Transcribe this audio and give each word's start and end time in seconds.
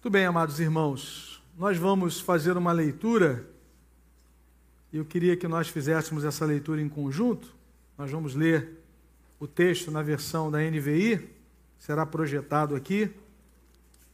Muito 0.00 0.12
bem, 0.12 0.26
amados 0.26 0.60
irmãos, 0.60 1.42
nós 1.58 1.76
vamos 1.76 2.20
fazer 2.20 2.56
uma 2.56 2.70
leitura. 2.70 3.44
Eu 4.92 5.04
queria 5.04 5.36
que 5.36 5.48
nós 5.48 5.66
fizéssemos 5.66 6.24
essa 6.24 6.44
leitura 6.44 6.80
em 6.80 6.88
conjunto. 6.88 7.52
Nós 7.98 8.08
vamos 8.08 8.36
ler 8.36 8.78
o 9.40 9.46
texto 9.48 9.90
na 9.90 10.00
versão 10.00 10.52
da 10.52 10.60
NVI, 10.60 11.28
será 11.80 12.06
projetado 12.06 12.76
aqui. 12.76 13.10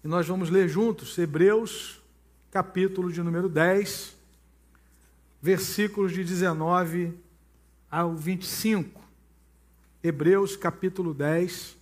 E 0.03 0.09
nós 0.09 0.27
vamos 0.27 0.49
ler 0.49 0.71
juntos 0.71 1.19
Hebreus, 1.19 2.01
capítulo 2.51 3.13
de 3.13 3.23
número 3.23 3.51
10, 3.51 4.17
versículos 5.43 6.13
de 6.13 6.25
19 6.25 7.13
ao 7.91 8.15
25. 8.17 9.03
Hebreus, 10.03 10.57
capítulo 10.57 11.13
10, 11.13 11.77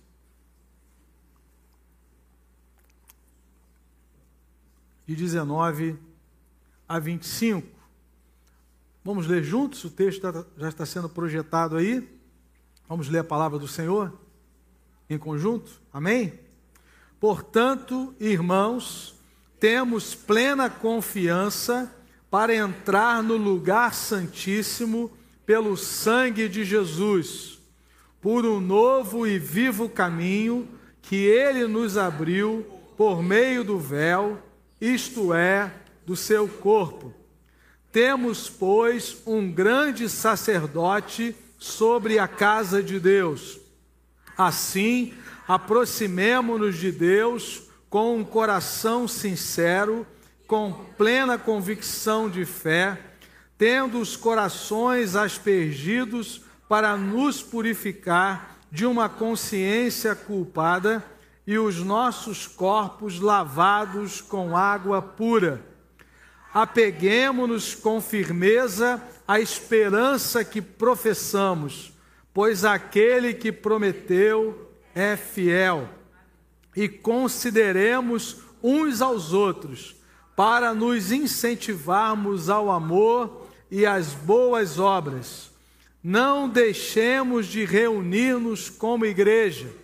de 5.13 5.23
19 5.23 5.95
a 6.87 6.99
25. 6.99 7.67
Vamos 9.03 9.27
ler 9.27 9.43
juntos? 9.43 9.83
O 9.83 9.89
texto 9.89 10.45
já 10.57 10.69
está 10.69 10.85
sendo 10.85 11.09
projetado 11.09 11.77
aí. 11.77 12.07
Vamos 12.87 13.09
ler 13.09 13.19
a 13.19 13.23
palavra 13.23 13.59
do 13.59 13.67
Senhor 13.67 14.13
em 15.09 15.17
conjunto? 15.17 15.81
Amém? 15.91 16.39
Portanto, 17.19 18.13
irmãos, 18.19 19.15
temos 19.59 20.15
plena 20.15 20.69
confiança 20.69 21.93
para 22.29 22.55
entrar 22.55 23.21
no 23.21 23.37
lugar 23.37 23.93
santíssimo 23.93 25.11
pelo 25.45 25.77
sangue 25.77 26.47
de 26.47 26.63
Jesus, 26.63 27.59
por 28.21 28.45
um 28.45 28.59
novo 28.59 29.27
e 29.27 29.37
vivo 29.37 29.89
caminho 29.89 30.67
que 31.01 31.15
ele 31.15 31.67
nos 31.67 31.97
abriu 31.97 32.65
por 32.95 33.21
meio 33.21 33.63
do 33.63 33.77
véu 33.77 34.41
isto 34.83 35.33
é, 35.33 35.71
do 36.05 36.13
seu 36.13 36.45
corpo. 36.45 37.13
Temos, 37.89 38.49
pois, 38.49 39.15
um 39.25 39.49
grande 39.49 40.09
sacerdote 40.09 41.33
sobre 41.57 42.19
a 42.19 42.27
casa 42.27 42.83
de 42.83 42.99
Deus. 42.99 43.59
Assim, 44.37 45.13
aproximemo-nos 45.47 46.77
de 46.77 46.91
Deus 46.91 47.63
com 47.89 48.17
um 48.17 48.25
coração 48.25 49.07
sincero, 49.07 50.05
com 50.45 50.73
plena 50.97 51.37
convicção 51.37 52.29
de 52.29 52.43
fé, 52.43 52.99
tendo 53.57 53.99
os 53.99 54.17
corações 54.17 55.15
aspergidos 55.15 56.41
para 56.67 56.97
nos 56.97 57.41
purificar 57.41 58.57
de 58.69 58.85
uma 58.85 59.07
consciência 59.07 60.13
culpada 60.13 61.01
e 61.45 61.57
os 61.57 61.79
nossos 61.79 62.47
corpos 62.47 63.19
lavados 63.19 64.21
com 64.21 64.55
água 64.55 65.01
pura. 65.01 65.61
Apeguemo-nos 66.53 67.75
com 67.75 67.99
firmeza 67.99 69.01
à 69.27 69.39
esperança 69.39 70.43
que 70.45 70.61
professamos, 70.61 71.91
pois 72.33 72.63
aquele 72.63 73.33
que 73.33 73.51
prometeu 73.51 74.71
é 74.95 75.17
fiel. 75.17 75.89
E 76.75 76.87
consideremos 76.87 78.37
uns 78.61 79.01
aos 79.01 79.33
outros, 79.33 79.95
para 80.35 80.73
nos 80.73 81.11
incentivarmos 81.11 82.49
ao 82.49 82.71
amor 82.71 83.47
e 83.69 83.85
às 83.85 84.13
boas 84.13 84.79
obras. 84.79 85.51
Não 86.03 86.49
deixemos 86.49 87.45
de 87.47 87.65
reunir-nos 87.65 88.69
como 88.69 89.05
igreja 89.05 89.82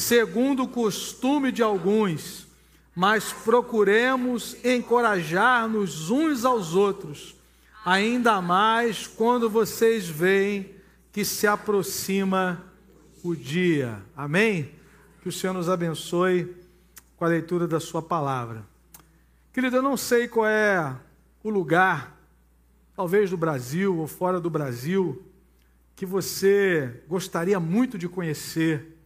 segundo 0.00 0.64
o 0.64 0.68
costume 0.68 1.52
de 1.52 1.62
alguns, 1.62 2.46
mas 2.96 3.32
procuremos 3.32 4.56
encorajar-nos 4.64 6.10
uns 6.10 6.44
aos 6.44 6.74
outros, 6.74 7.36
ainda 7.84 8.40
mais 8.40 9.06
quando 9.06 9.48
vocês 9.48 10.08
veem 10.08 10.74
que 11.12 11.24
se 11.24 11.46
aproxima 11.46 12.64
o 13.22 13.36
dia. 13.36 14.02
Amém? 14.16 14.72
Que 15.22 15.28
o 15.28 15.32
Senhor 15.32 15.52
nos 15.52 15.68
abençoe 15.68 16.56
com 17.16 17.24
a 17.24 17.28
leitura 17.28 17.68
da 17.68 17.78
Sua 17.78 18.00
palavra. 18.00 18.64
Querido, 19.52 19.76
eu 19.76 19.82
não 19.82 19.96
sei 19.96 20.26
qual 20.26 20.46
é 20.46 20.96
o 21.42 21.50
lugar, 21.50 22.16
talvez 22.96 23.30
do 23.30 23.36
Brasil 23.36 23.98
ou 23.98 24.06
fora 24.06 24.40
do 24.40 24.48
Brasil, 24.48 25.22
que 25.94 26.06
você 26.06 27.02
gostaria 27.06 27.60
muito 27.60 27.98
de 27.98 28.08
conhecer 28.08 28.96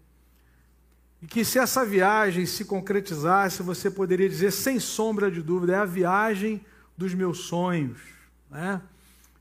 e 1.25 1.27
que 1.27 1.43
se 1.43 1.59
essa 1.59 1.87
viagem 1.87 2.45
se 2.45 2.67
concretizasse, 2.67 3.63
você 3.63 3.91
poderia 3.91 4.29
dizer, 4.29 4.51
sem 4.51 4.79
sombra 4.79 5.31
de 5.31 5.41
dúvida, 5.41 5.73
é 5.73 5.77
a 5.77 5.87
viagem 5.87 6.61
dos 6.99 7.15
meus 7.15 7.47
sonhos. 7.47 7.99
Né? 8.51 8.79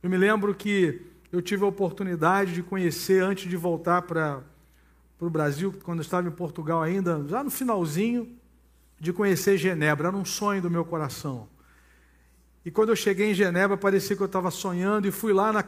Eu 0.01 0.09
me 0.09 0.15
lembro 0.15 0.55
que 0.55 1.01
eu 1.29 1.41
tive 1.41 1.65
a 1.65 1.67
oportunidade 1.67 2.53
de 2.53 2.63
conhecer, 2.63 3.21
antes 3.21 3.49
de 3.49 3.57
voltar 3.57 4.03
para 4.03 4.41
o 5.19 5.29
Brasil, 5.29 5.75
quando 5.83 5.97
eu 5.99 6.03
estava 6.03 6.25
em 6.25 6.31
Portugal 6.31 6.81
ainda, 6.81 7.21
já 7.27 7.43
no 7.43 7.49
finalzinho, 7.49 8.33
de 8.97 9.11
conhecer 9.11 9.57
Genebra. 9.57 10.07
Era 10.07 10.15
um 10.15 10.23
sonho 10.23 10.61
do 10.61 10.71
meu 10.71 10.85
coração. 10.85 11.49
E 12.63 12.71
quando 12.71 12.93
eu 12.93 12.95
cheguei 12.95 13.31
em 13.31 13.33
Genebra, 13.33 13.75
parecia 13.75 14.15
que 14.15 14.23
eu 14.23 14.27
estava 14.27 14.49
sonhando, 14.51 15.05
e 15.05 15.11
fui 15.11 15.33
lá 15.33 15.51
na 15.51 15.65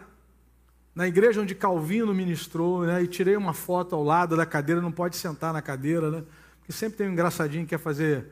na 0.95 1.05
igreja 1.05 1.41
onde 1.41 1.53
Calvino 1.53 2.13
ministrou, 2.13 2.85
né, 2.85 3.03
e 3.03 3.07
tirei 3.07 3.35
uma 3.35 3.53
foto 3.53 3.93
ao 3.93 4.03
lado 4.03 4.37
da 4.37 4.45
cadeira, 4.45 4.79
não 4.79 4.93
pode 4.93 5.17
sentar 5.17 5.51
na 5.51 5.61
cadeira, 5.61 6.09
né, 6.09 6.23
porque 6.59 6.71
sempre 6.71 6.97
tem 6.97 7.09
um 7.09 7.11
engraçadinho 7.11 7.65
que 7.65 7.71
quer 7.71 7.79
fazer 7.79 8.25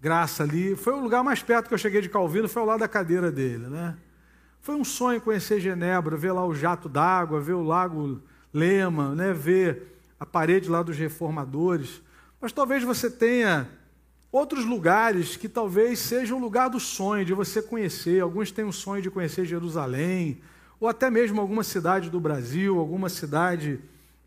graça 0.00 0.42
ali. 0.42 0.76
Foi 0.76 0.92
o 0.92 1.00
lugar 1.00 1.24
mais 1.24 1.42
perto 1.42 1.66
que 1.66 1.72
eu 1.72 1.78
cheguei 1.78 2.02
de 2.02 2.10
Calvino, 2.10 2.46
foi 2.46 2.60
ao 2.60 2.68
lado 2.68 2.80
da 2.80 2.88
cadeira 2.88 3.32
dele. 3.32 3.66
Né. 3.68 3.96
Foi 4.60 4.74
um 4.74 4.84
sonho 4.84 5.20
conhecer 5.20 5.58
Genebra, 5.60 6.14
ver 6.14 6.32
lá 6.32 6.46
o 6.46 6.54
jato 6.54 6.90
d'água, 6.90 7.40
ver 7.40 7.54
o 7.54 7.62
lago 7.62 8.20
Lema, 8.52 9.14
né, 9.14 9.32
ver 9.32 9.98
a 10.20 10.26
parede 10.26 10.68
lá 10.68 10.82
dos 10.82 10.96
reformadores. 10.98 12.02
Mas 12.38 12.52
talvez 12.52 12.84
você 12.84 13.10
tenha 13.10 13.66
outros 14.30 14.64
lugares 14.64 15.36
que 15.36 15.48
talvez 15.48 15.98
sejam 15.98 16.36
o 16.36 16.40
lugar 16.40 16.68
do 16.68 16.78
sonho 16.78 17.24
de 17.24 17.32
você 17.32 17.62
conhecer. 17.62 18.20
Alguns 18.20 18.50
têm 18.50 18.64
o 18.64 18.72
sonho 18.72 19.02
de 19.02 19.10
conhecer 19.10 19.46
Jerusalém, 19.46 20.40
ou 20.84 20.88
até 20.90 21.08
mesmo 21.08 21.40
alguma 21.40 21.64
cidade 21.64 22.10
do 22.10 22.20
Brasil, 22.20 22.78
alguma 22.78 23.08
cidade 23.08 23.80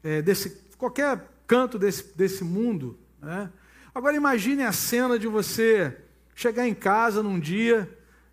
é, 0.03 0.23
desse 0.23 0.59
qualquer 0.75 1.23
canto 1.45 1.77
desse, 1.77 2.17
desse 2.17 2.43
mundo. 2.43 2.97
Né? 3.21 3.47
Agora 3.93 4.15
imagine 4.15 4.63
a 4.63 4.71
cena 4.71 5.19
de 5.19 5.27
você 5.27 5.95
chegar 6.33 6.67
em 6.67 6.73
casa 6.73 7.21
num 7.21 7.39
dia 7.39 7.87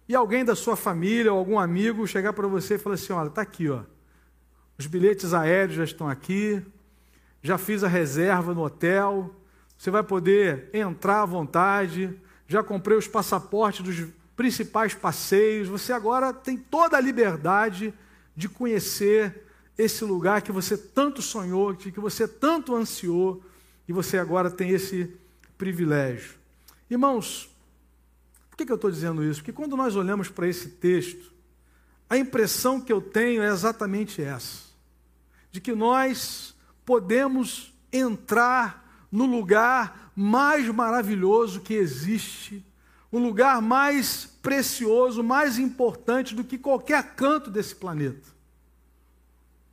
e 0.08 0.14
alguém 0.14 0.42
da 0.42 0.56
sua 0.56 0.74
família 0.74 1.30
ou 1.34 1.38
algum 1.38 1.58
amigo 1.58 2.06
chegar 2.06 2.32
para 2.32 2.48
você 2.48 2.76
e 2.76 2.78
falar 2.78 2.94
assim: 2.94 3.12
olha, 3.12 3.28
está 3.28 3.42
aqui, 3.42 3.68
ó, 3.68 3.82
os 4.78 4.86
bilhetes 4.86 5.34
aéreos 5.34 5.76
já 5.76 5.84
estão 5.84 6.08
aqui, 6.08 6.62
já 7.42 7.58
fiz 7.58 7.84
a 7.84 7.88
reserva 7.88 8.54
no 8.54 8.62
hotel, 8.62 9.34
você 9.76 9.90
vai 9.90 10.02
poder 10.02 10.70
entrar 10.72 11.20
à 11.20 11.26
vontade, 11.26 12.18
já 12.48 12.62
comprei 12.62 12.96
os 12.96 13.06
passaportes 13.06 13.84
dos 13.84 14.08
principais 14.34 14.94
passeios, 14.94 15.68
você 15.68 15.92
agora 15.92 16.32
tem 16.32 16.56
toda 16.56 16.96
a 16.96 17.00
liberdade 17.02 17.92
de 18.36 18.48
conhecer 18.48 19.42
esse 19.76 20.04
lugar 20.04 20.42
que 20.42 20.52
você 20.52 20.76
tanto 20.76 21.20
sonhou, 21.20 21.74
que 21.74 22.00
você 22.00 22.28
tanto 22.28 22.74
ansiou, 22.74 23.42
e 23.86 23.92
você 23.92 24.18
agora 24.18 24.50
tem 24.50 24.70
esse 24.70 25.14
privilégio. 25.58 26.34
Irmãos, 26.88 27.50
por 28.50 28.56
que, 28.56 28.70
eu 28.70 28.76
estou 28.76 28.90
dizendo 28.90 29.24
isso? 29.24 29.40
Porque 29.40 29.52
quando 29.52 29.76
nós 29.76 29.96
olhamos 29.96 30.28
para 30.28 30.48
esse 30.48 30.68
texto, 30.68 31.32
a 32.08 32.16
impressão 32.16 32.80
que 32.80 32.92
eu 32.92 33.00
tenho 33.00 33.42
é 33.42 33.48
exatamente 33.48 34.22
essa: 34.22 34.62
de 35.50 35.60
que 35.60 35.74
nós 35.74 36.54
podemos 36.84 37.74
entrar 37.92 39.06
no 39.10 39.26
lugar 39.26 40.12
mais 40.14 40.68
maravilhoso 40.68 41.60
que 41.60 41.74
existe, 41.74 42.64
o 43.14 43.18
lugar 43.20 43.62
mais 43.62 44.26
precioso, 44.42 45.22
mais 45.22 45.56
importante 45.56 46.34
do 46.34 46.42
que 46.42 46.58
qualquer 46.58 47.14
canto 47.14 47.48
desse 47.48 47.72
planeta. 47.72 48.28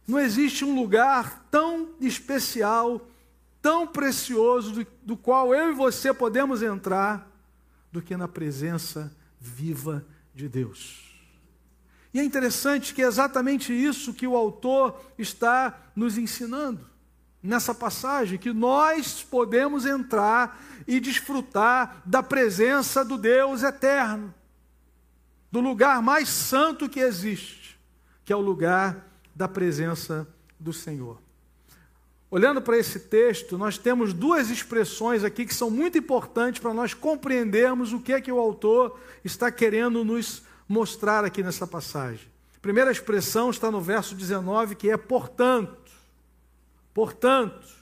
Não 0.07 0.19
existe 0.19 0.63
um 0.63 0.75
lugar 0.75 1.47
tão 1.49 1.89
especial, 1.99 3.01
tão 3.59 3.87
precioso, 3.87 4.71
do, 4.71 4.87
do 5.01 5.17
qual 5.17 5.55
eu 5.55 5.71
e 5.71 5.75
você 5.75 6.13
podemos 6.13 6.61
entrar, 6.61 7.27
do 7.91 7.99
que 7.99 8.15
na 8.15 8.27
presença 8.27 9.11
viva 9.39 10.05
de 10.35 10.47
Deus. 10.47 11.19
E 12.13 12.19
é 12.19 12.23
interessante 12.23 12.93
que 12.93 13.01
é 13.01 13.07
exatamente 13.07 13.73
isso 13.73 14.13
que 14.13 14.27
o 14.27 14.37
autor 14.37 15.01
está 15.17 15.81
nos 15.95 16.15
ensinando 16.15 16.90
nessa 17.41 17.73
passagem, 17.73 18.37
que 18.37 18.53
nós 18.53 19.23
podemos 19.23 19.85
entrar 19.85 20.61
e 20.87 20.99
desfrutar 20.99 22.01
da 22.05 22.21
presença 22.21 23.03
do 23.03 23.17
Deus 23.17 23.63
eterno 23.63 24.33
do 25.51 25.59
lugar 25.59 26.01
mais 26.01 26.29
santo 26.29 26.87
que 26.87 27.01
existe, 27.01 27.77
que 28.23 28.31
é 28.31 28.35
o 28.35 28.39
lugar 28.39 29.05
da 29.35 29.47
presença 29.47 30.25
do 30.57 30.71
Senhor. 30.71 31.19
olhando 32.29 32.61
para 32.61 32.77
esse 32.77 32.97
texto, 32.97 33.57
nós 33.57 33.77
temos 33.77 34.13
duas 34.13 34.49
expressões 34.49 35.21
aqui 35.21 35.45
que 35.45 35.53
são 35.53 35.69
muito 35.69 35.97
importantes 35.97 36.61
para 36.61 36.73
nós 36.73 36.93
compreendermos 36.93 37.91
o 37.91 37.99
que 37.99 38.13
é 38.13 38.21
que 38.21 38.31
o 38.31 38.39
autor 38.39 38.97
está 39.25 39.51
querendo 39.51 40.05
nos 40.05 40.41
mostrar 40.65 41.25
aqui 41.25 41.43
nessa 41.43 41.67
passagem. 41.67 42.31
A 42.55 42.59
primeira 42.61 42.89
expressão 42.89 43.49
está 43.49 43.69
no 43.69 43.81
verso 43.81 44.15
19, 44.15 44.75
que 44.75 44.89
é 44.89 44.95
portanto. 44.95 45.80
Portanto. 46.93 47.81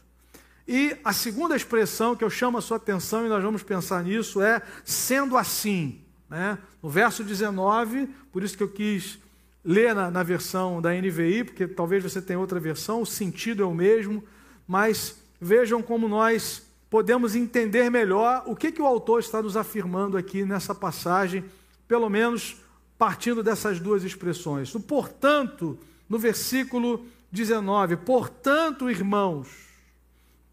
E 0.68 0.96
a 1.04 1.12
segunda 1.12 1.56
expressão 1.56 2.16
que 2.16 2.24
eu 2.24 2.30
chamo 2.30 2.60
a 2.60 2.62
sua 2.62 2.78
atenção, 2.78 3.26
e 3.26 3.30
nós 3.30 3.44
vamos 3.44 3.64
pensar 3.64 4.04
nisso, 4.04 4.40
é 4.40 4.62
sendo 4.86 5.36
assim. 5.36 6.02
Né? 6.30 6.60
No 6.82 6.90
verso 6.90 7.24
19, 7.24 8.08
por 8.32 8.44
isso 8.44 8.56
que 8.56 8.62
eu 8.62 8.70
quis 8.70 9.18
ler 9.66 9.96
na, 9.96 10.12
na 10.12 10.22
versão 10.22 10.80
da 10.80 10.92
NVI, 10.94 11.44
porque 11.44 11.68
talvez 11.68 12.04
você 12.04 12.22
tenha 12.22 12.40
outra 12.40 12.60
versão, 12.60 13.02
o 13.02 13.06
sentido 13.06 13.64
é 13.64 13.66
o 13.66 13.74
mesmo 13.74 14.24
mas 14.70 15.16
vejam 15.42 15.82
como 15.82 16.08
nós 16.08 16.62
podemos 16.92 17.36
entender 17.36 17.90
melhor 17.90 18.44
o 18.46 18.56
que, 18.56 18.72
que 18.72 18.80
o 18.80 18.86
autor 18.86 19.20
está 19.20 19.42
nos 19.42 19.58
afirmando 19.58 20.16
aqui 20.16 20.46
nessa 20.46 20.76
passagem, 20.76 21.44
pelo 21.88 22.08
menos 22.08 22.58
partindo 22.96 23.42
dessas 23.42 23.80
duas 23.80 24.04
expressões. 24.04 24.72
No 24.72 24.80
portanto, 24.80 25.76
no 26.08 26.20
versículo 26.20 27.04
19: 27.32 27.98
Portanto, 27.98 28.90
irmãos, 28.90 29.48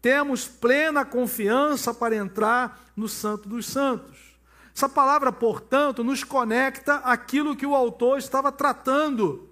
temos 0.01 0.47
plena 0.47 1.03
confiança 1.03 1.93
para 1.93 2.15
entrar 2.15 2.91
no 2.95 3.07
Santo 3.07 3.49
dos 3.49 3.65
Santos. 3.65 4.17
Essa 4.75 4.87
palavra, 4.87 5.31
portanto, 5.31 6.03
nos 6.03 6.23
conecta 6.23 6.97
aquilo 6.97 7.55
que 7.55 7.65
o 7.65 7.75
autor 7.75 8.19
estava 8.19 8.51
tratando 8.51 9.49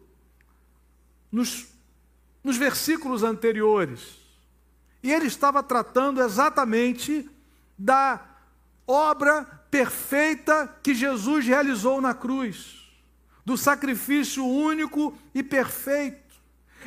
nos, 1.32 1.68
nos 2.44 2.58
versículos 2.58 3.24
anteriores. 3.24 4.20
E 5.02 5.12
ele 5.12 5.26
estava 5.26 5.64
tratando 5.64 6.22
exatamente 6.22 7.30
da 7.78 8.24
obra 8.88 9.44
perfeita 9.70 10.74
que 10.82 10.94
Jesus 10.94 11.46
realizou 11.46 12.00
na 12.00 12.14
cruz, 12.14 12.90
do 13.44 13.58
sacrifício 13.58 14.46
único 14.46 15.18
e 15.34 15.44
perfeito. 15.44 16.25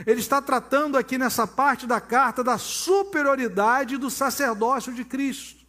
Ele 0.07 0.21
está 0.21 0.41
tratando 0.41 0.97
aqui 0.97 1.19
nessa 1.19 1.47
parte 1.47 1.87
da 1.87 2.01
carta 2.01 2.45
da 2.45 2.59
superioridade 2.59 3.97
do 3.97 4.11
sacerdócio 4.11 4.93
de 4.93 5.05
Cristo. 5.05 5.67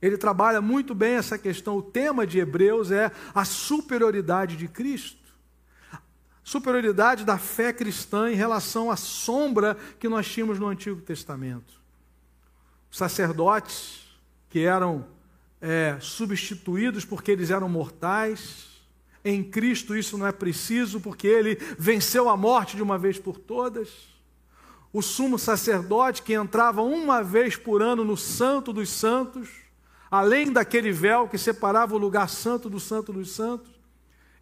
Ele 0.00 0.18
trabalha 0.18 0.60
muito 0.60 0.94
bem 0.94 1.14
essa 1.14 1.38
questão. 1.38 1.76
O 1.76 1.82
tema 1.82 2.26
de 2.26 2.38
Hebreus 2.38 2.90
é 2.90 3.10
a 3.34 3.44
superioridade 3.44 4.56
de 4.56 4.68
Cristo 4.68 5.24
superioridade 6.44 7.24
da 7.24 7.38
fé 7.38 7.72
cristã 7.72 8.30
em 8.30 8.34
relação 8.34 8.90
à 8.90 8.96
sombra 8.96 9.76
que 9.98 10.08
nós 10.10 10.30
tínhamos 10.30 10.58
no 10.58 10.68
Antigo 10.68 11.00
Testamento. 11.00 11.80
Os 12.90 12.98
sacerdotes 12.98 14.06
que 14.50 14.60
eram 14.60 15.06
é, 15.60 15.96
substituídos 16.00 17.06
porque 17.06 17.32
eles 17.32 17.50
eram 17.50 17.68
mortais, 17.68 18.73
em 19.24 19.42
Cristo 19.42 19.96
isso 19.96 20.18
não 20.18 20.26
é 20.26 20.32
preciso, 20.32 21.00
porque 21.00 21.26
ele 21.26 21.56
venceu 21.78 22.28
a 22.28 22.36
morte 22.36 22.76
de 22.76 22.82
uma 22.82 22.98
vez 22.98 23.18
por 23.18 23.38
todas. 23.38 23.88
O 24.92 25.00
sumo 25.00 25.38
sacerdote 25.38 26.22
que 26.22 26.34
entrava 26.34 26.82
uma 26.82 27.22
vez 27.22 27.56
por 27.56 27.82
ano 27.82 28.04
no 28.04 28.16
Santo 28.16 28.72
dos 28.72 28.90
Santos, 28.90 29.48
além 30.10 30.52
daquele 30.52 30.92
véu 30.92 31.26
que 31.26 31.38
separava 31.38 31.94
o 31.94 31.98
lugar 31.98 32.28
santo 32.28 32.68
do 32.68 32.78
Santo 32.78 33.12
dos 33.12 33.32
Santos, 33.32 33.72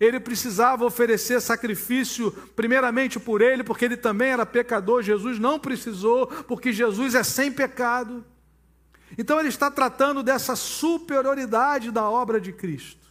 ele 0.01 0.19
precisava 0.19 0.85
oferecer 0.85 1.41
sacrifício, 1.41 2.33
primeiramente 2.57 3.21
por 3.21 3.41
ele, 3.41 3.63
porque 3.63 3.85
ele 3.85 3.97
também 3.97 4.31
era 4.31 4.45
pecador. 4.45 5.01
Jesus 5.01 5.39
não 5.39 5.61
precisou, 5.61 6.27
porque 6.27 6.73
Jesus 6.73 7.15
é 7.15 7.23
sem 7.23 7.53
pecado. 7.53 8.25
Então, 9.17 9.39
ele 9.39 9.49
está 9.49 9.71
tratando 9.71 10.23
dessa 10.23 10.57
superioridade 10.57 11.93
da 11.93 12.11
obra 12.11 12.41
de 12.41 12.53
Cristo. 12.53 13.02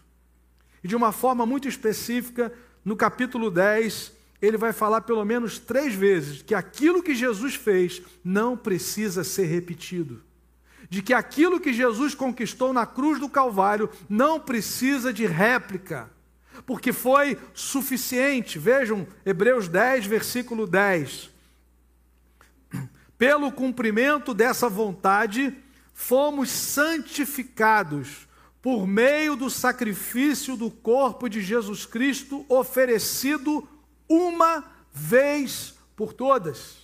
E 0.83 0.87
de 0.87 0.95
uma 0.95 1.11
forma 1.11 1.45
muito 1.45 1.67
específica, 1.67 2.51
no 2.83 2.95
capítulo 2.95 3.51
10, 3.51 4.11
ele 4.41 4.57
vai 4.57 4.73
falar 4.73 5.01
pelo 5.01 5.23
menos 5.23 5.59
três 5.59 5.93
vezes 5.93 6.41
que 6.41 6.55
aquilo 6.55 7.03
que 7.03 7.13
Jesus 7.13 7.55
fez 7.55 8.01
não 8.23 8.57
precisa 8.57 9.23
ser 9.23 9.45
repetido. 9.45 10.21
De 10.89 11.01
que 11.01 11.13
aquilo 11.13 11.59
que 11.59 11.71
Jesus 11.71 12.15
conquistou 12.15 12.73
na 12.73 12.85
cruz 12.85 13.19
do 13.19 13.29
Calvário 13.29 13.89
não 14.09 14.39
precisa 14.39 15.13
de 15.13 15.25
réplica 15.25 16.09
porque 16.65 16.91
foi 16.91 17.37
suficiente. 17.53 18.59
Vejam, 18.59 19.07
Hebreus 19.25 19.67
10, 19.67 20.05
versículo 20.05 20.67
10. 20.67 21.29
Pelo 23.17 23.51
cumprimento 23.51 24.33
dessa 24.33 24.67
vontade, 24.67 25.55
fomos 25.93 26.49
santificados 26.49 28.27
por 28.61 28.85
meio 28.85 29.35
do 29.35 29.49
sacrifício 29.49 30.55
do 30.55 30.69
corpo 30.69 31.27
de 31.27 31.41
Jesus 31.41 31.85
Cristo 31.85 32.45
oferecido 32.47 33.67
uma 34.07 34.63
vez 34.93 35.73
por 35.95 36.13
todas. 36.13 36.77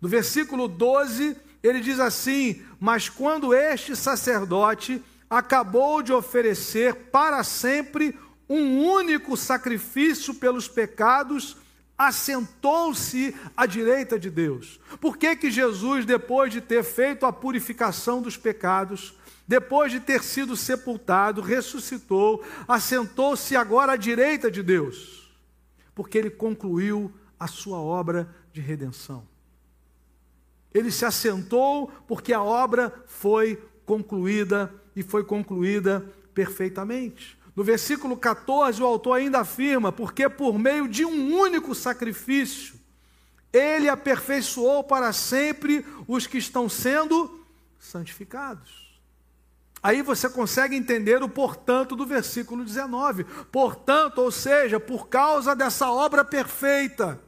No 0.00 0.08
versículo 0.08 0.68
12, 0.68 1.36
ele 1.62 1.80
diz 1.80 1.98
assim: 1.98 2.62
Mas 2.78 3.08
quando 3.08 3.52
este 3.52 3.96
sacerdote 3.96 5.02
acabou 5.28 6.02
de 6.02 6.12
oferecer 6.12 6.94
para 7.10 7.42
sempre 7.42 8.16
um 8.48 8.84
único 8.84 9.36
sacrifício 9.36 10.34
pelos 10.34 10.68
pecados, 10.68 11.56
assentou-se 11.96 13.34
à 13.56 13.66
direita 13.66 14.18
de 14.18 14.30
Deus. 14.30 14.80
Por 15.00 15.16
que 15.18 15.36
que 15.36 15.50
Jesus, 15.50 16.04
depois 16.06 16.52
de 16.52 16.60
ter 16.60 16.82
feito 16.82 17.26
a 17.26 17.32
purificação 17.32 18.22
dos 18.22 18.36
pecados, 18.36 19.14
depois 19.50 19.90
de 19.90 19.98
ter 19.98 20.22
sido 20.22 20.56
sepultado, 20.56 21.40
ressuscitou, 21.40 22.40
assentou-se 22.68 23.56
agora 23.56 23.94
à 23.94 23.96
direita 23.96 24.48
de 24.48 24.62
Deus? 24.62 25.28
Porque 25.92 26.16
ele 26.16 26.30
concluiu 26.30 27.12
a 27.36 27.48
sua 27.48 27.78
obra 27.80 28.32
de 28.52 28.60
redenção. 28.60 29.26
Ele 30.72 30.92
se 30.92 31.04
assentou 31.04 31.90
porque 32.06 32.32
a 32.32 32.40
obra 32.40 32.94
foi 33.08 33.60
concluída 33.84 34.72
e 34.94 35.02
foi 35.02 35.24
concluída 35.24 36.06
perfeitamente. 36.32 37.36
No 37.56 37.64
versículo 37.64 38.16
14, 38.16 38.80
o 38.80 38.86
autor 38.86 39.14
ainda 39.14 39.40
afirma: 39.40 39.90
porque 39.90 40.28
por 40.28 40.56
meio 40.60 40.86
de 40.86 41.04
um 41.04 41.34
único 41.36 41.74
sacrifício, 41.74 42.76
ele 43.52 43.88
aperfeiçoou 43.88 44.84
para 44.84 45.12
sempre 45.12 45.84
os 46.06 46.24
que 46.24 46.38
estão 46.38 46.68
sendo 46.68 47.44
santificados. 47.80 48.79
Aí 49.82 50.02
você 50.02 50.28
consegue 50.28 50.76
entender 50.76 51.22
o 51.22 51.28
portanto 51.28 51.96
do 51.96 52.04
versículo 52.04 52.64
19. 52.64 53.24
Portanto, 53.50 54.18
ou 54.18 54.30
seja, 54.30 54.78
por 54.78 55.08
causa 55.08 55.56
dessa 55.56 55.90
obra 55.90 56.22
perfeita, 56.22 57.18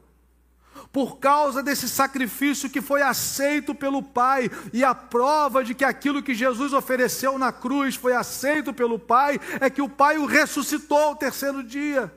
por 0.92 1.18
causa 1.18 1.62
desse 1.62 1.88
sacrifício 1.88 2.68
que 2.68 2.82
foi 2.82 3.00
aceito 3.00 3.74
pelo 3.74 4.02
Pai, 4.02 4.50
e 4.72 4.84
a 4.84 4.94
prova 4.94 5.64
de 5.64 5.74
que 5.74 5.84
aquilo 5.84 6.22
que 6.22 6.34
Jesus 6.34 6.74
ofereceu 6.74 7.38
na 7.38 7.50
cruz 7.50 7.94
foi 7.94 8.14
aceito 8.14 8.74
pelo 8.74 8.98
Pai, 8.98 9.40
é 9.58 9.70
que 9.70 9.80
o 9.80 9.88
Pai 9.88 10.18
o 10.18 10.26
ressuscitou 10.26 10.98
ao 10.98 11.16
terceiro 11.16 11.62
dia. 11.62 12.12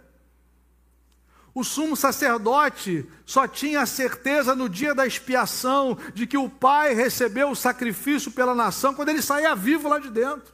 O 1.55 1.63
sumo 1.63 1.95
sacerdote 1.95 3.09
só 3.25 3.47
tinha 3.47 3.79
a 3.81 3.85
certeza 3.85 4.53
no 4.53 4.67
dia 4.67 4.93
da 4.93 5.07
expiação 5.07 5.97
de 6.13 6.27
que 6.27 6.38
o 6.38 6.50
Pai 6.50 6.93
recebeu 6.93 7.50
o 7.50 7.55
sacrifício 7.55 8.29
pela 8.29 8.53
nação 8.53 8.93
quando 8.93 9.07
ele 9.07 9.21
saía 9.21 9.55
vivo 9.55 9.88
lá 9.88 9.97
de 9.97 10.09
dentro. 10.09 10.53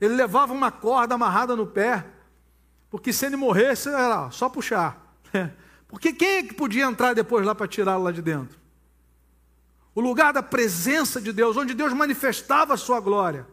Ele 0.00 0.14
levava 0.14 0.54
uma 0.54 0.72
corda 0.72 1.14
amarrada 1.14 1.54
no 1.54 1.66
pé, 1.66 2.06
porque 2.88 3.12
se 3.12 3.26
ele 3.26 3.36
morresse 3.36 3.90
era 3.90 4.30
só 4.30 4.48
puxar. 4.48 5.14
Porque 5.86 6.12
quem 6.12 6.36
é 6.36 6.42
que 6.44 6.54
podia 6.54 6.84
entrar 6.84 7.14
depois 7.14 7.44
lá 7.44 7.52
para 7.52 7.66
tirá-lo 7.66 8.04
lá 8.04 8.12
de 8.12 8.22
dentro? 8.22 8.56
O 9.92 10.00
lugar 10.00 10.32
da 10.32 10.40
presença 10.40 11.20
de 11.20 11.32
Deus, 11.32 11.56
onde 11.56 11.74
Deus 11.74 11.92
manifestava 11.92 12.74
a 12.74 12.76
sua 12.76 13.00
glória. 13.00 13.44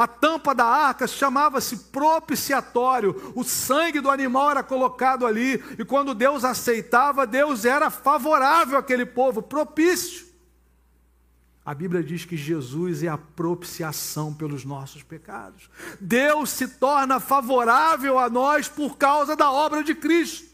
A 0.00 0.06
tampa 0.06 0.54
da 0.54 0.64
arca 0.64 1.06
chamava-se 1.06 1.76
propiciatório. 1.76 3.34
O 3.36 3.44
sangue 3.44 4.00
do 4.00 4.08
animal 4.08 4.52
era 4.52 4.62
colocado 4.62 5.26
ali. 5.26 5.62
E 5.78 5.84
quando 5.84 6.14
Deus 6.14 6.42
aceitava, 6.42 7.26
Deus 7.26 7.66
era 7.66 7.90
favorável 7.90 8.78
àquele 8.78 9.04
povo, 9.04 9.42
propício. 9.42 10.26
A 11.62 11.74
Bíblia 11.74 12.02
diz 12.02 12.24
que 12.24 12.34
Jesus 12.34 13.02
é 13.02 13.08
a 13.08 13.18
propiciação 13.18 14.32
pelos 14.32 14.64
nossos 14.64 15.02
pecados. 15.02 15.68
Deus 16.00 16.48
se 16.48 16.66
torna 16.66 17.20
favorável 17.20 18.18
a 18.18 18.30
nós 18.30 18.70
por 18.70 18.96
causa 18.96 19.36
da 19.36 19.52
obra 19.52 19.84
de 19.84 19.94
Cristo. 19.94 20.48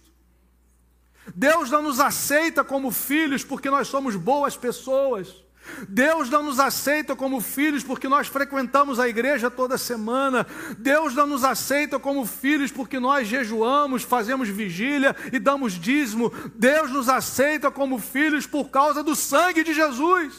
Deus 1.36 1.70
não 1.70 1.82
nos 1.82 2.00
aceita 2.00 2.64
como 2.64 2.90
filhos 2.90 3.44
porque 3.44 3.70
nós 3.70 3.86
somos 3.86 4.16
boas 4.16 4.56
pessoas. 4.56 5.45
Deus 5.88 6.30
não 6.30 6.42
nos 6.42 6.58
aceita 6.58 7.14
como 7.14 7.40
filhos 7.40 7.82
porque 7.82 8.08
nós 8.08 8.28
frequentamos 8.28 8.99
a 8.99 9.08
igreja 9.08 9.50
toda 9.50 9.78
semana. 9.78 10.46
Deus 10.78 11.14
não 11.14 11.26
nos 11.26 11.44
aceita 11.44 11.99
como 11.99 12.26
filhos 12.26 12.70
porque 12.70 12.99
nós 12.99 13.28
jejuamos, 13.28 14.02
fazemos 14.02 14.49
vigília 14.49 15.14
e 15.32 15.38
damos 15.38 15.75
dízimo. 15.75 16.32
Deus 16.54 16.90
nos 16.90 17.08
aceita 17.08 17.70
como 17.70 17.99
filhos 17.99 18.46
por 18.46 18.70
causa 18.70 19.02
do 19.02 19.14
sangue 19.14 19.64
de 19.64 19.75
Jesus, 19.75 20.35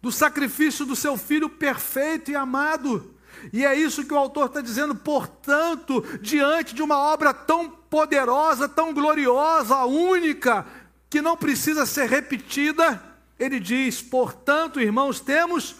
do 0.00 0.10
sacrifício 0.12 0.86
do 0.86 0.96
seu 0.96 1.16
filho 1.16 1.48
perfeito 1.48 2.30
e 2.30 2.36
amado. 2.36 3.14
E 3.52 3.64
é 3.64 3.74
isso 3.74 4.04
que 4.04 4.14
o 4.14 4.18
autor 4.18 4.46
está 4.46 4.60
dizendo. 4.60 4.94
Portanto, 4.94 6.04
diante 6.20 6.74
de 6.74 6.82
uma 6.82 6.98
obra 6.98 7.32
tão 7.32 7.70
poderosa, 7.70 8.68
tão 8.68 8.92
gloriosa, 8.92 9.84
única, 9.84 10.66
que 11.08 11.22
não 11.22 11.36
precisa 11.36 11.86
ser 11.86 12.08
repetida, 12.08 13.02
ele 13.38 13.60
diz: 13.60 14.02
portanto, 14.02 14.80
irmãos, 14.80 15.20
temos 15.20 15.76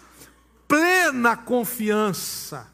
plena 0.67 1.35
confiança. 1.35 2.67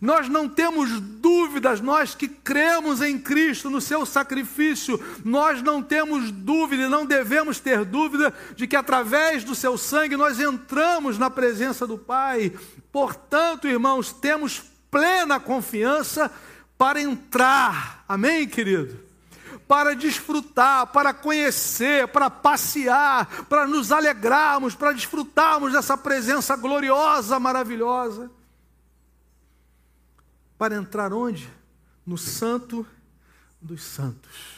Nós 0.00 0.28
não 0.28 0.46
temos 0.46 1.00
dúvidas, 1.00 1.80
nós 1.80 2.14
que 2.14 2.28
cremos 2.28 3.00
em 3.00 3.18
Cristo, 3.18 3.70
no 3.70 3.80
seu 3.80 4.04
sacrifício, 4.04 5.02
nós 5.24 5.62
não 5.62 5.82
temos 5.82 6.30
dúvida 6.30 6.82
e 6.82 6.88
não 6.88 7.06
devemos 7.06 7.58
ter 7.58 7.82
dúvida 7.84 8.32
de 8.54 8.66
que 8.66 8.76
através 8.76 9.42
do 9.42 9.54
seu 9.54 9.78
sangue 9.78 10.16
nós 10.16 10.38
entramos 10.38 11.16
na 11.18 11.30
presença 11.30 11.86
do 11.86 11.96
Pai. 11.96 12.52
Portanto, 12.92 13.66
irmãos, 13.66 14.12
temos 14.12 14.62
plena 14.90 15.40
confiança 15.40 16.30
para 16.76 17.00
entrar. 17.00 18.04
Amém, 18.06 18.46
querido? 18.46 19.05
Para 19.66 19.94
desfrutar, 19.94 20.86
para 20.88 21.12
conhecer, 21.12 22.06
para 22.08 22.30
passear, 22.30 23.44
para 23.44 23.66
nos 23.66 23.90
alegrarmos, 23.90 24.74
para 24.74 24.92
desfrutarmos 24.92 25.72
dessa 25.72 25.96
presença 25.96 26.54
gloriosa, 26.56 27.40
maravilhosa. 27.40 28.30
Para 30.56 30.76
entrar 30.76 31.12
onde? 31.12 31.50
No 32.06 32.16
Santo 32.16 32.86
dos 33.60 33.82
Santos. 33.82 34.56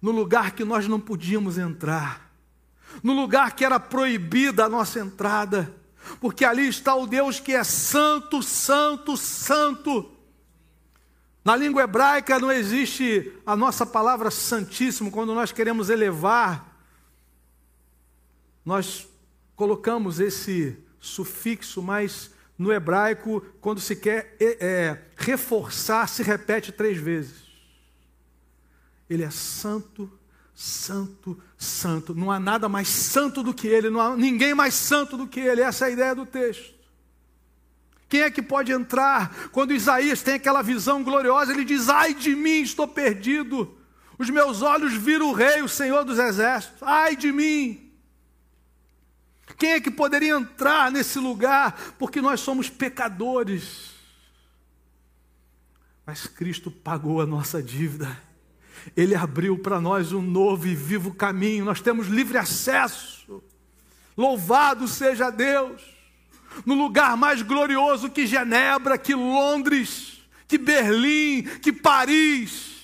No 0.00 0.12
lugar 0.12 0.52
que 0.52 0.64
nós 0.64 0.86
não 0.86 1.00
podíamos 1.00 1.58
entrar. 1.58 2.30
No 3.02 3.12
lugar 3.12 3.56
que 3.56 3.64
era 3.64 3.80
proibida 3.80 4.66
a 4.66 4.68
nossa 4.68 5.00
entrada. 5.00 5.74
Porque 6.20 6.44
ali 6.44 6.68
está 6.68 6.94
o 6.94 7.06
Deus 7.06 7.40
que 7.40 7.52
é 7.52 7.64
santo, 7.64 8.40
santo, 8.40 9.16
santo 9.16 10.15
na 11.46 11.54
língua 11.54 11.84
hebraica 11.84 12.40
não 12.40 12.50
existe 12.50 13.32
a 13.46 13.54
nossa 13.54 13.86
palavra 13.86 14.32
santíssimo, 14.32 15.12
quando 15.12 15.32
nós 15.32 15.52
queremos 15.52 15.90
elevar, 15.90 16.76
nós 18.64 19.06
colocamos 19.54 20.18
esse 20.18 20.76
sufixo, 20.98 21.80
mas 21.80 22.32
no 22.58 22.72
hebraico, 22.72 23.40
quando 23.60 23.80
se 23.80 23.94
quer 23.94 24.36
é, 24.40 24.56
é, 24.60 25.02
reforçar, 25.16 26.08
se 26.08 26.24
repete 26.24 26.72
três 26.72 26.98
vezes. 26.98 27.46
Ele 29.08 29.22
é 29.22 29.30
santo, 29.30 30.10
santo, 30.52 31.40
santo. 31.56 32.12
Não 32.12 32.32
há 32.32 32.40
nada 32.40 32.68
mais 32.68 32.88
santo 32.88 33.44
do 33.44 33.54
que 33.54 33.68
ele, 33.68 33.88
não 33.88 34.00
há 34.00 34.16
ninguém 34.16 34.52
mais 34.52 34.74
santo 34.74 35.16
do 35.16 35.28
que 35.28 35.38
ele. 35.38 35.60
Essa 35.60 35.84
é 35.84 35.88
a 35.90 35.92
ideia 35.92 36.12
do 36.12 36.26
texto. 36.26 36.75
Quem 38.08 38.20
é 38.20 38.30
que 38.30 38.42
pode 38.42 38.72
entrar? 38.72 39.48
Quando 39.50 39.74
Isaías 39.74 40.22
tem 40.22 40.34
aquela 40.34 40.62
visão 40.62 41.02
gloriosa, 41.02 41.52
ele 41.52 41.64
diz: 41.64 41.88
Ai 41.88 42.14
de 42.14 42.34
mim, 42.34 42.62
estou 42.62 42.86
perdido. 42.86 43.76
Os 44.18 44.30
meus 44.30 44.62
olhos 44.62 44.94
viram 44.94 45.30
o 45.30 45.32
Rei, 45.32 45.62
o 45.62 45.68
Senhor 45.68 46.04
dos 46.04 46.18
Exércitos. 46.18 46.82
Ai 46.82 47.16
de 47.16 47.32
mim. 47.32 47.92
Quem 49.58 49.72
é 49.72 49.80
que 49.80 49.90
poderia 49.90 50.34
entrar 50.34 50.90
nesse 50.90 51.18
lugar? 51.18 51.94
Porque 51.98 52.20
nós 52.20 52.40
somos 52.40 52.68
pecadores. 52.68 53.94
Mas 56.04 56.26
Cristo 56.26 56.70
pagou 56.70 57.20
a 57.20 57.26
nossa 57.26 57.62
dívida. 57.62 58.16
Ele 58.96 59.14
abriu 59.14 59.58
para 59.58 59.80
nós 59.80 60.12
um 60.12 60.22
novo 60.22 60.68
e 60.68 60.74
vivo 60.74 61.12
caminho. 61.12 61.64
Nós 61.64 61.80
temos 61.80 62.06
livre 62.06 62.38
acesso. 62.38 63.42
Louvado 64.16 64.86
seja 64.86 65.30
Deus 65.30 65.95
no 66.64 66.74
lugar 66.74 67.16
mais 67.16 67.42
glorioso 67.42 68.10
que 68.10 68.26
Genebra, 68.26 68.96
que 68.96 69.14
Londres, 69.14 70.20
que 70.48 70.56
Berlim, 70.56 71.42
que 71.60 71.72
Paris. 71.72 72.76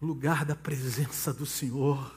Lugar 0.00 0.44
da 0.44 0.54
presença 0.54 1.32
do 1.32 1.46
Senhor. 1.46 2.14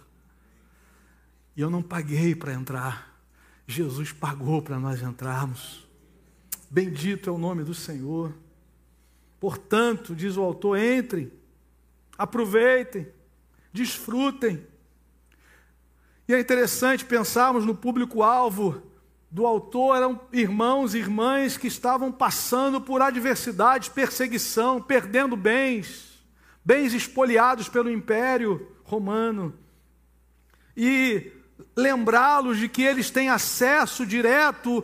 E 1.56 1.62
eu 1.62 1.70
não 1.70 1.82
paguei 1.82 2.36
para 2.36 2.54
entrar. 2.54 3.20
Jesus 3.66 4.12
pagou 4.12 4.62
para 4.62 4.80
nós 4.80 5.02
entrarmos. 5.02 5.88
Bendito 6.70 7.30
é 7.30 7.34
o 7.34 7.38
nome 7.38 7.64
do 7.64 7.74
Senhor. 7.74 8.34
Portanto, 9.40 10.16
diz 10.16 10.36
o 10.36 10.42
autor, 10.42 10.80
entrem, 10.80 11.32
aproveitem, 12.18 13.08
desfrutem 13.72 14.66
e 16.28 16.34
é 16.34 16.40
interessante 16.40 17.06
pensarmos 17.06 17.66
no 17.66 17.74
público-alvo 17.74 18.84
do 19.30 19.46
autor 19.46 19.96
eram 19.96 20.20
irmãos 20.32 20.94
e 20.94 21.00
irmãs 21.00 21.58
que 21.58 21.68
estavam 21.68 22.12
passando 22.12 22.82
por 22.82 23.02
adversidades, 23.02 23.90
perseguição, 23.90 24.82
perdendo 24.82 25.36
bens, 25.36 26.24
bens 26.64 26.94
espoliados 26.94 27.70
pelo 27.70 27.90
Império 27.90 28.68
Romano. 28.84 29.54
E 30.76 31.32
lembrá-los 31.76 32.58
de 32.58 32.70
que 32.70 32.84
eles 32.84 33.10
têm 33.10 33.30
acesso 33.30 34.06
direto 34.06 34.84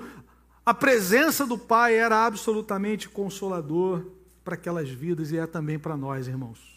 à 0.66 0.74
presença 0.74 1.46
do 1.46 1.58
Pai 1.58 1.96
era 1.96 2.26
absolutamente 2.26 3.10
consolador 3.10 4.06
para 4.44 4.56
aquelas 4.56 4.90
vidas 4.90 5.32
e 5.32 5.38
é 5.38 5.46
também 5.46 5.80
para 5.80 5.96
nós, 5.96 6.28
irmãos. 6.28 6.73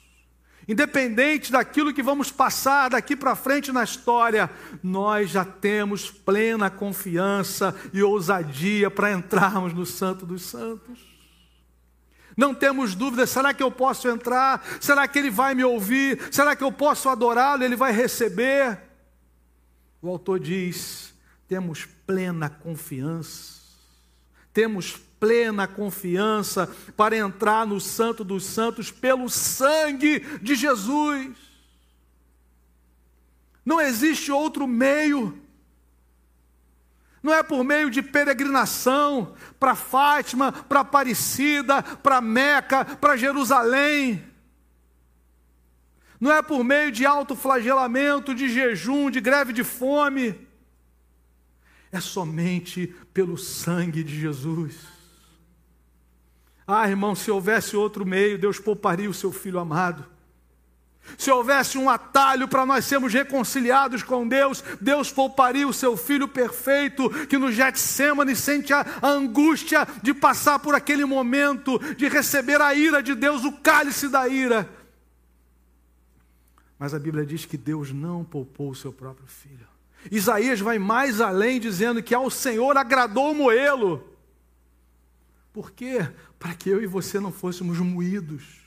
Independente 0.68 1.52
daquilo 1.52 1.94
que 1.94 2.02
vamos 2.02 2.30
passar 2.30 2.90
daqui 2.90 3.14
para 3.14 3.37
frente 3.37 3.70
na 3.70 3.85
história, 3.85 4.50
nós 4.82 5.30
já 5.30 5.44
temos 5.44 6.11
plena 6.11 6.68
confiança 6.68 7.75
e 7.92 8.02
ousadia 8.02 8.90
para 8.90 9.12
entrarmos 9.12 9.73
no 9.73 9.87
Santo 9.87 10.26
dos 10.26 10.42
Santos. 10.42 10.99
Não 12.37 12.52
temos 12.52 12.94
dúvida: 12.94 13.26
será 13.26 13.54
que 13.54 13.62
eu 13.62 13.70
posso 13.70 14.08
entrar? 14.08 14.62
Será 14.80 15.06
que 15.06 15.18
ele 15.18 15.30
vai 15.30 15.54
me 15.54 15.64
ouvir? 15.64 16.20
Será 16.32 16.56
que 16.56 16.64
eu 16.64 16.73
posso 16.73 17.08
adorá-lo? 17.08 17.62
Ele 17.62 17.76
vai 17.76 17.92
receber? 17.92 18.78
O 20.02 20.08
autor 20.08 20.40
diz: 20.40 21.14
temos 21.49 21.87
plena 22.06 22.50
confiança, 22.50 23.61
temos 24.56 24.96
plena 25.20 25.66
confiança 25.66 26.75
para 26.96 27.14
entrar 27.14 27.66
no 27.66 27.78
Santo 27.78 28.25
dos 28.25 28.42
Santos 28.42 28.90
pelo 28.90 29.28
sangue 29.28 30.20
de 30.40 30.54
Jesus. 30.54 31.36
Não 33.62 33.78
existe 33.78 34.32
outro 34.32 34.66
meio. 34.66 35.38
Não 37.22 37.34
é 37.34 37.42
por 37.42 37.62
meio 37.64 37.90
de 37.90 38.00
peregrinação 38.00 39.34
para 39.60 39.75
Fátima, 39.75 40.50
para 40.50 40.80
Aparecida, 40.80 41.82
para 41.82 42.22
Meca, 42.22 42.82
para 42.82 43.14
Jerusalém. 43.14 44.25
Não 46.18 46.32
é 46.32 46.40
por 46.40 46.64
meio 46.64 46.90
de 46.90 47.04
autoflagelamento, 47.04 48.34
de 48.34 48.48
jejum, 48.48 49.10
de 49.10 49.20
greve 49.20 49.52
de 49.52 49.62
fome. 49.62 50.48
É 51.92 52.00
somente 52.00 52.94
pelo 53.16 53.38
sangue 53.38 54.04
de 54.04 54.14
Jesus. 54.14 54.75
Ah, 56.66 56.87
irmão, 56.87 57.14
se 57.14 57.30
houvesse 57.30 57.75
outro 57.75 58.04
meio, 58.04 58.38
Deus 58.38 58.58
pouparia 58.58 59.08
o 59.08 59.14
seu 59.14 59.32
filho 59.32 59.58
amado. 59.58 60.04
Se 61.16 61.30
houvesse 61.30 61.78
um 61.78 61.88
atalho 61.88 62.46
para 62.46 62.66
nós 62.66 62.85
sermos 62.85 63.14
reconciliados 63.14 64.02
com 64.02 64.28
Deus, 64.28 64.62
Deus 64.82 65.11
pouparia 65.11 65.66
o 65.66 65.73
seu 65.73 65.96
filho 65.96 66.28
perfeito 66.28 67.08
que 67.26 67.38
no 67.38 67.50
Getsemane 67.50 68.37
sente 68.37 68.75
a 68.75 68.85
angústia 69.02 69.88
de 70.02 70.12
passar 70.12 70.58
por 70.58 70.75
aquele 70.75 71.06
momento, 71.06 71.78
de 71.94 72.08
receber 72.08 72.61
a 72.61 72.75
ira 72.75 73.02
de 73.02 73.14
Deus, 73.14 73.44
o 73.44 73.52
cálice 73.52 74.11
da 74.11 74.28
ira. 74.28 74.68
Mas 76.78 76.92
a 76.92 76.99
Bíblia 76.99 77.25
diz 77.25 77.46
que 77.46 77.56
Deus 77.56 77.92
não 77.92 78.23
poupou 78.23 78.68
o 78.68 78.75
seu 78.75 78.92
próprio 78.92 79.26
filho. 79.26 79.75
Isaías 80.10 80.60
vai 80.60 80.78
mais 80.78 81.20
além, 81.20 81.58
dizendo 81.58 82.02
que 82.02 82.14
ao 82.14 82.30
Senhor 82.30 82.76
agradou 82.76 83.34
moê-lo. 83.34 84.16
Por 85.52 85.70
quê? 85.70 86.08
Para 86.38 86.54
que 86.54 86.68
eu 86.68 86.82
e 86.82 86.86
você 86.86 87.18
não 87.18 87.32
fôssemos 87.32 87.78
moídos. 87.78 88.66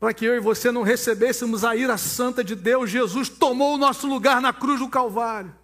Para 0.00 0.14
que 0.14 0.24
eu 0.24 0.36
e 0.36 0.40
você 0.40 0.70
não 0.70 0.82
recebêssemos 0.82 1.64
a 1.64 1.76
ira 1.76 1.98
santa 1.98 2.42
de 2.42 2.54
Deus, 2.54 2.88
Jesus 2.88 3.28
tomou 3.28 3.74
o 3.74 3.78
nosso 3.78 4.06
lugar 4.06 4.40
na 4.40 4.52
cruz 4.52 4.80
do 4.80 4.88
Calvário. 4.88 5.54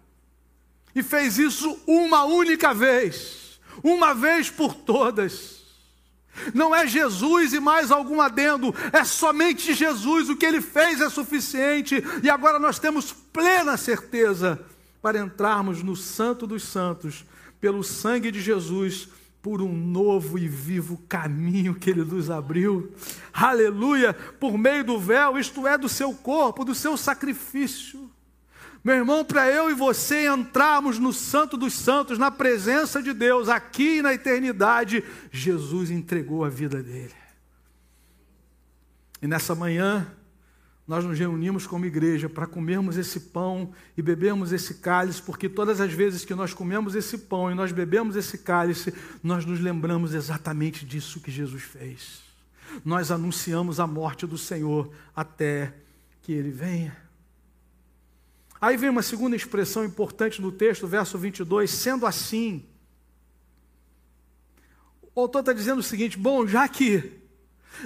E 0.93 1.01
fez 1.01 1.37
isso 1.37 1.77
uma 1.87 2.23
única 2.23 2.73
vez, 2.73 3.59
uma 3.83 4.13
vez 4.13 4.49
por 4.49 4.73
todas. 4.73 5.64
Não 6.53 6.73
é 6.75 6.87
Jesus 6.87 7.53
e 7.53 7.59
mais 7.59 7.91
algum 7.91 8.21
adendo, 8.21 8.73
é 8.91 9.03
somente 9.03 9.73
Jesus. 9.73 10.29
O 10.29 10.35
que 10.35 10.45
ele 10.45 10.61
fez 10.61 11.01
é 11.01 11.09
suficiente 11.09 12.03
e 12.23 12.29
agora 12.29 12.59
nós 12.59 12.79
temos 12.79 13.11
plena 13.11 13.77
certeza 13.77 14.59
para 15.01 15.19
entrarmos 15.19 15.83
no 15.83 15.95
Santo 15.95 16.47
dos 16.47 16.63
Santos, 16.63 17.25
pelo 17.61 17.83
sangue 17.83 18.31
de 18.31 18.41
Jesus, 18.41 19.07
por 19.41 19.61
um 19.61 19.71
novo 19.71 20.39
e 20.39 20.47
vivo 20.47 20.99
caminho 21.07 21.75
que 21.75 21.91
ele 21.91 22.03
nos 22.03 22.31
abriu. 22.31 22.91
Aleluia! 23.31 24.13
Por 24.13 24.57
meio 24.57 24.83
do 24.83 24.99
véu, 24.99 25.37
isto 25.37 25.67
é, 25.67 25.77
do 25.77 25.87
seu 25.87 26.11
corpo, 26.13 26.65
do 26.65 26.73
seu 26.73 26.97
sacrifício. 26.97 28.04
Meu 28.85 28.97
irmão, 28.97 29.25
para 29.25 29.49
eu 29.49 29.71
e 29.71 29.73
você 29.73 30.27
entrarmos 30.27 30.99
no 30.99 31.11
Santo 31.11 31.57
dos 31.57 31.73
Santos, 31.73 32.19
na 32.19 32.29
presença 32.29 33.01
de 33.01 33.13
Deus, 33.13 33.49
aqui 33.49 33.99
na 33.99 34.13
eternidade, 34.13 35.03
Jesus 35.31 35.89
entregou 35.89 36.45
a 36.45 36.49
vida 36.49 36.83
dele. 36.83 37.15
E 39.19 39.25
nessa 39.25 39.55
manhã, 39.55 40.05
nós 40.87 41.03
nos 41.03 41.17
reunimos 41.17 41.65
como 41.65 41.87
igreja 41.87 42.29
para 42.29 42.45
comermos 42.45 42.95
esse 42.95 43.21
pão 43.21 43.73
e 43.97 44.03
bebermos 44.03 44.51
esse 44.51 44.75
cálice, 44.75 45.19
porque 45.19 45.49
todas 45.49 45.81
as 45.81 45.91
vezes 45.91 46.23
que 46.23 46.35
nós 46.35 46.53
comemos 46.53 46.93
esse 46.93 47.17
pão 47.17 47.49
e 47.49 47.55
nós 47.55 47.71
bebemos 47.71 48.15
esse 48.15 48.37
cálice, 48.37 48.93
nós 49.23 49.45
nos 49.45 49.59
lembramos 49.59 50.13
exatamente 50.13 50.85
disso 50.85 51.19
que 51.19 51.31
Jesus 51.31 51.63
fez. 51.63 52.21
Nós 52.85 53.09
anunciamos 53.09 53.79
a 53.79 53.87
morte 53.87 54.27
do 54.27 54.37
Senhor 54.37 54.93
até 55.15 55.73
que 56.21 56.31
ele 56.31 56.51
venha. 56.51 57.04
Aí 58.59 58.77
vem 58.77 58.89
uma 58.89 59.01
segunda 59.01 59.35
expressão 59.35 59.83
importante 59.83 60.41
no 60.41 60.51
texto, 60.51 60.87
verso 60.87 61.17
22, 61.17 61.69
sendo 61.69 62.05
assim. 62.05 62.65
O 65.13 65.21
autor 65.21 65.39
está 65.39 65.53
dizendo 65.53 65.79
o 65.79 65.83
seguinte: 65.83 66.17
bom, 66.17 66.47
já 66.47 66.67
que, 66.67 67.19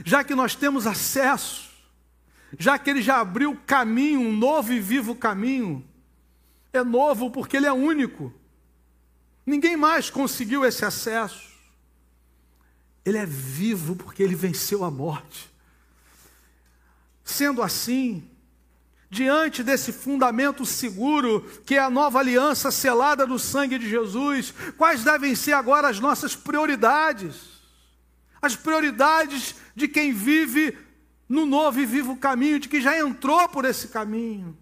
já 0.05 0.23
que 0.23 0.35
nós 0.35 0.55
temos 0.55 0.85
acesso, 0.85 1.69
já 2.57 2.77
que 2.77 2.89
ele 2.89 3.01
já 3.01 3.19
abriu 3.19 3.57
caminho, 3.65 4.21
um 4.21 4.35
novo 4.35 4.73
e 4.73 4.79
vivo 4.79 5.15
caminho, 5.15 5.85
é 6.71 6.83
novo 6.83 7.29
porque 7.29 7.57
ele 7.57 7.65
é 7.65 7.73
único, 7.73 8.33
ninguém 9.45 9.75
mais 9.75 10.09
conseguiu 10.09 10.65
esse 10.65 10.85
acesso. 10.85 11.49
Ele 13.05 13.17
é 13.17 13.25
vivo 13.25 13.95
porque 13.95 14.21
ele 14.21 14.35
venceu 14.35 14.83
a 14.83 14.91
morte. 14.91 15.49
Sendo 17.23 17.61
assim, 17.61 18.29
diante 19.09 19.63
desse 19.63 19.91
fundamento 19.91 20.65
seguro, 20.65 21.41
que 21.65 21.75
é 21.75 21.79
a 21.79 21.89
nova 21.89 22.19
aliança 22.19 22.69
selada 22.69 23.25
no 23.25 23.39
sangue 23.39 23.79
de 23.79 23.89
Jesus, 23.89 24.53
quais 24.77 25.03
devem 25.03 25.33
ser 25.35 25.53
agora 25.53 25.89
as 25.89 25.99
nossas 25.99 26.35
prioridades? 26.35 27.59
As 28.41 28.55
prioridades 28.55 29.55
de 29.75 29.87
quem 29.87 30.13
vive 30.13 30.77
no 31.27 31.45
novo 31.45 31.79
e 31.79 31.85
vivo 31.85 32.17
caminho, 32.17 32.59
de 32.59 32.69
que 32.69 32.79
já 32.79 32.97
entrou 32.97 33.49
por 33.49 33.65
esse 33.65 33.87
caminho. 33.87 34.55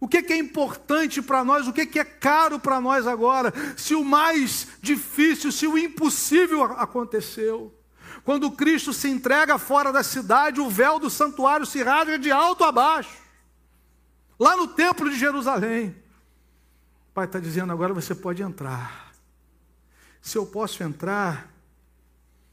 O 0.00 0.08
que, 0.08 0.18
é 0.32 0.36
importante 0.36 1.22
para 1.22 1.44
nós, 1.44 1.66
o 1.66 1.72
que, 1.72 1.98
é 1.98 2.04
caro 2.04 2.58
para 2.58 2.80
nós 2.80 3.06
agora, 3.06 3.54
se 3.76 3.94
o 3.94 4.04
mais 4.04 4.68
difícil, 4.82 5.50
se 5.50 5.66
o 5.66 5.78
impossível 5.78 6.64
aconteceu. 6.64 7.72
Quando 8.22 8.50
Cristo 8.50 8.92
se 8.92 9.08
entrega 9.08 9.56
fora 9.56 9.92
da 9.92 10.02
cidade, 10.02 10.60
o 10.60 10.68
véu 10.68 10.98
do 10.98 11.08
santuário 11.08 11.64
se 11.64 11.82
rasga 11.82 12.18
de 12.18 12.30
alto 12.30 12.64
a 12.64 12.72
baixo 12.72 13.23
lá 14.38 14.56
no 14.56 14.68
templo 14.68 15.10
de 15.10 15.18
Jerusalém. 15.18 15.94
O 17.10 17.14
pai 17.14 17.26
está 17.26 17.38
dizendo: 17.38 17.72
agora 17.72 17.94
você 17.94 18.14
pode 18.14 18.42
entrar. 18.42 19.12
Se 20.20 20.38
eu 20.38 20.46
posso 20.46 20.82
entrar, 20.82 21.52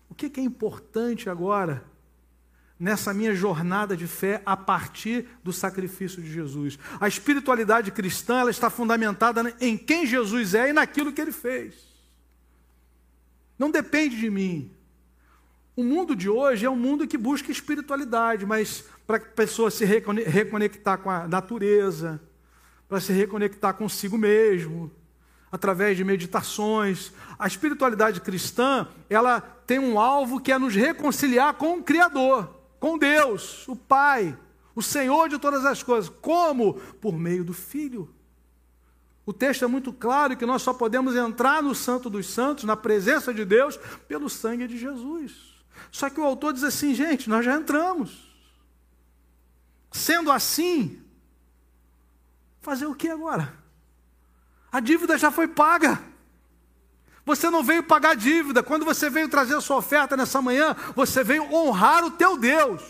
o 0.10 0.14
que, 0.14 0.40
é 0.40 0.44
importante 0.44 1.30
agora 1.30 1.84
nessa 2.78 3.14
minha 3.14 3.34
jornada 3.34 3.96
de 3.96 4.08
fé 4.08 4.42
a 4.46 4.58
partir 4.58 5.26
do 5.42 5.54
sacrifício 5.54 6.22
de 6.22 6.32
Jesus? 6.32 6.78
A 7.00 7.08
espiritualidade 7.08 7.92
cristã 7.92 8.40
ela 8.40 8.52
está 8.52 8.70
fundamentada 8.70 9.56
em 9.62 9.78
quem 9.78 10.06
Jesus 10.06 10.54
é 10.54 10.70
e 10.70 10.74
naquilo 10.74 11.14
que 11.14 11.22
ele 11.22 11.32
fez. 11.32 11.76
Não 13.58 13.72
depende 13.72 14.20
de 14.20 14.30
mim. 14.30 14.70
O 15.76 15.84
mundo 15.84 16.14
de 16.14 16.28
hoje 16.28 16.66
é 16.66 16.70
um 16.70 16.76
mundo 16.76 17.08
que 17.08 17.18
busca 17.18 17.52
espiritualidade, 17.52 18.46
mas 18.46 18.84
para 19.12 19.18
a 19.18 19.20
pessoa 19.20 19.70
se 19.70 19.84
reconectar 19.84 20.98
com 21.00 21.10
a 21.10 21.28
natureza, 21.28 22.22
para 22.88 23.02
se 23.02 23.12
reconectar 23.12 23.74
consigo 23.74 24.18
mesmo, 24.18 24.90
através 25.52 25.98
de 25.98 26.04
meditações. 26.06 27.12
A 27.38 27.46
espiritualidade 27.46 28.22
cristã, 28.22 28.88
ela 29.10 29.42
tem 29.42 29.80
um 29.80 30.00
alvo 30.00 30.40
que 30.40 30.50
é 30.50 30.58
nos 30.58 30.74
reconciliar 30.74 31.56
com 31.56 31.78
o 31.78 31.84
Criador, 31.84 32.56
com 32.80 32.98
Deus, 32.98 33.68
o 33.68 33.76
Pai, 33.76 34.38
o 34.74 34.82
Senhor 34.82 35.28
de 35.28 35.38
todas 35.38 35.66
as 35.66 35.84
coisas. 35.84 36.10
Como? 36.22 36.76
Por 37.02 37.18
meio 37.18 37.44
do 37.44 37.54
Filho. 37.54 38.10
O 39.26 39.34
texto 39.34 39.66
é 39.66 39.68
muito 39.68 39.92
claro 39.92 40.38
que 40.38 40.46
nós 40.46 40.62
só 40.62 40.74
podemos 40.74 41.18
entrar 41.18 41.62
no 41.62 41.76
Santo 41.76 42.10
dos 42.10 42.28
Santos, 42.28 42.64
na 42.64 42.78
presença 42.78 43.34
de 43.34 43.44
Deus, 43.44 43.78
pelo 44.08 44.30
sangue 44.30 44.68
de 44.68 44.78
Jesus. 44.78 45.34
Só 45.92 46.10
que 46.10 46.20
o 46.22 46.24
autor 46.24 46.54
diz 46.54 46.64
assim, 46.64 46.96
gente, 46.96 47.30
nós 47.30 47.44
já 47.44 47.58
entramos. 47.58 48.31
Sendo 49.92 50.32
assim, 50.32 51.04
fazer 52.62 52.86
o 52.86 52.96
que 52.96 53.10
agora? 53.10 53.54
A 54.72 54.80
dívida 54.80 55.18
já 55.18 55.30
foi 55.30 55.50
paga. 55.50 56.02
Você 57.26 57.50
não 57.50 57.62
veio 57.62 57.84
pagar 57.84 58.16
dívida. 58.16 58.64
Quando 58.64 58.86
você 58.86 59.10
veio 59.10 59.28
trazer 59.28 59.56
a 59.56 59.62
sua 59.62 59.78
oferta 59.78 60.16
nessa 60.16 60.42
manhã, 60.42 60.76
você 60.96 61.24
veio 61.24 61.54
honrar 61.54 62.06
o 62.06 62.12
teu 62.12 62.38
Deus, 62.38 62.82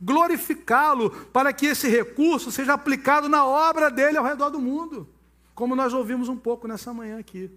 glorificá-lo, 0.00 1.10
para 1.10 1.52
que 1.52 1.66
esse 1.66 1.86
recurso 1.86 2.50
seja 2.50 2.72
aplicado 2.72 3.28
na 3.28 3.44
obra 3.44 3.90
dele 3.90 4.16
ao 4.16 4.24
redor 4.24 4.48
do 4.50 4.58
mundo, 4.58 5.08
como 5.54 5.76
nós 5.76 5.92
ouvimos 5.92 6.28
um 6.28 6.36
pouco 6.36 6.66
nessa 6.66 6.92
manhã 6.94 7.18
aqui. 7.18 7.50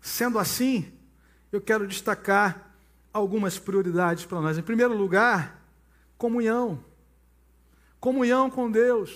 Sendo 0.00 0.38
assim, 0.38 0.90
eu 1.52 1.60
quero 1.60 1.86
destacar 1.86 2.72
algumas 3.12 3.58
prioridades 3.58 4.24
para 4.24 4.40
nós. 4.40 4.56
Em 4.56 4.62
primeiro 4.62 4.96
lugar, 4.96 5.60
comunhão 6.16 6.82
comunhão 8.00 8.50
com 8.50 8.70
Deus. 8.70 9.10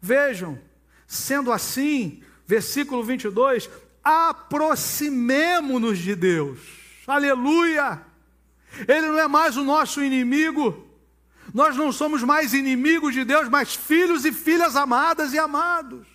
Vejam, 0.00 0.58
sendo 1.06 1.52
assim, 1.52 2.22
versículo 2.46 3.02
22, 3.04 3.70
aproximemo-nos 4.02 5.98
de 5.98 6.14
Deus. 6.14 6.58
Aleluia! 7.06 8.02
Ele 8.86 9.06
não 9.06 9.18
é 9.18 9.28
mais 9.28 9.56
o 9.56 9.64
nosso 9.64 10.02
inimigo. 10.02 10.84
Nós 11.54 11.76
não 11.76 11.92
somos 11.92 12.22
mais 12.22 12.52
inimigos 12.52 13.14
de 13.14 13.24
Deus, 13.24 13.48
mas 13.48 13.74
filhos 13.74 14.24
e 14.24 14.32
filhas 14.32 14.76
amadas 14.76 15.32
e 15.32 15.38
amados. 15.38 16.06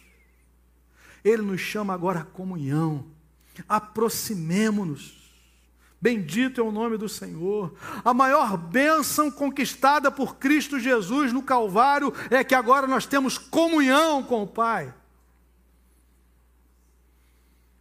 Ele 1.23 1.41
nos 1.41 1.61
chama 1.61 1.93
agora 1.93 2.19
à 2.19 2.25
comunhão. 2.25 3.05
Aproximemo-nos. 3.67 5.20
Bendito 6.01 6.59
é 6.59 6.63
o 6.63 6.71
nome 6.71 6.97
do 6.97 7.07
Senhor. 7.07 7.75
A 8.03 8.11
maior 8.11 8.57
bênção 8.57 9.29
conquistada 9.29 10.09
por 10.09 10.37
Cristo 10.37 10.79
Jesus 10.79 11.31
no 11.31 11.43
Calvário 11.43 12.11
é 12.31 12.43
que 12.43 12.55
agora 12.55 12.87
nós 12.87 13.05
temos 13.05 13.37
comunhão 13.37 14.23
com 14.23 14.41
o 14.41 14.47
Pai. 14.47 14.91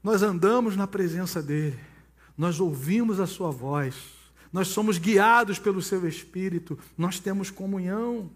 Nós 0.03 0.23
andamos 0.23 0.77
na 0.77 0.87
presença 0.87 1.43
dEle, 1.43 1.81
nós 2.37 2.61
ouvimos 2.61 3.21
a 3.21 3.27
Sua 3.27 3.51
voz, 3.51 3.95
nós 4.53 4.69
somos 4.69 4.99
guiados 4.99 5.59
pelo 5.59 5.81
Seu 5.81 6.07
Espírito, 6.07 6.79
nós 6.99 7.19
temos 7.19 7.51
comunhão. 7.51 8.31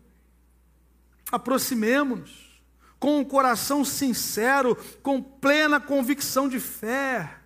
Aproximemos-nos 1.30 2.62
com 2.98 3.18
um 3.18 3.24
coração 3.24 3.84
sincero, 3.84 4.76
com 5.02 5.22
plena 5.22 5.78
convicção 5.78 6.48
de 6.48 6.58
fé 6.58 7.43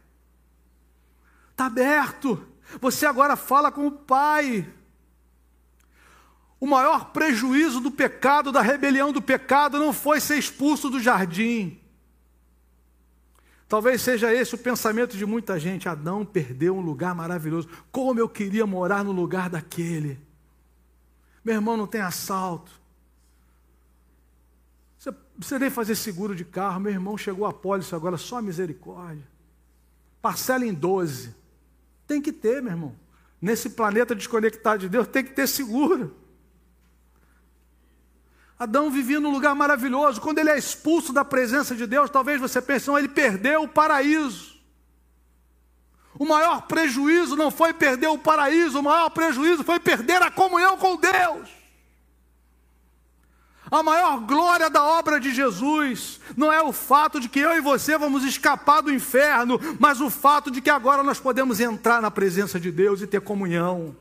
Está 1.59 1.67
aberto. 1.67 2.47
Você 2.81 3.05
agora 3.05 3.35
fala 3.35 3.73
com 3.73 3.89
o 3.89 3.91
Pai. 3.91 4.65
O 6.61 6.69
maior 6.69 7.07
prejuízo 7.07 7.81
do 7.81 7.91
pecado, 7.91 8.53
da 8.53 8.63
rebelião 8.63 9.13
do 9.13 9.21
pecado, 9.21 9.77
não 9.77 9.93
foi 9.93 10.21
ser 10.21 10.39
expulso 10.39 10.89
do 10.89 11.01
jardim. 11.01 11.81
Talvez 13.67 14.03
seja 14.03 14.33
esse 14.33 14.55
o 14.55 14.59
pensamento 14.59 15.17
de 15.17 15.27
muita 15.27 15.59
gente. 15.59 15.89
Adão 15.89 16.25
perdeu 16.25 16.77
um 16.77 16.81
lugar 16.81 17.13
maravilhoso. 17.13 17.69
Como 17.91 18.21
eu 18.21 18.29
queria 18.29 18.65
morar 18.65 19.03
no 19.03 19.11
lugar 19.11 19.51
daquele. 19.51 20.17
Meu 21.45 21.57
irmão 21.57 21.77
não 21.77 21.89
tem 21.89 22.01
assalto. 22.01 22.71
Você 24.97 25.11
precisa 25.11 25.59
nem 25.59 25.71
fazer 25.71 25.97
seguro 25.97 26.37
de 26.37 26.45
carro. 26.45 26.79
Meu 26.79 26.93
irmão 26.93 27.19
chegou 27.19 27.45
a 27.47 27.53
pólice 27.53 27.97
agora, 27.97 28.17
só 28.17 28.41
misericórdia. 28.41 29.27
Parcela 30.23 30.65
em 30.65 30.73
12. 30.73 31.48
Tem 32.09 32.21
que 32.23 32.33
ter, 32.33 32.63
meu 32.63 32.73
irmão. 32.73 32.97
Nesse 33.41 33.71
planeta 33.71 34.15
desconectado 34.15 34.81
de 34.81 34.89
Deus, 34.89 35.07
tem 35.07 35.23
que 35.23 35.33
ter 35.33 35.47
seguro. 35.47 36.17
Adão 38.59 38.91
vivia 38.91 39.21
num 39.21 39.31
lugar 39.31 39.55
maravilhoso. 39.55 40.21
Quando 40.21 40.39
ele 40.39 40.51
é 40.51 40.59
expulso 40.59 41.13
da 41.13 41.25
presença 41.25 41.77
de 41.77 41.87
Deus, 41.87 42.11
talvez 42.11 42.41
você 42.41 42.61
pense, 42.61 42.91
ele 42.91 43.09
perdeu 43.09 43.63
o 43.63 43.69
paraíso. 43.69 44.59
O 46.19 46.25
maior 46.25 46.63
prejuízo 46.63 47.37
não 47.37 47.51
foi 47.51 47.73
perder 47.73 48.09
o 48.09 48.19
paraíso, 48.19 48.81
o 48.81 48.83
maior 48.83 49.11
prejuízo 49.11 49.63
foi 49.63 49.79
perder 49.79 50.21
a 50.21 50.31
comunhão 50.31 50.77
com 50.77 50.97
Deus. 50.97 51.58
A 53.71 53.83
maior 53.83 54.21
glória 54.21 54.71
da 54.71 54.83
obra 54.83 55.21
de 55.21 55.35
Jesus 55.35 56.21
não 56.37 56.53
é 56.53 56.63
o 56.63 56.73
fato 56.73 57.21
de 57.21 57.29
que 57.29 57.41
eu 57.41 57.57
e 57.57 57.61
você 57.61 57.99
vamos 57.99 58.25
escapar 58.25 58.81
do 58.81 58.93
inferno, 58.93 59.61
mas 59.79 60.01
o 60.01 60.09
fato 60.09 60.51
de 60.51 60.61
que 60.61 60.71
agora 60.71 61.03
nós 61.03 61.21
podemos 61.21 61.61
entrar 61.61 62.01
na 62.01 62.11
presença 62.11 62.59
de 62.59 62.73
Deus 62.73 63.03
e 63.03 63.07
ter 63.07 63.21
comunhão. 63.21 63.95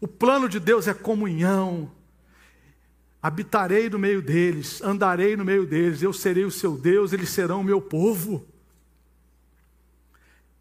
O 0.00 0.08
plano 0.08 0.48
de 0.48 0.58
Deus 0.58 0.88
é 0.88 0.94
comunhão. 0.94 1.90
Habitarei 3.22 3.88
no 3.88 3.98
meio 3.98 4.20
deles, 4.20 4.82
andarei 4.82 5.36
no 5.36 5.44
meio 5.44 5.66
deles, 5.66 6.02
eu 6.02 6.12
serei 6.12 6.44
o 6.44 6.50
seu 6.50 6.76
Deus, 6.76 7.12
eles 7.12 7.28
serão 7.28 7.60
o 7.60 7.64
meu 7.64 7.80
povo. 7.80 8.44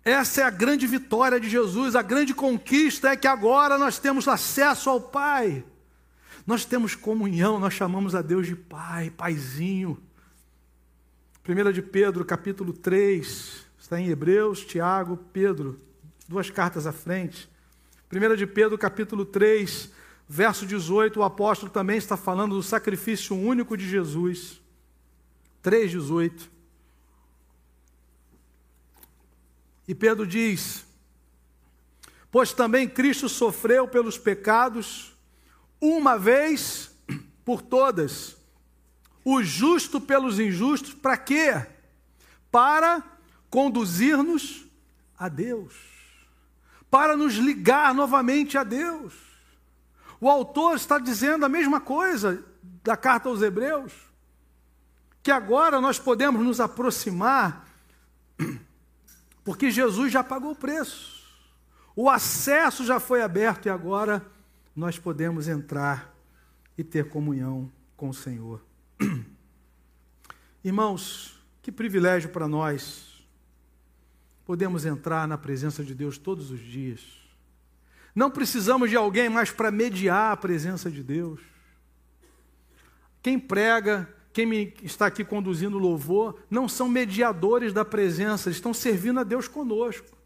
Essa 0.04 0.42
é 0.42 0.44
a 0.44 0.50
grande 0.50 0.86
vitória 0.86 1.40
de 1.40 1.50
Jesus, 1.50 1.96
a 1.96 2.02
grande 2.02 2.34
conquista 2.34 3.10
é 3.10 3.16
que 3.16 3.28
agora 3.28 3.78
nós 3.78 3.98
temos 4.00 4.28
acesso 4.28 4.90
ao 4.90 5.00
Pai. 5.00 5.64
Nós 6.46 6.66
temos 6.66 6.96
comunhão, 6.96 7.60
nós 7.60 7.74
chamamos 7.74 8.16
a 8.16 8.22
Deus 8.22 8.48
de 8.48 8.56
Pai, 8.56 9.12
Paizinho. 9.12 10.02
1 11.48 11.72
de 11.72 11.82
Pedro, 11.82 12.26
capítulo 12.26 12.74
3, 12.74 13.66
está 13.80 14.00
em 14.00 14.08
Hebreus, 14.08 14.66
Tiago, 14.66 15.18
Pedro, 15.32 15.80
duas 16.28 16.50
cartas 16.50 16.88
à 16.88 16.92
frente. 16.92 17.50
1 18.12 18.36
de 18.36 18.48
Pedro, 18.48 18.78
capítulo 18.78 19.26
3, 19.26 19.92
verso 20.28 20.66
18, 20.66 21.20
o 21.20 21.24
apóstolo 21.24 21.72
também 21.72 21.98
está 21.98 22.18
falando 22.18 22.56
do 22.56 22.64
sacrifício 22.64 23.36
único 23.36 23.78
de 23.78 23.88
Jesus. 23.88 24.62
3,18. 25.64 26.50
E 29.88 29.94
Pedro 29.94 30.26
diz: 30.26 30.86
Pois 32.32 32.54
também 32.54 32.88
Cristo 32.88 33.28
sofreu 33.28 33.88
pelos 33.88 34.18
pecados 34.18 35.11
uma 35.82 36.18
vez 36.18 36.96
por 37.44 37.62
todas, 37.62 38.38
o 39.26 39.42
justo 39.42 40.00
pelos 40.00 40.40
injustos, 40.40 40.94
para 40.94 41.18
quê? 41.18 41.66
Para 42.52 43.04
conduzir-nos 43.50 44.66
a 45.18 45.28
Deus, 45.28 45.74
para 46.90 47.18
nos 47.18 47.34
ligar 47.34 47.94
novamente 47.94 48.58
a 48.58 48.64
Deus. 48.64 49.14
O 50.20 50.30
autor 50.30 50.76
está 50.76 51.00
dizendo 51.00 51.46
a 51.46 51.50
mesma 51.50 51.82
coisa 51.82 52.46
da 52.84 52.96
carta 52.96 53.28
aos 53.28 53.42
Hebreus, 53.42 53.92
que 55.24 55.32
agora 55.32 55.82
nós 55.82 55.98
podemos 55.98 56.44
nos 56.44 56.60
aproximar, 56.60 57.68
porque 59.44 59.72
Jesus 59.72 60.12
já 60.12 60.24
pagou 60.24 60.52
o 60.52 60.56
preço, 60.56 61.22
o 61.96 62.10
acesso 62.10 62.86
já 62.86 63.00
foi 63.00 63.22
aberto 63.22 63.66
e 63.66 63.70
agora 63.70 64.26
nós 64.82 64.98
podemos 64.98 65.48
entrar 65.48 66.12
e 66.76 66.84
ter 66.84 67.08
comunhão 67.08 67.72
com 67.96 68.10
o 68.10 68.14
Senhor. 68.16 68.66
Irmãos, 70.66 71.40
que 71.62 71.72
privilégio 71.72 72.32
para 72.32 72.48
nós 72.48 73.24
podemos 74.44 74.84
entrar 74.84 75.28
na 75.28 75.38
presença 75.38 75.84
de 75.84 75.94
Deus 75.94 76.18
todos 76.18 76.50
os 76.50 76.60
dias. 76.60 77.00
Não 78.16 78.32
precisamos 78.32 78.90
de 78.90 78.96
alguém 78.96 79.30
mais 79.30 79.52
para 79.52 79.70
mediar 79.70 80.34
a 80.34 80.38
presença 80.38 80.90
de 80.90 81.04
Deus. 81.04 81.40
Quem 83.22 83.38
prega, 83.38 84.12
quem 84.34 84.74
está 84.82 85.06
aqui 85.06 85.24
conduzindo 85.24 85.78
louvor, 85.78 86.42
não 86.50 86.68
são 86.68 86.90
mediadores 86.90 87.72
da 87.72 87.86
presença, 87.86 88.50
estão 88.50 88.74
servindo 88.74 89.20
a 89.20 89.24
Deus 89.24 89.48
conosco. 89.48 90.18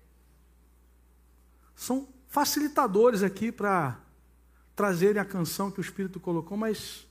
São 1.75 2.07
facilitadores 2.29 3.21
aqui 3.21 3.51
para 3.51 4.04
trazerem 4.75 5.21
a 5.21 5.25
canção 5.25 5.71
que 5.71 5.79
o 5.79 5.81
Espírito 5.81 6.19
colocou, 6.19 6.57
mas 6.57 7.07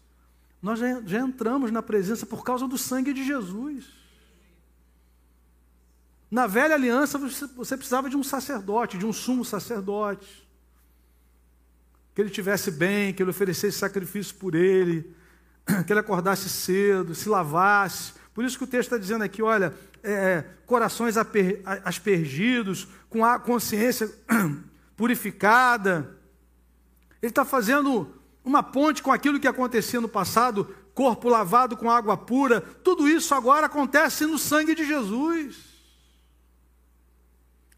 nós 0.61 0.79
já, 0.79 1.01
já 1.03 1.21
entramos 1.21 1.71
na 1.71 1.83
presença 1.83 2.25
por 2.25 2.45
causa 2.45 2.67
do 2.69 2.79
sangue 2.79 3.13
de 3.13 3.25
Jesus. 3.25 3.85
Na 6.31 6.47
velha 6.47 6.75
aliança, 6.75 7.19
você, 7.19 7.47
você 7.49 7.77
precisava 7.77 8.11
de 8.11 8.17
um 8.17 8.23
sacerdote, 8.25 8.99
de 8.99 9.07
um 9.07 9.13
sumo 9.13 9.45
sacerdote. 9.45 10.49
Que 12.15 12.21
ele 12.21 12.31
tivesse 12.31 12.71
bem, 12.71 13.13
que 13.13 13.23
ele 13.23 13.31
oferecesse 13.31 13.79
sacrifício 13.79 14.35
por 14.37 14.55
ele, 14.55 15.15
que 15.87 15.93
ele 15.93 16.01
acordasse 16.01 16.49
cedo, 16.49 17.15
se 17.15 17.29
lavasse. 17.29 18.15
Por 18.33 18.45
isso 18.45 18.59
que 18.59 18.65
o 18.65 18.67
texto 18.67 18.89
está 18.89 18.99
dizendo 18.99 19.23
aqui: 19.23 19.43
olha, 19.43 19.75
é, 20.03 20.13
é 20.13 20.45
corações 20.67 21.17
aspergidos, 21.85 22.89
com 23.09 23.25
a 23.25 23.39
consciência 23.39 24.11
purificada. 24.97 26.19
Ele 27.25 27.31
está 27.31 27.43
fazendo 27.43 28.07
uma 28.45 28.63
ponte 28.63 29.03
com 29.03 29.11
aquilo 29.11 29.41
que 29.41 29.49
acontecia 29.49 29.99
no 29.99 30.11
passado, 30.11 30.77
corpo 30.93 31.27
lavado 31.27 31.75
com 31.75 31.91
água 31.91 32.19
pura. 32.19 32.61
Tudo 32.61 33.09
isso 33.09 33.35
agora 33.35 33.65
acontece 33.65 34.27
no 34.27 34.37
sangue 34.37 34.75
de 34.75 34.87
Jesus. 34.87 35.57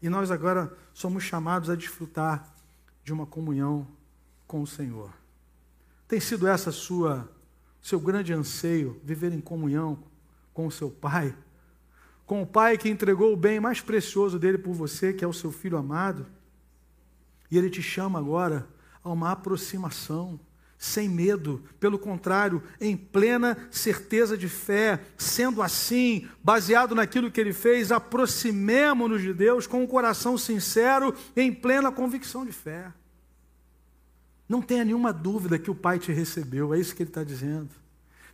E 0.01 0.09
nós 0.09 0.31
agora 0.31 0.77
somos 0.93 1.23
chamados 1.23 1.69
a 1.69 1.75
desfrutar 1.75 2.53
de 3.05 3.13
uma 3.13 3.25
comunhão 3.25 3.87
com 4.45 4.61
o 4.61 4.67
Senhor. 4.67 5.13
Tem 6.09 6.19
sido 6.19 6.45
essa 6.45 6.69
sua 6.69 7.31
seu 7.81 8.01
grande 8.01 8.33
anseio, 8.33 8.99
viver 9.01 9.31
em 9.31 9.39
comunhão 9.39 10.03
com 10.53 10.67
o 10.67 10.71
seu 10.71 10.91
Pai, 10.91 11.33
com 12.25 12.41
o 12.41 12.45
Pai 12.45 12.77
que 12.77 12.89
entregou 12.89 13.31
o 13.31 13.37
bem 13.37 13.61
mais 13.61 13.79
precioso 13.79 14.37
dele 14.37 14.57
por 14.57 14.73
você, 14.73 15.13
que 15.13 15.23
é 15.23 15.27
o 15.27 15.31
seu 15.31 15.53
filho 15.53 15.77
amado. 15.77 16.25
E 17.49 17.57
ele 17.57 17.69
te 17.69 17.81
chama 17.81 18.19
agora 18.19 18.67
a 19.07 19.13
uma 19.13 19.31
aproximação, 19.31 20.39
sem 20.77 21.09
medo, 21.09 21.63
pelo 21.79 21.97
contrário, 21.97 22.61
em 22.79 22.95
plena 22.95 23.57
certeza 23.71 24.37
de 24.37 24.47
fé. 24.47 25.01
Sendo 25.17 25.61
assim, 25.61 26.27
baseado 26.43 26.93
naquilo 26.93 27.31
que 27.31 27.41
ele 27.41 27.53
fez, 27.53 27.91
aproximemo-nos 27.91 29.21
de 29.21 29.33
Deus 29.33 29.65
com 29.65 29.81
um 29.81 29.87
coração 29.87 30.37
sincero, 30.37 31.15
em 31.35 31.53
plena 31.53 31.91
convicção 31.91 32.45
de 32.45 32.51
fé. 32.51 32.93
Não 34.47 34.61
tenha 34.61 34.85
nenhuma 34.85 35.11
dúvida 35.11 35.59
que 35.59 35.71
o 35.71 35.75
Pai 35.75 35.99
te 35.99 36.11
recebeu, 36.11 36.73
é 36.73 36.79
isso 36.79 36.95
que 36.95 37.03
ele 37.03 37.09
está 37.09 37.23
dizendo. 37.23 37.86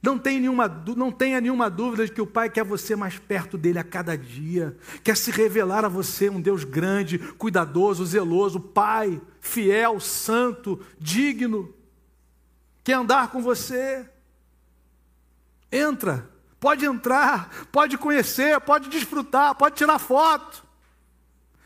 Não, 0.04 0.22
nenhuma, 0.22 0.68
não 0.98 1.10
tenha 1.10 1.40
nenhuma 1.40 1.70
dúvida 1.70 2.06
de 2.06 2.12
que 2.12 2.22
o 2.22 2.28
Pai 2.28 2.50
quer 2.50 2.66
você 2.66 2.94
mais 2.94 3.18
perto 3.18 3.58
dele 3.58 3.80
a 3.80 3.86
cada 3.86 4.18
dia, 4.18 4.76
quer 5.02 5.16
se 5.16 5.32
revelar 5.32 5.86
a 5.86 5.88
você 5.88 6.30
um 6.30 6.42
Deus 6.42 6.66
grande, 6.66 7.18
cuidadoso, 7.18 8.06
zeloso, 8.06 8.60
Pai, 8.60 9.22
fiel, 9.40 10.02
santo, 10.02 10.86
digno, 11.00 11.74
quer 12.84 12.96
andar 12.96 13.30
com 13.30 13.42
você. 13.42 14.06
Entra, 15.72 16.30
pode 16.60 16.86
entrar, 16.86 17.50
pode 17.72 17.98
conhecer, 17.98 18.60
pode 18.60 18.90
desfrutar, 18.90 19.56
pode 19.56 19.78
tirar 19.78 20.00
foto. 20.00 20.66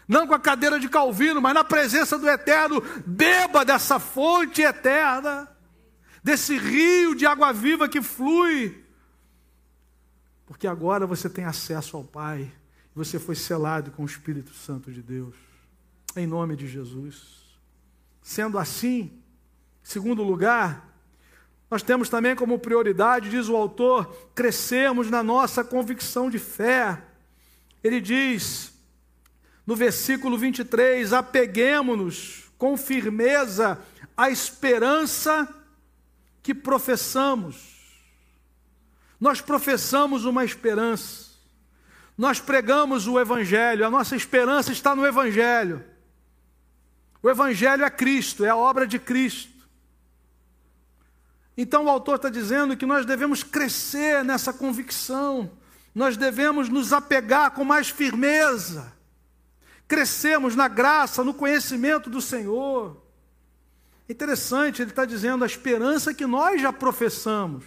Não 0.07 0.27
com 0.27 0.35
a 0.35 0.39
cadeira 0.39 0.79
de 0.79 0.87
Calvino, 0.87 1.41
mas 1.41 1.55
na 1.55 1.63
presença 1.63 2.19
do 2.19 2.29
Eterno, 2.29 2.83
beba 3.03 3.65
dessa 3.65 3.97
fonte 3.97 4.61
eterna 4.61 5.56
desse 6.27 6.57
rio 6.57 7.15
de 7.15 7.25
água 7.25 7.53
viva 7.53 7.87
que 7.87 8.01
flui. 8.01 8.83
Porque 10.45 10.67
agora 10.67 11.07
você 11.07 11.29
tem 11.29 11.45
acesso 11.45 11.95
ao 11.95 12.03
Pai, 12.03 12.51
você 12.93 13.17
foi 13.17 13.33
selado 13.33 13.91
com 13.91 14.03
o 14.03 14.05
Espírito 14.05 14.53
Santo 14.53 14.91
de 14.91 15.01
Deus, 15.01 15.35
em 16.17 16.27
nome 16.27 16.57
de 16.57 16.67
Jesus. 16.67 17.57
Sendo 18.21 18.59
assim, 18.59 19.21
segundo 19.81 20.21
lugar, 20.21 20.93
nós 21.71 21.81
temos 21.81 22.09
também 22.09 22.35
como 22.35 22.59
prioridade, 22.59 23.29
diz 23.29 23.47
o 23.47 23.55
autor, 23.55 24.13
crescermos 24.35 25.09
na 25.09 25.23
nossa 25.23 25.63
convicção 25.63 26.29
de 26.29 26.39
fé. 26.39 27.03
Ele 27.81 28.01
diz, 28.01 28.73
no 29.65 29.77
versículo 29.77 30.37
23, 30.37 31.13
apeguemos-nos 31.13 32.51
com 32.57 32.75
firmeza 32.75 33.79
à 34.17 34.29
esperança 34.29 35.53
que 36.47 36.55
professamos. 36.55 37.75
Nós 39.19 39.41
professamos 39.41 40.23
uma 40.23 40.45
esperança. 40.45 41.25
Nós 42.17 42.39
pregamos 42.39 43.05
o 43.05 43.19
Evangelho, 43.19 43.85
a 43.85 43.89
nossa 43.89 44.15
esperança 44.15 44.71
está 44.71 44.95
no 44.95 45.05
Evangelho. 45.05 45.83
O 47.21 47.29
Evangelho 47.29 47.83
é 47.83 47.89
Cristo, 47.89 48.45
é 48.45 48.49
a 48.49 48.55
obra 48.55 48.87
de 48.87 48.97
Cristo. 48.97 49.67
Então 51.57 51.83
o 51.83 51.89
autor 51.89 52.15
está 52.15 52.29
dizendo 52.29 52.77
que 52.77 52.85
nós 52.85 53.05
devemos 53.05 53.43
crescer 53.43 54.23
nessa 54.23 54.53
convicção, 54.53 55.51
nós 55.93 56.15
devemos 56.15 56.69
nos 56.69 56.93
apegar 56.93 57.51
com 57.51 57.65
mais 57.65 57.89
firmeza, 57.89 58.93
crescemos 59.85 60.55
na 60.55 60.69
graça, 60.69 61.25
no 61.25 61.33
conhecimento 61.33 62.09
do 62.09 62.21
Senhor. 62.21 63.05
Interessante, 64.09 64.81
ele 64.81 64.91
está 64.91 65.05
dizendo 65.05 65.43
a 65.43 65.47
esperança 65.47 66.13
que 66.13 66.25
nós 66.25 66.61
já 66.61 66.71
professamos. 66.71 67.65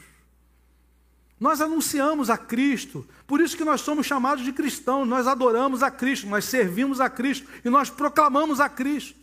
Nós 1.39 1.61
anunciamos 1.61 2.29
a 2.29 2.37
Cristo, 2.37 3.07
por 3.27 3.41
isso 3.41 3.57
que 3.57 3.65
nós 3.65 3.81
somos 3.81 4.07
chamados 4.07 4.45
de 4.45 4.53
cristãos, 4.53 5.09
nós 5.09 5.27
adoramos 5.27 5.83
a 5.83 5.91
Cristo, 5.91 6.27
nós 6.27 6.45
servimos 6.45 7.01
a 7.01 7.09
Cristo 7.09 7.49
e 7.65 7.71
nós 7.71 7.89
proclamamos 7.89 8.61
a 8.61 8.69
Cristo. 8.69 9.19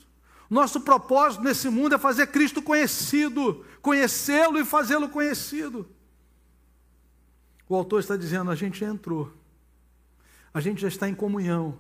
Nosso 0.50 0.82
propósito 0.82 1.44
nesse 1.44 1.70
mundo 1.70 1.94
é 1.94 1.98
fazer 1.98 2.28
Cristo 2.28 2.62
conhecido, 2.62 3.64
conhecê-lo 3.82 4.58
e 4.58 4.66
fazê-lo 4.66 5.10
conhecido. 5.10 5.88
O 7.70 7.76
autor 7.76 8.00
está 8.00 8.16
dizendo: 8.16 8.50
a 8.50 8.56
gente 8.56 8.80
já 8.80 8.88
entrou, 8.88 9.32
a 10.54 10.62
gente 10.62 10.82
já 10.82 10.88
está 10.88 11.08
em 11.08 11.14
comunhão. 11.14 11.78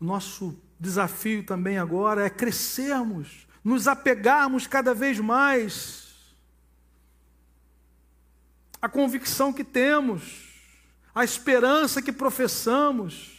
O 0.00 0.04
nosso 0.04 0.58
desafio 0.80 1.44
também 1.44 1.78
agora 1.78 2.24
é 2.26 2.30
crescermos, 2.30 3.46
nos 3.64 3.86
apegarmos 3.86 4.66
cada 4.66 4.94
vez 4.94 5.18
mais 5.18 6.02
à 8.80 8.88
convicção 8.88 9.52
que 9.52 9.62
temos, 9.62 10.48
à 11.14 11.22
esperança 11.22 12.02
que 12.02 12.10
professamos. 12.10 13.30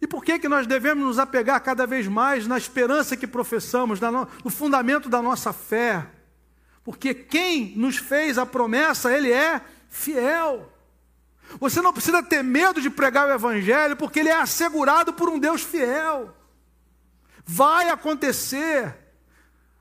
E 0.00 0.06
por 0.06 0.22
que, 0.22 0.38
que 0.38 0.48
nós 0.48 0.66
devemos 0.66 1.04
nos 1.04 1.18
apegar 1.18 1.58
cada 1.62 1.86
vez 1.86 2.06
mais 2.06 2.46
na 2.46 2.58
esperança 2.58 3.16
que 3.16 3.26
professamos, 3.26 3.98
no 4.44 4.50
fundamento 4.50 5.08
da 5.08 5.22
nossa 5.22 5.52
fé? 5.52 6.06
Porque 6.84 7.14
quem 7.14 7.76
nos 7.76 7.96
fez 7.96 8.36
a 8.36 8.44
promessa, 8.44 9.10
ele 9.10 9.32
é 9.32 9.62
fiel. 9.88 10.70
Você 11.58 11.80
não 11.80 11.92
precisa 11.92 12.22
ter 12.22 12.42
medo 12.42 12.80
de 12.80 12.90
pregar 12.90 13.26
o 13.26 13.32
Evangelho, 13.32 13.96
porque 13.96 14.20
ele 14.20 14.28
é 14.28 14.38
assegurado 14.38 15.12
por 15.12 15.28
um 15.28 15.38
Deus 15.38 15.62
fiel. 15.62 16.36
Vai 17.44 17.88
acontecer. 17.88 19.05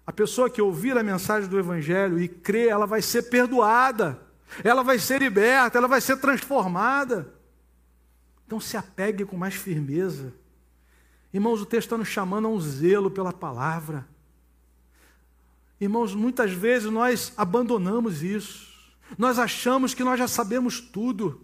A 0.06 0.14
pessoa 0.14 0.50
que 0.50 0.62
ouvir 0.62 0.98
a 0.98 1.04
mensagem 1.04 1.50
do 1.50 1.58
Evangelho 1.58 2.20
e 2.20 2.28
crer, 2.28 2.70
ela 2.70 2.86
vai 2.86 3.02
ser 3.02 3.24
perdoada, 3.24 4.22
ela 4.64 4.84
vai 4.84 5.00
ser 5.00 5.20
liberta, 5.20 5.78
ela 5.78 5.88
vai 5.88 6.00
ser 6.00 6.18
transformada. 6.18 7.34
Então 8.46 8.60
se 8.60 8.78
apegue 8.78 9.26
com 9.26 9.36
mais 9.36 9.56
firmeza. 9.56 10.34
Irmãos, 11.34 11.62
o 11.62 11.66
texto 11.66 11.88
está 11.88 11.98
nos 11.98 12.08
chamando 12.08 12.48
a 12.48 12.52
um 12.52 12.62
zelo 12.62 13.10
pela 13.10 13.34
palavra. 13.34 14.08
Irmãos, 15.82 16.14
muitas 16.14 16.52
vezes 16.52 16.90
nós 16.90 17.34
abandonamos 17.36 18.24
isso. 18.24 18.74
Nós 19.18 19.38
achamos 19.40 19.94
que 19.94 20.04
nós 20.04 20.20
já 20.20 20.28
sabemos 20.28 20.80
tudo. 20.80 21.42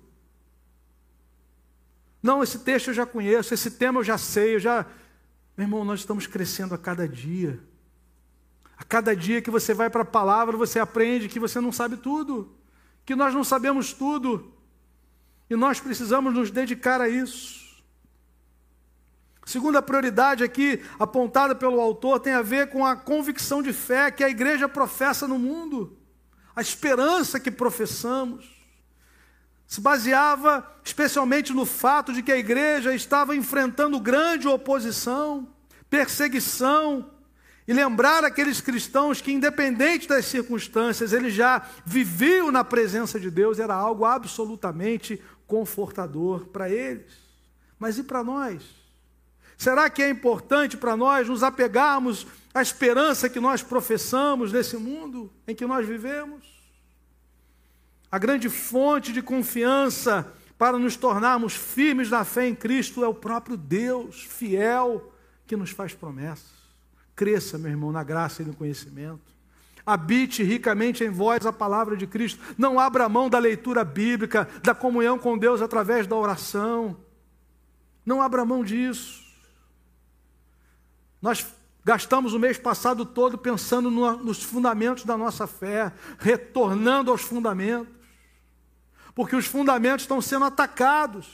Não, 2.21 2.43
esse 2.43 2.59
texto 2.59 2.89
eu 2.89 2.93
já 2.93 3.05
conheço, 3.05 3.53
esse 3.53 3.71
tema 3.71 3.99
eu 3.99 4.03
já 4.03 4.17
sei, 4.17 4.55
eu 4.55 4.59
já. 4.59 4.85
Meu 5.57 5.65
irmão, 5.65 5.83
nós 5.83 6.01
estamos 6.01 6.27
crescendo 6.27 6.75
a 6.75 6.77
cada 6.77 7.07
dia. 7.07 7.59
A 8.81 8.83
cada 8.83 9.15
dia 9.15 9.43
que 9.43 9.51
você 9.51 9.75
vai 9.75 9.91
para 9.91 10.01
a 10.01 10.05
palavra, 10.05 10.57
você 10.57 10.79
aprende 10.79 11.29
que 11.29 11.39
você 11.39 11.61
não 11.61 11.71
sabe 11.71 11.97
tudo, 11.97 12.51
que 13.05 13.15
nós 13.15 13.31
não 13.31 13.43
sabemos 13.43 13.93
tudo. 13.93 14.51
E 15.47 15.55
nós 15.55 15.79
precisamos 15.79 16.33
nos 16.33 16.49
dedicar 16.49 16.99
a 16.99 17.07
isso. 17.07 17.61
Segunda 19.45 19.83
prioridade 19.83 20.43
aqui, 20.43 20.81
apontada 20.97 21.53
pelo 21.53 21.79
autor, 21.79 22.19
tem 22.19 22.33
a 22.33 22.41
ver 22.41 22.71
com 22.71 22.83
a 22.83 22.95
convicção 22.95 23.61
de 23.61 23.71
fé 23.71 24.09
que 24.09 24.23
a 24.23 24.29
igreja 24.29 24.67
professa 24.67 25.27
no 25.27 25.37
mundo, 25.37 25.95
a 26.55 26.61
esperança 26.61 27.39
que 27.39 27.51
professamos 27.51 28.49
se 29.67 29.79
baseava 29.79 30.67
especialmente 30.83 31.53
no 31.53 31.67
fato 31.67 32.11
de 32.11 32.23
que 32.23 32.31
a 32.31 32.37
igreja 32.37 32.95
estava 32.95 33.35
enfrentando 33.35 33.99
grande 33.99 34.47
oposição, 34.47 35.47
perseguição, 35.87 37.11
e 37.71 37.73
lembrar 37.73 38.25
aqueles 38.25 38.59
cristãos 38.59 39.21
que, 39.21 39.31
independente 39.31 40.05
das 40.05 40.25
circunstâncias, 40.25 41.13
eles 41.13 41.33
já 41.33 41.65
viviam 41.85 42.51
na 42.51 42.65
presença 42.65 43.17
de 43.17 43.31
Deus, 43.31 43.59
era 43.59 43.73
algo 43.73 44.03
absolutamente 44.03 45.23
confortador 45.47 46.47
para 46.47 46.69
eles. 46.69 47.13
Mas 47.79 47.97
e 47.97 48.03
para 48.03 48.25
nós? 48.25 48.61
Será 49.57 49.89
que 49.89 50.03
é 50.03 50.09
importante 50.09 50.75
para 50.75 50.97
nós 50.97 51.29
nos 51.29 51.43
apegarmos 51.43 52.27
à 52.53 52.61
esperança 52.61 53.29
que 53.29 53.39
nós 53.39 53.63
professamos 53.63 54.51
nesse 54.51 54.75
mundo 54.75 55.31
em 55.47 55.55
que 55.55 55.65
nós 55.65 55.87
vivemos? 55.87 56.43
A 58.11 58.19
grande 58.19 58.49
fonte 58.49 59.13
de 59.13 59.21
confiança 59.21 60.29
para 60.57 60.77
nos 60.77 60.97
tornarmos 60.97 61.53
firmes 61.53 62.09
na 62.09 62.25
fé 62.25 62.49
em 62.49 62.53
Cristo 62.53 63.01
é 63.01 63.07
o 63.07 63.13
próprio 63.13 63.55
Deus 63.55 64.25
fiel 64.25 65.13
que 65.47 65.55
nos 65.55 65.69
faz 65.69 65.93
promessas. 65.93 66.60
Cresça, 67.21 67.55
meu 67.59 67.69
irmão, 67.69 67.91
na 67.91 68.03
graça 68.03 68.41
e 68.41 68.45
no 68.45 68.55
conhecimento. 68.55 69.21
Habite 69.85 70.41
ricamente 70.41 71.03
em 71.03 71.11
vós 71.11 71.45
a 71.45 71.53
palavra 71.53 71.95
de 71.95 72.07
Cristo. 72.07 72.41
Não 72.57 72.79
abra 72.79 73.07
mão 73.07 73.29
da 73.29 73.37
leitura 73.37 73.83
bíblica, 73.83 74.49
da 74.63 74.73
comunhão 74.73 75.19
com 75.19 75.37
Deus 75.37 75.61
através 75.61 76.07
da 76.07 76.15
oração. 76.15 76.97
Não 78.03 78.23
abra 78.23 78.43
mão 78.43 78.63
disso. 78.63 79.21
Nós 81.21 81.45
gastamos 81.85 82.33
o 82.33 82.39
mês 82.39 82.57
passado 82.57 83.05
todo 83.05 83.37
pensando 83.37 83.91
no, 83.91 84.17
nos 84.17 84.41
fundamentos 84.41 85.05
da 85.05 85.15
nossa 85.15 85.45
fé, 85.45 85.93
retornando 86.17 87.11
aos 87.11 87.21
fundamentos 87.21 88.01
porque 89.13 89.35
os 89.35 89.45
fundamentos 89.45 90.05
estão 90.05 90.19
sendo 90.21 90.45
atacados. 90.45 91.27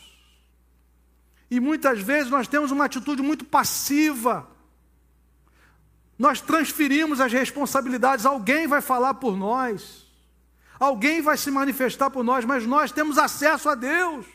E 1.50 1.62
muitas 1.62 2.02
vezes 2.02 2.30
nós 2.30 2.46
temos 2.46 2.72
uma 2.72 2.84
atitude 2.84 3.22
muito 3.22 3.46
passiva. 3.46 4.57
Nós 6.18 6.42
transferimos 6.42 7.22
as 7.22 7.32
responsabilidades, 7.32 8.26
alguém 8.26 8.68
vai 8.68 8.82
falar 8.82 9.16
por 9.16 9.38
nós, 9.38 10.08
alguém 10.80 11.22
vai 11.22 11.38
se 11.38 11.52
manifestar 11.52 12.10
por 12.10 12.24
nós, 12.24 12.44
mas 12.44 12.66
nós 12.66 12.92
temos 12.92 13.18
acesso 13.18 13.70
a 13.70 13.76
Deus. 13.76 14.26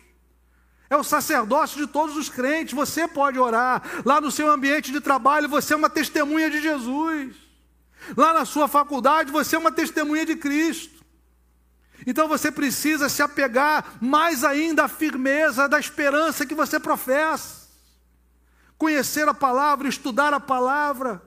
É 0.88 0.97
o 0.97 1.03
sacerdócio 1.03 1.79
de 1.79 1.90
todos 1.90 2.18
os 2.18 2.29
crentes. 2.29 2.75
Você 2.75 3.09
pode 3.09 3.38
orar. 3.38 3.83
Lá 4.05 4.21
no 4.21 4.31
seu 4.31 4.51
ambiente 4.51 4.92
de 4.92 5.01
trabalho, 5.01 5.49
você 5.49 5.73
é 5.73 5.77
uma 5.77 5.88
testemunha 5.88 6.51
de 6.51 6.61
Jesus. 6.61 7.35
Lá 8.14 8.35
na 8.35 8.45
sua 8.45 8.68
faculdade, 8.68 9.33
você 9.33 9.57
é 9.57 9.59
uma 9.59 9.73
testemunha 9.73 10.27
de 10.27 10.37
Cristo. 10.37 11.03
Então 12.07 12.29
você 12.29 12.53
precisa 12.53 13.09
se 13.09 13.23
apegar 13.23 13.97
mais 14.03 14.45
ainda 14.45 14.85
à 14.85 14.88
firmeza 14.88 15.66
da 15.66 15.81
esperança 15.81 16.45
que 16.45 16.55
você 16.55 16.79
professa. 16.79 17.68
Conhecer 18.77 19.27
a 19.27 19.33
palavra, 19.33 19.88
estudar 19.88 20.35
a 20.35 20.40
palavra. 20.40 21.23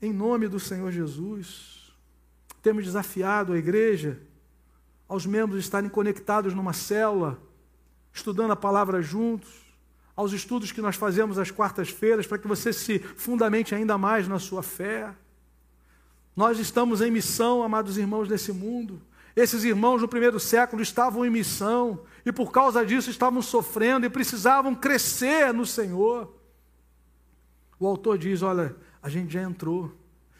Em 0.00 0.12
nome 0.12 0.46
do 0.46 0.60
Senhor 0.60 0.92
Jesus, 0.92 1.92
temos 2.62 2.84
desafiado 2.84 3.52
a 3.52 3.58
igreja, 3.58 4.20
aos 5.08 5.26
membros 5.26 5.58
estarem 5.58 5.90
conectados 5.90 6.54
numa 6.54 6.72
célula, 6.72 7.36
estudando 8.12 8.52
a 8.52 8.56
palavra 8.56 9.02
juntos, 9.02 9.50
aos 10.14 10.32
estudos 10.32 10.70
que 10.70 10.80
nós 10.80 10.94
fazemos 10.94 11.38
às 11.38 11.50
quartas-feiras, 11.50 12.26
para 12.26 12.38
que 12.38 12.46
você 12.46 12.72
se 12.72 12.98
fundamente 12.98 13.74
ainda 13.74 13.98
mais 13.98 14.28
na 14.28 14.38
sua 14.38 14.62
fé. 14.62 15.12
Nós 16.36 16.60
estamos 16.60 17.00
em 17.00 17.10
missão, 17.10 17.64
amados 17.64 17.98
irmãos, 17.98 18.28
nesse 18.28 18.52
mundo. 18.52 19.02
Esses 19.34 19.64
irmãos 19.64 20.00
no 20.00 20.08
primeiro 20.08 20.38
século 20.38 20.82
estavam 20.82 21.24
em 21.24 21.30
missão 21.30 22.04
e 22.24 22.32
por 22.32 22.52
causa 22.52 22.84
disso 22.86 23.10
estavam 23.10 23.42
sofrendo 23.42 24.06
e 24.06 24.10
precisavam 24.10 24.74
crescer 24.74 25.52
no 25.52 25.66
Senhor. 25.66 26.32
O 27.78 27.86
autor 27.86 28.18
diz: 28.18 28.42
Olha, 28.42 28.76
a 29.02 29.08
gente 29.08 29.32
já 29.32 29.42
entrou, 29.42 29.94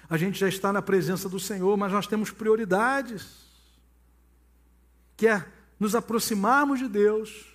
a 0.09 0.17
gente 0.17 0.39
já 0.39 0.49
está 0.49 0.73
na 0.73 0.83
presença 0.83 1.29
do 1.29 1.39
Senhor, 1.39 1.77
mas 1.77 1.93
nós 1.93 2.07
temos 2.07 2.31
prioridades, 2.31 3.47
que 5.17 5.27
é 5.27 5.45
nos 5.79 5.95
aproximarmos 5.95 6.79
de 6.79 6.89
Deus, 6.89 7.47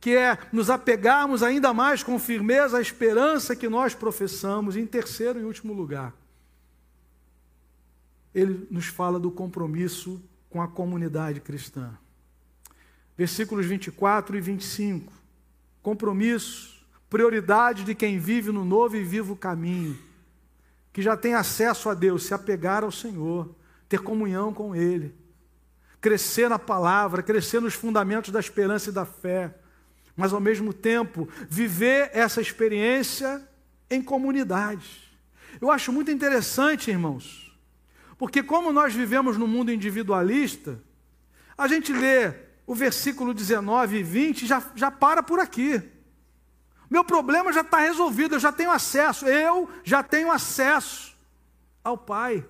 que 0.00 0.16
é 0.16 0.38
nos 0.52 0.70
apegarmos 0.70 1.42
ainda 1.42 1.72
mais 1.72 2.02
com 2.02 2.18
firmeza 2.18 2.78
à 2.78 2.80
esperança 2.80 3.56
que 3.56 3.68
nós 3.68 3.94
professamos, 3.94 4.76
em 4.76 4.86
terceiro 4.86 5.40
e 5.40 5.44
último 5.44 5.72
lugar 5.72 6.12
ele 8.34 8.66
nos 8.70 8.86
fala 8.86 9.18
do 9.20 9.30
compromisso 9.30 10.22
com 10.48 10.60
a 10.62 10.68
comunidade 10.68 11.40
cristã. 11.40 11.96
Versículos 13.16 13.66
24 13.66 14.36
e 14.36 14.40
25. 14.40 15.12
Compromisso, 15.82 16.86
prioridade 17.10 17.84
de 17.84 17.94
quem 17.94 18.18
vive 18.18 18.50
no 18.50 18.64
novo 18.64 18.96
e 18.96 19.04
vivo 19.04 19.36
caminho, 19.36 19.98
que 20.92 21.00
já 21.00 21.16
tem 21.16 21.34
acesso 21.34 21.88
a 21.88 21.94
Deus, 21.94 22.24
se 22.24 22.34
apegar 22.34 22.84
ao 22.84 22.92
Senhor, 22.92 23.54
ter 23.88 24.00
comunhão 24.00 24.52
com 24.52 24.76
Ele, 24.76 25.14
crescer 26.00 26.48
na 26.48 26.58
palavra, 26.58 27.22
crescer 27.22 27.60
nos 27.60 27.74
fundamentos 27.74 28.30
da 28.30 28.40
esperança 28.40 28.90
e 28.90 28.92
da 28.92 29.04
fé, 29.04 29.54
mas 30.16 30.32
ao 30.32 30.40
mesmo 30.40 30.72
tempo 30.72 31.28
viver 31.48 32.10
essa 32.12 32.40
experiência 32.40 33.46
em 33.88 34.02
comunidade. 34.02 35.10
Eu 35.60 35.70
acho 35.70 35.92
muito 35.92 36.10
interessante, 36.10 36.90
irmãos, 36.90 37.56
porque, 38.18 38.42
como 38.42 38.72
nós 38.72 38.94
vivemos 38.94 39.36
no 39.36 39.46
mundo 39.46 39.72
individualista, 39.72 40.80
a 41.56 41.66
gente 41.66 41.92
lê 41.92 42.32
o 42.66 42.74
versículo 42.74 43.34
19 43.34 43.98
e 43.98 44.02
20 44.02 44.42
e 44.42 44.46
já, 44.46 44.62
já 44.74 44.90
para 44.90 45.22
por 45.22 45.40
aqui. 45.40 45.82
Meu 46.92 47.02
problema 47.02 47.50
já 47.54 47.62
está 47.62 47.78
resolvido, 47.78 48.34
eu 48.34 48.38
já 48.38 48.52
tenho 48.52 48.70
acesso, 48.70 49.24
eu 49.24 49.66
já 49.82 50.02
tenho 50.02 50.30
acesso 50.30 51.16
ao 51.82 51.96
Pai. 51.96 52.46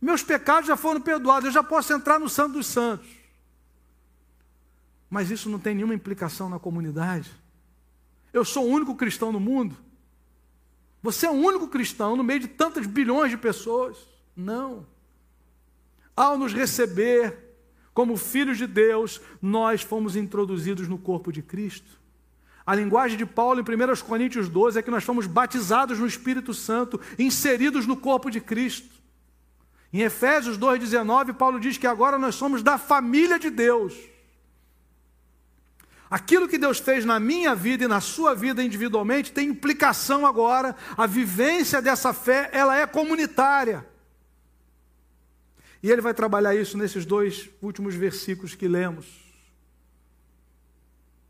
Meus 0.00 0.20
pecados 0.20 0.66
já 0.66 0.76
foram 0.76 1.00
perdoados, 1.00 1.44
eu 1.44 1.52
já 1.52 1.62
posso 1.62 1.92
entrar 1.92 2.18
no 2.18 2.28
Santo 2.28 2.54
dos 2.54 2.66
Santos. 2.66 3.06
Mas 5.08 5.30
isso 5.30 5.48
não 5.48 5.60
tem 5.60 5.76
nenhuma 5.76 5.94
implicação 5.94 6.48
na 6.48 6.58
comunidade. 6.58 7.30
Eu 8.32 8.44
sou 8.44 8.66
o 8.66 8.68
único 8.68 8.96
cristão 8.96 9.30
no 9.30 9.38
mundo. 9.38 9.76
Você 11.00 11.26
é 11.26 11.30
o 11.30 11.34
único 11.34 11.68
cristão 11.68 12.16
no 12.16 12.24
meio 12.24 12.40
de 12.40 12.48
tantas 12.48 12.84
bilhões 12.84 13.30
de 13.30 13.36
pessoas. 13.36 13.96
Não. 14.34 14.84
Ao 16.16 16.36
nos 16.36 16.52
receber 16.52 17.54
como 17.94 18.16
filhos 18.16 18.58
de 18.58 18.66
Deus, 18.66 19.20
nós 19.40 19.82
fomos 19.82 20.16
introduzidos 20.16 20.88
no 20.88 20.98
corpo 20.98 21.30
de 21.30 21.42
Cristo. 21.42 22.04
A 22.66 22.74
linguagem 22.74 23.16
de 23.16 23.24
Paulo 23.24 23.60
em 23.60 23.62
1 23.62 24.04
Coríntios 24.04 24.48
12 24.48 24.80
é 24.80 24.82
que 24.82 24.90
nós 24.90 25.04
fomos 25.04 25.28
batizados 25.28 26.00
no 26.00 26.06
Espírito 26.06 26.52
Santo, 26.52 27.00
inseridos 27.16 27.86
no 27.86 27.96
corpo 27.96 28.28
de 28.28 28.40
Cristo. 28.40 28.92
Em 29.92 30.00
Efésios 30.00 30.58
2,19, 30.58 31.34
Paulo 31.34 31.60
diz 31.60 31.78
que 31.78 31.86
agora 31.86 32.18
nós 32.18 32.34
somos 32.34 32.64
da 32.64 32.76
família 32.76 33.38
de 33.38 33.50
Deus. 33.50 33.94
Aquilo 36.10 36.48
que 36.48 36.58
Deus 36.58 36.80
fez 36.80 37.04
na 37.04 37.20
minha 37.20 37.54
vida 37.54 37.84
e 37.84 37.88
na 37.88 38.00
sua 38.00 38.34
vida 38.34 38.64
individualmente 38.64 39.30
tem 39.30 39.48
implicação 39.48 40.26
agora. 40.26 40.74
A 40.96 41.06
vivência 41.06 41.80
dessa 41.80 42.12
fé, 42.12 42.50
ela 42.52 42.76
é 42.76 42.84
comunitária. 42.84 43.86
E 45.82 45.90
ele 45.90 46.00
vai 46.00 46.14
trabalhar 46.14 46.54
isso 46.54 46.76
nesses 46.76 47.06
dois 47.06 47.48
últimos 47.62 47.94
versículos 47.94 48.56
que 48.56 48.66
lemos. 48.66 49.06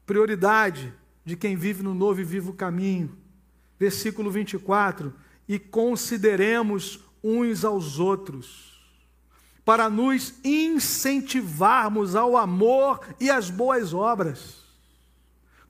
Prioridade 0.06 0.94
de 1.26 1.36
quem 1.36 1.56
vive 1.56 1.82
no 1.82 1.94
novo 1.94 2.22
e 2.22 2.24
vivo 2.24 2.54
caminho. 2.54 3.14
Versículo 3.78 4.30
24: 4.30 5.12
E 5.46 5.58
consideremos 5.58 7.00
uns 7.22 7.66
aos 7.66 7.98
outros, 7.98 8.80
para 9.62 9.90
nos 9.90 10.32
incentivarmos 10.42 12.16
ao 12.16 12.34
amor 12.34 13.00
e 13.20 13.28
às 13.28 13.50
boas 13.50 13.92
obras 13.92 14.64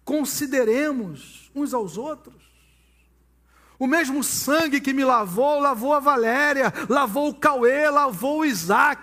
consideremos 0.07 1.51
uns 1.53 1.75
aos 1.75 1.99
outros. 1.99 2.47
O 3.79 3.87
mesmo 3.87 4.25
sangue 4.25 4.81
que 4.81 4.95
me 4.95 5.05
lavou, 5.05 5.59
lavou 5.59 5.93
a 5.93 6.01
Valéria, 6.01 6.73
lavou 6.89 7.29
o 7.29 7.35
Cauê, 7.35 7.91
lavou 7.91 8.39
o 8.39 8.45
Isaac. 8.45 9.03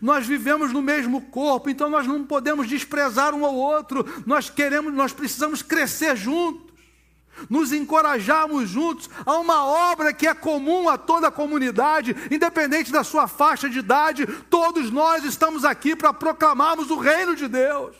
Nós 0.00 0.26
vivemos 0.26 0.72
no 0.72 0.82
mesmo 0.82 1.20
corpo, 1.22 1.70
então 1.70 1.90
nós 1.90 2.06
não 2.06 2.24
podemos 2.24 2.68
desprezar 2.68 3.34
um 3.34 3.44
ao 3.44 3.54
outro. 3.54 4.04
Nós 4.26 4.50
queremos, 4.50 4.92
nós 4.92 5.12
precisamos 5.12 5.62
crescer 5.62 6.16
juntos, 6.16 6.72
nos 7.48 7.72
encorajarmos 7.72 8.68
juntos 8.68 9.10
a 9.26 9.38
uma 9.38 9.64
obra 9.64 10.12
que 10.12 10.26
é 10.26 10.34
comum 10.34 10.88
a 10.88 10.96
toda 10.96 11.28
a 11.28 11.32
comunidade, 11.32 12.14
independente 12.30 12.92
da 12.92 13.02
sua 13.02 13.26
faixa 13.26 13.68
de 13.68 13.78
idade. 13.78 14.26
Todos 14.48 14.90
nós 14.90 15.24
estamos 15.24 15.64
aqui 15.64 15.96
para 15.96 16.12
proclamarmos 16.12 16.90
o 16.90 16.98
reino 16.98 17.34
de 17.34 17.48
Deus. 17.48 17.96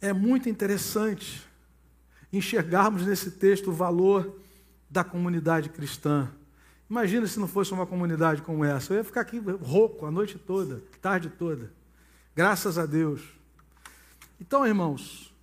É 0.00 0.12
muito 0.12 0.48
interessante 0.48 1.48
enxergarmos 2.32 3.06
nesse 3.06 3.30
texto 3.30 3.70
o 3.70 3.72
valor 3.72 4.36
da 4.90 5.04
comunidade 5.04 5.68
cristã. 5.68 6.28
Imagina 6.92 7.26
se 7.26 7.40
não 7.40 7.48
fosse 7.48 7.72
uma 7.72 7.86
comunidade 7.86 8.42
como 8.42 8.66
essa. 8.66 8.92
Eu 8.92 8.98
ia 8.98 9.04
ficar 9.04 9.22
aqui 9.22 9.38
rouco 9.38 10.04
a 10.04 10.10
noite 10.10 10.38
toda, 10.38 10.82
tarde 11.00 11.30
toda. 11.30 11.72
Graças 12.36 12.76
a 12.76 12.84
Deus. 12.84 13.22
Então, 14.38 14.66
irmãos, 14.66 15.34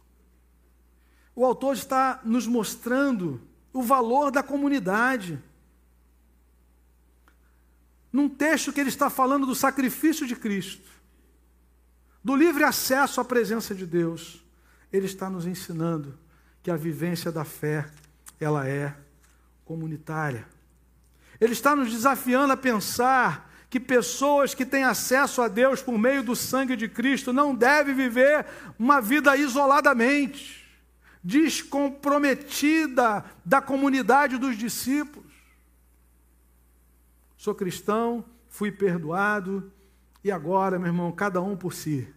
o 1.36 1.44
autor 1.44 1.74
está 1.74 2.22
nos 2.24 2.46
mostrando 2.46 3.42
o 3.74 3.82
valor 3.82 4.30
da 4.30 4.44
comunidade. 4.44 5.42
Num 8.14 8.30
texto 8.30 8.72
que 8.72 8.80
ele 8.80 8.90
está 8.90 9.10
falando 9.10 9.48
do 9.48 9.56
sacrifício 9.56 10.28
de 10.28 10.36
Cristo, 10.36 10.88
do 12.24 12.36
livre 12.36 12.64
acesso 12.64 13.20
à 13.20 13.26
presença 13.26 13.74
de 13.74 13.88
Deus 13.88 14.46
ele 14.94 15.08
está 15.08 15.28
nos 15.32 15.48
ensinando 15.48 16.16
que 16.62 16.70
a 16.70 16.76
vivência 16.76 17.32
da 17.32 17.44
fé, 17.44 17.90
ela 18.40 18.68
é 18.68 18.96
comunitária. 19.66 20.59
Ele 21.40 21.54
está 21.54 21.76
nos 21.76 21.92
desafiando 21.92 22.54
a 22.54 22.58
pensar 22.58 23.50
que 23.70 23.80
pessoas 23.80 24.56
que 24.56 24.66
têm 24.66 24.84
acesso 24.84 25.42
a 25.42 25.48
Deus 25.48 25.82
por 25.82 25.98
meio 25.98 26.24
do 26.24 26.36
sangue 26.36 26.76
de 26.76 26.90
Cristo 26.90 27.32
não 27.32 27.54
devem 27.54 27.94
viver 27.94 28.46
uma 28.78 29.00
vida 29.00 29.38
isoladamente, 29.38 30.68
descomprometida 31.24 33.24
da 33.46 33.62
comunidade 33.62 34.38
dos 34.38 34.58
discípulos. 34.58 35.30
Sou 37.38 37.54
cristão, 37.54 38.26
fui 38.50 38.72
perdoado, 38.72 39.72
e 40.24 40.32
agora, 40.32 40.78
meu 40.78 40.88
irmão, 40.88 41.12
cada 41.12 41.42
um 41.42 41.56
por 41.56 41.74
si. 41.74 42.08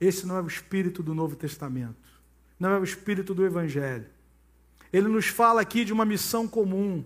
Esse 0.00 0.26
não 0.26 0.36
é 0.36 0.42
o 0.42 0.46
espírito 0.46 1.02
do 1.02 1.14
Novo 1.14 1.34
Testamento, 1.34 1.96
não 2.60 2.70
é 2.70 2.78
o 2.78 2.84
espírito 2.84 3.34
do 3.34 3.44
Evangelho. 3.44 4.06
Ele 4.92 5.08
nos 5.08 5.26
fala 5.26 5.60
aqui 5.60 5.84
de 5.84 5.92
uma 5.92 6.04
missão 6.04 6.46
comum, 6.46 7.04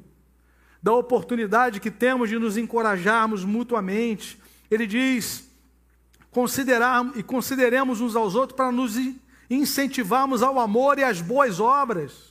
da 0.89 0.95
oportunidade 0.95 1.81
que 1.81 1.91
temos 1.91 2.31
de 2.31 2.39
nos 2.39 2.57
encorajarmos 2.57 3.45
mutuamente. 3.45 4.41
Ele 4.71 4.87
diz: 4.87 5.47
considerar 6.31 7.13
e 7.15 7.23
consideremos 7.23 8.01
uns 8.01 8.17
aos 8.17 8.35
outros 8.35 8.57
para 8.57 8.73
nos 8.73 8.95
incentivarmos 9.51 10.43
ao 10.43 10.59
amor 10.59 10.99
e 10.99 11.05
às 11.05 11.21
boas 11.21 11.61
obras, 11.61 12.31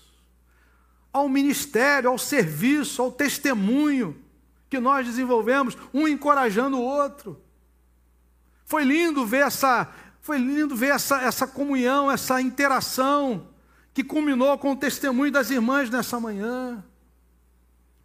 ao 1.13 1.29
ministério, 1.29 2.09
ao 2.09 2.17
serviço, 2.17 2.99
ao 2.99 3.11
testemunho 3.11 4.19
que 4.67 4.79
nós 4.79 5.05
desenvolvemos, 5.05 5.77
um 5.93 6.07
encorajando 6.07 6.77
o 6.77 6.83
outro. 6.83 7.39
Foi 8.65 8.83
lindo 8.83 9.23
ver 9.23 9.45
essa, 9.45 9.87
foi 10.19 10.39
lindo 10.39 10.75
ver 10.75 10.95
essa, 10.95 11.21
essa 11.21 11.45
comunhão, 11.45 12.09
essa 12.09 12.41
interação 12.41 13.49
que 13.93 14.03
culminou 14.03 14.57
com 14.57 14.71
o 14.71 14.75
testemunho 14.75 15.31
das 15.31 15.51
irmãs 15.51 15.91
nessa 15.91 16.19
manhã. 16.19 16.83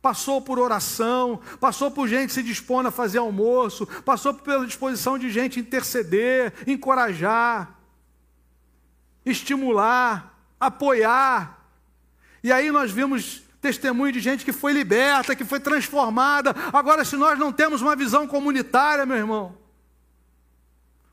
Passou 0.02 0.42
por 0.42 0.58
oração, 0.58 1.40
passou 1.60 1.88
por 1.88 2.08
gente 2.08 2.32
se 2.32 2.42
dispondo 2.42 2.88
a 2.88 2.90
fazer 2.90 3.18
almoço, 3.18 3.86
passou 4.04 4.34
pela 4.34 4.66
disposição 4.66 5.16
de 5.16 5.30
gente 5.30 5.60
interceder, 5.60 6.52
encorajar, 6.66 7.78
estimular, 9.24 10.36
apoiar. 10.58 11.68
E 12.42 12.52
aí 12.52 12.72
nós 12.72 12.90
vimos 12.90 13.42
testemunho 13.60 14.12
de 14.12 14.18
gente 14.18 14.44
que 14.44 14.52
foi 14.52 14.72
liberta, 14.72 15.36
que 15.36 15.44
foi 15.44 15.60
transformada. 15.60 16.52
Agora, 16.72 17.04
se 17.04 17.16
nós 17.16 17.38
não 17.38 17.52
temos 17.52 17.80
uma 17.80 17.94
visão 17.94 18.26
comunitária, 18.26 19.06
meu 19.06 19.16
irmão, 19.16 19.56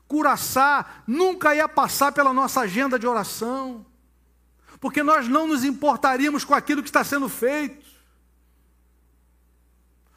Curaçá 0.08 1.04
nunca 1.06 1.54
ia 1.54 1.68
passar 1.68 2.10
pela 2.10 2.32
nossa 2.32 2.62
agenda 2.62 2.98
de 2.98 3.06
oração, 3.06 3.86
porque 4.80 5.04
nós 5.04 5.28
não 5.28 5.46
nos 5.46 5.62
importaríamos 5.62 6.44
com 6.44 6.52
aquilo 6.52 6.82
que 6.82 6.88
está 6.88 7.04
sendo 7.04 7.28
feito. 7.28 7.79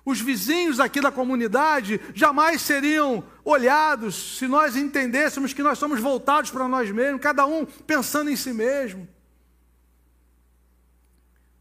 Os 0.06 0.20
vizinhos 0.20 0.80
aqui 0.80 1.00
da 1.00 1.12
comunidade 1.12 2.00
jamais 2.14 2.62
seriam 2.62 3.24
olhados 3.44 4.38
se 4.38 4.48
nós 4.48 4.76
entendêssemos 4.76 5.54
que 5.54 5.64
nós 5.64 5.78
somos 5.78 6.00
voltados 6.00 6.52
para 6.52 6.68
nós 6.68 6.92
mesmos, 6.92 7.22
cada 7.22 7.46
um 7.46 7.66
pensando 7.66 8.30
em 8.30 8.36
si 8.36 8.52
mesmo. 8.52 9.08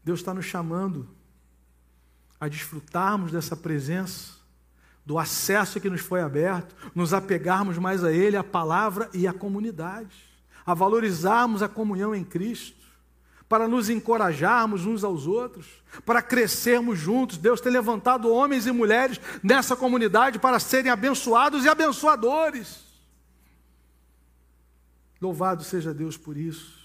Deus 0.03 0.19
está 0.19 0.33
nos 0.33 0.45
chamando 0.45 1.07
a 2.39 2.49
desfrutarmos 2.49 3.31
dessa 3.31 3.55
presença 3.55 4.33
do 5.05 5.17
acesso 5.17 5.79
que 5.79 5.89
nos 5.89 6.01
foi 6.01 6.21
aberto, 6.21 6.75
nos 6.93 7.13
apegarmos 7.13 7.77
mais 7.77 8.03
a 8.03 8.11
Ele, 8.11 8.35
a 8.35 8.43
palavra 8.43 9.09
e 9.13 9.27
a 9.27 9.33
comunidade, 9.33 10.15
a 10.65 10.73
valorizarmos 10.73 11.61
a 11.61 11.69
comunhão 11.69 12.13
em 12.13 12.23
Cristo, 12.23 12.82
para 13.53 13.67
nos 13.67 13.87
encorajarmos 13.87 14.87
uns 14.87 15.03
aos 15.03 15.27
outros, 15.27 15.67
para 16.03 16.23
crescermos 16.23 16.97
juntos. 16.97 17.37
Deus 17.37 17.61
tem 17.61 17.71
levantado 17.71 18.27
homens 18.27 18.65
e 18.65 18.71
mulheres 18.71 19.21
nessa 19.43 19.75
comunidade 19.75 20.39
para 20.39 20.59
serem 20.59 20.91
abençoados 20.91 21.63
e 21.63 21.69
abençoadores. 21.69 22.83
Louvado 25.21 25.63
seja 25.63 25.93
Deus 25.93 26.17
por 26.17 26.35
isso. 26.35 26.81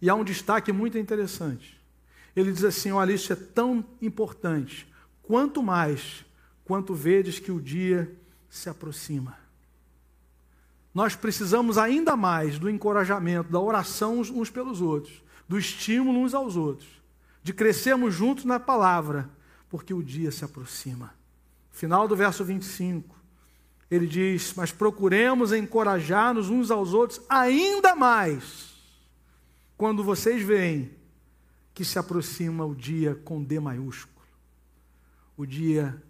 E 0.00 0.08
há 0.08 0.14
um 0.14 0.24
destaque 0.24 0.72
muito 0.72 0.96
interessante. 0.96 1.78
Ele 2.34 2.52
diz 2.52 2.64
assim: 2.64 2.90
olha, 2.90 3.12
isso 3.12 3.30
é 3.30 3.36
tão 3.36 3.84
importante, 4.00 4.90
quanto 5.22 5.62
mais 5.62 6.24
quanto 6.64 6.94
vedes 6.94 7.38
que 7.38 7.52
o 7.52 7.60
dia 7.60 8.10
se 8.48 8.70
aproxima. 8.70 9.36
Nós 10.94 11.14
precisamos 11.14 11.76
ainda 11.76 12.16
mais 12.16 12.58
do 12.58 12.70
encorajamento, 12.70 13.52
da 13.52 13.60
oração 13.60 14.20
uns 14.20 14.48
pelos 14.48 14.80
outros, 14.80 15.22
do 15.50 15.58
estímulo 15.58 16.20
uns 16.20 16.32
aos 16.32 16.54
outros, 16.54 16.88
de 17.42 17.52
crescermos 17.52 18.14
juntos 18.14 18.44
na 18.44 18.60
palavra, 18.60 19.28
porque 19.68 19.92
o 19.92 20.00
dia 20.00 20.30
se 20.30 20.44
aproxima. 20.44 21.12
Final 21.72 22.06
do 22.06 22.14
verso 22.14 22.44
25, 22.44 23.18
ele 23.90 24.06
diz: 24.06 24.54
Mas 24.54 24.70
procuremos 24.70 25.52
encorajar-nos 25.52 26.48
uns 26.48 26.70
aos 26.70 26.94
outros 26.94 27.20
ainda 27.28 27.96
mais, 27.96 28.76
quando 29.76 30.04
vocês 30.04 30.40
veem 30.40 30.92
que 31.74 31.84
se 31.84 31.98
aproxima 31.98 32.64
o 32.64 32.72
dia 32.72 33.16
com 33.16 33.42
D 33.42 33.58
maiúsculo, 33.58 34.24
o 35.36 35.44
dia 35.44 36.00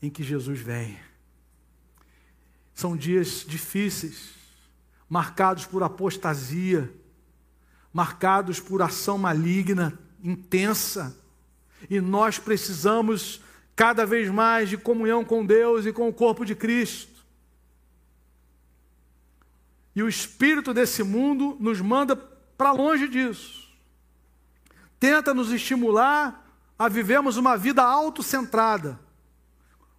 em 0.00 0.08
que 0.08 0.22
Jesus 0.22 0.60
vem. 0.60 0.96
São 2.72 2.96
dias 2.96 3.44
difíceis, 3.44 4.34
marcados 5.08 5.66
por 5.66 5.82
apostasia, 5.82 6.88
marcados 7.94 8.58
por 8.58 8.82
ação 8.82 9.16
maligna, 9.16 9.96
intensa, 10.20 11.16
e 11.88 12.00
nós 12.00 12.40
precisamos 12.40 13.40
cada 13.76 14.04
vez 14.04 14.28
mais 14.28 14.68
de 14.68 14.76
comunhão 14.76 15.24
com 15.24 15.46
Deus 15.46 15.86
e 15.86 15.92
com 15.92 16.08
o 16.08 16.12
corpo 16.12 16.44
de 16.44 16.56
Cristo. 16.56 17.24
E 19.94 20.02
o 20.02 20.08
espírito 20.08 20.74
desse 20.74 21.04
mundo 21.04 21.56
nos 21.60 21.80
manda 21.80 22.16
para 22.16 22.72
longe 22.72 23.06
disso. 23.06 23.68
Tenta 24.98 25.32
nos 25.32 25.52
estimular 25.52 26.44
a 26.76 26.88
vivermos 26.88 27.36
uma 27.36 27.56
vida 27.56 27.84
autocentrada, 27.84 28.98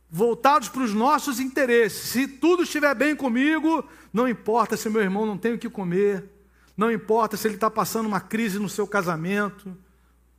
voltados 0.10 0.68
para 0.68 0.82
os 0.82 0.94
nossos 0.94 1.40
interesses. 1.40 2.10
Se 2.10 2.28
tudo 2.28 2.64
estiver 2.64 2.94
bem 2.94 3.16
comigo, 3.16 3.88
não 4.12 4.28
importa 4.28 4.76
se 4.76 4.90
meu 4.90 5.02
irmão 5.02 5.26
não 5.26 5.38
tem 5.38 5.54
o 5.54 5.60
que 5.60 5.70
comer, 5.70 6.35
não 6.78 6.92
importa 6.92 7.38
se 7.38 7.48
ele 7.48 7.56
está 7.56 7.70
passando 7.72 8.06
uma 8.06 8.20
crise 8.20 8.60
no 8.60 8.68
seu 8.68 8.86
casamento, 8.86 9.76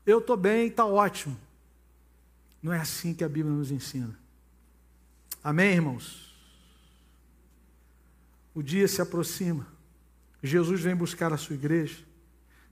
eu 0.05 0.19
estou 0.19 0.37
bem, 0.37 0.69
está 0.69 0.85
ótimo. 0.85 1.37
Não 2.63 2.73
é 2.73 2.81
assim 2.81 3.15
que 3.15 3.25
a 3.25 3.29
Bíblia 3.29 3.55
nos 3.55 3.71
ensina. 3.71 4.19
Amém, 5.43 5.75
irmãos? 5.75 6.35
O 8.55 8.63
dia 8.63 8.87
se 8.87 9.01
aproxima. 9.01 9.67
Jesus 10.43 10.81
vem 10.81 10.95
buscar 10.95 11.33
a 11.33 11.37
sua 11.37 11.55
igreja. 11.55 12.05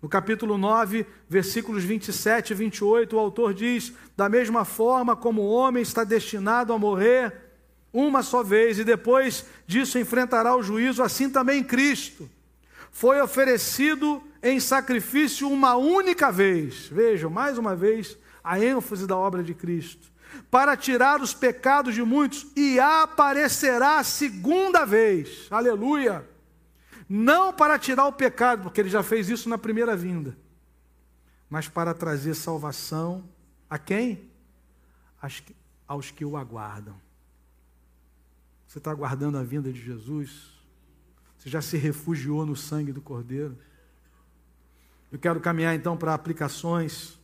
No 0.03 0.09
capítulo 0.09 0.59
9, 0.59 1.07
versículos 1.29 1.83
27 1.83 2.51
e 2.51 2.55
28, 2.55 3.17
o 3.17 3.19
autor 3.19 3.55
diz: 3.55 3.93
Da 4.15 4.29
mesma 4.29 4.65
forma 4.65 5.17
como 5.17 5.43
o 5.43 5.51
homem 5.51 5.83
está 5.83 6.05
destinado 6.05 6.73
a 6.73 6.79
morrer 6.79 7.33
uma 7.93 8.23
só 8.23 8.43
vez 8.43 8.79
e 8.79 8.85
depois 8.85 9.47
disso 9.67 9.99
enfrentará 9.99 10.55
o 10.55 10.62
juízo, 10.62 11.03
assim 11.03 11.31
também 11.31 11.62
Cristo 11.62 12.29
foi 12.95 13.20
oferecido 13.20 14.22
em 14.40 14.61
sacrifício 14.61 15.51
uma 15.51 15.74
única 15.74 16.30
vez. 16.30 16.86
Vejam, 16.86 17.28
mais 17.28 17.59
uma 17.59 17.74
vez, 17.74 18.16
a 18.42 18.64
ênfase 18.64 19.05
da 19.05 19.16
obra 19.16 19.42
de 19.42 19.53
Cristo. 19.53 20.12
Para 20.49 20.76
tirar 20.76 21.20
os 21.20 21.34
pecados 21.34 21.92
de 21.92 22.05
muitos, 22.05 22.47
e 22.55 22.78
aparecerá 22.78 24.03
segunda 24.05 24.84
vez. 24.84 25.49
Aleluia! 25.51 26.24
Não 27.09 27.53
para 27.53 27.80
tirar 27.80 28.07
o 28.07 28.12
pecado, 28.12 28.62
porque 28.62 28.80
ele 28.80 28.88
já 28.88 29.03
fez 29.03 29.28
isso 29.28 29.49
na 29.49 29.59
primeira 29.59 29.97
vinda, 29.97 30.38
mas 31.51 31.66
para 31.66 31.95
trazer 31.95 32.34
salvação 32.34 33.28
a 33.68 33.76
quem? 33.76 34.30
Aos 35.88 36.12
que 36.12 36.24
o 36.24 36.36
aguardam. 36.36 36.95
Você 38.68 38.78
está 38.78 38.92
aguardando 38.92 39.36
a 39.36 39.42
vinda 39.42 39.72
de 39.72 39.82
Jesus? 39.82 40.53
Você 41.45 41.51
já 41.51 41.61
se 41.61 41.76
refugiou 41.76 42.47
no 42.47 42.57
sangue 42.57 42.90
do 42.90 43.03
Cordeiro? 43.03 43.59
Eu 45.12 45.18
quero 45.18 45.38
caminhar 45.40 45.74
então 45.74 45.95
para 45.95 46.14
aplicações 46.14 47.18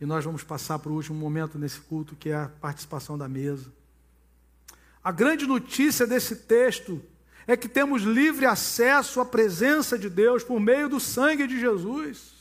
e 0.00 0.04
nós 0.04 0.24
vamos 0.24 0.42
passar 0.42 0.80
para 0.80 0.90
o 0.90 0.96
último 0.96 1.16
momento 1.16 1.56
nesse 1.56 1.78
culto, 1.78 2.16
que 2.16 2.30
é 2.30 2.34
a 2.34 2.48
participação 2.60 3.16
da 3.16 3.28
mesa. 3.28 3.72
A 5.02 5.12
grande 5.12 5.46
notícia 5.46 6.08
desse 6.08 6.34
texto 6.34 7.00
é 7.46 7.56
que 7.56 7.68
temos 7.68 8.02
livre 8.02 8.46
acesso 8.46 9.20
à 9.20 9.24
presença 9.24 9.96
de 9.96 10.10
Deus 10.10 10.42
por 10.42 10.58
meio 10.58 10.88
do 10.88 10.98
sangue 10.98 11.46
de 11.46 11.60
Jesus. 11.60 12.34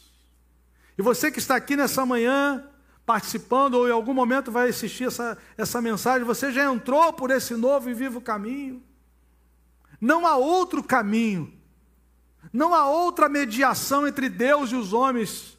E 0.98 1.04
você 1.04 1.30
que 1.30 1.38
está 1.38 1.56
aqui 1.56 1.76
nessa 1.76 2.04
manhã, 2.04 2.68
participando, 3.06 3.76
ou 3.76 3.88
em 3.88 3.92
algum 3.92 4.14
momento 4.14 4.52
vai 4.52 4.70
assistir 4.70 5.04
essa, 5.04 5.38
essa 5.56 5.80
mensagem, 5.80 6.26
você 6.26 6.52
já 6.52 6.66
entrou 6.66 7.14
por 7.14 7.30
esse 7.30 7.54
novo 7.54 7.92
e 7.92 7.94
vivo 7.94 8.20
caminho. 8.20 8.82
Não 10.00 10.26
há 10.26 10.36
outro 10.36 10.84
caminho, 10.84 11.54
não 12.52 12.74
há 12.74 12.90
outra 12.90 13.28
mediação 13.30 14.08
entre 14.08 14.30
Deus 14.30 14.72
e 14.72 14.76
os 14.76 14.94
homens. 14.94 15.58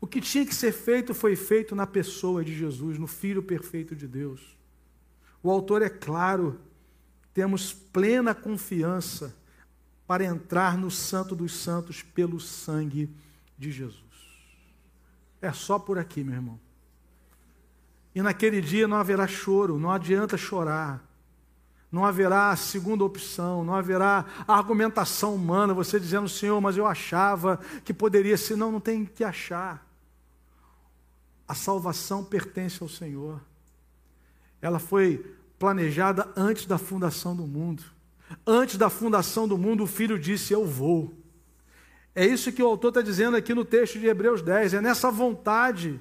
O 0.00 0.06
que 0.06 0.20
tinha 0.20 0.46
que 0.46 0.54
ser 0.54 0.72
feito 0.72 1.12
foi 1.14 1.34
feito 1.36 1.74
na 1.74 1.86
pessoa 1.86 2.44
de 2.44 2.54
Jesus, 2.54 2.98
no 2.98 3.06
Filho 3.06 3.42
perfeito 3.42 3.96
de 3.96 4.06
Deus. 4.06 4.56
O 5.42 5.50
autor 5.50 5.82
é 5.82 5.88
claro 5.88 6.60
temos 7.38 7.72
plena 7.72 8.34
confiança 8.34 9.32
para 10.08 10.24
entrar 10.24 10.76
no 10.76 10.90
Santo 10.90 11.36
dos 11.36 11.52
Santos 11.54 12.02
pelo 12.02 12.40
sangue 12.40 13.08
de 13.56 13.70
Jesus. 13.70 14.02
É 15.40 15.52
só 15.52 15.78
por 15.78 16.00
aqui, 16.00 16.24
meu 16.24 16.34
irmão. 16.34 16.58
E 18.12 18.20
naquele 18.20 18.60
dia 18.60 18.88
não 18.88 18.96
haverá 18.96 19.28
choro, 19.28 19.78
não 19.78 19.92
adianta 19.92 20.36
chorar. 20.36 21.07
Não 21.90 22.04
haverá 22.04 22.54
segunda 22.54 23.02
opção, 23.02 23.64
não 23.64 23.74
haverá 23.74 24.26
argumentação 24.46 25.34
humana, 25.34 25.72
você 25.72 25.98
dizendo, 25.98 26.28
Senhor, 26.28 26.60
mas 26.60 26.76
eu 26.76 26.86
achava 26.86 27.58
que 27.84 27.94
poderia 27.94 28.36
ser. 28.36 28.56
Não, 28.56 28.70
não 28.70 28.80
tem 28.80 29.06
que 29.06 29.24
achar. 29.24 29.86
A 31.46 31.54
salvação 31.54 32.22
pertence 32.22 32.82
ao 32.82 32.88
Senhor. 32.88 33.40
Ela 34.60 34.78
foi 34.78 35.34
planejada 35.58 36.30
antes 36.36 36.66
da 36.66 36.76
fundação 36.76 37.34
do 37.34 37.46
mundo. 37.46 37.82
Antes 38.46 38.76
da 38.76 38.90
fundação 38.90 39.48
do 39.48 39.56
mundo, 39.56 39.84
o 39.84 39.86
filho 39.86 40.18
disse: 40.18 40.52
Eu 40.52 40.66
vou. 40.66 41.14
É 42.14 42.26
isso 42.26 42.52
que 42.52 42.62
o 42.62 42.66
autor 42.66 42.88
está 42.88 43.00
dizendo 43.00 43.36
aqui 43.36 43.54
no 43.54 43.64
texto 43.64 43.98
de 43.98 44.06
Hebreus 44.06 44.42
10. 44.42 44.74
É 44.74 44.80
nessa 44.80 45.10
vontade, 45.10 46.00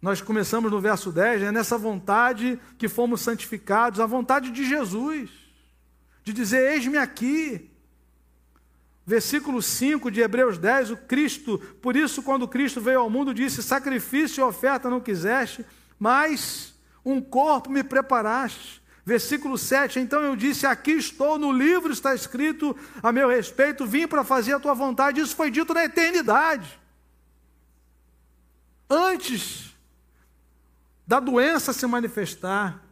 nós 0.00 0.20
começamos 0.20 0.70
no 0.70 0.80
verso 0.80 1.10
10, 1.10 1.42
é 1.42 1.52
nessa 1.52 1.78
vontade 1.78 2.58
que 2.78 2.88
fomos 2.88 3.22
santificados, 3.22 3.98
a 3.98 4.06
vontade 4.06 4.50
de 4.50 4.64
Jesus, 4.64 5.30
de 6.22 6.32
dizer: 6.32 6.72
Eis-me 6.72 6.98
aqui. 6.98 7.70
Versículo 9.08 9.62
5 9.62 10.10
de 10.10 10.20
Hebreus 10.20 10.58
10, 10.58 10.90
o 10.90 10.96
Cristo, 10.96 11.58
por 11.80 11.94
isso, 11.94 12.24
quando 12.24 12.48
Cristo 12.48 12.80
veio 12.80 13.00
ao 13.00 13.08
mundo, 13.08 13.32
disse: 13.32 13.62
Sacrifício 13.62 14.40
e 14.40 14.44
oferta 14.44 14.90
não 14.90 15.00
quiseste, 15.00 15.64
mas 15.98 16.74
um 17.04 17.20
corpo 17.20 17.70
me 17.70 17.84
preparaste. 17.84 18.82
Versículo 19.04 19.56
7, 19.56 20.00
então 20.00 20.20
eu 20.20 20.34
disse: 20.34 20.66
Aqui 20.66 20.90
estou, 20.90 21.38
no 21.38 21.52
livro 21.52 21.92
está 21.92 22.14
escrito 22.14 22.76
a 23.00 23.12
meu 23.12 23.28
respeito, 23.28 23.86
vim 23.86 24.08
para 24.08 24.24
fazer 24.24 24.54
a 24.54 24.60
tua 24.60 24.74
vontade. 24.74 25.20
Isso 25.20 25.36
foi 25.36 25.50
dito 25.50 25.72
na 25.72 25.84
eternidade. 25.84 26.78
Antes 28.90 29.65
da 31.06 31.20
doença 31.20 31.72
se 31.72 31.86
manifestar, 31.86 32.84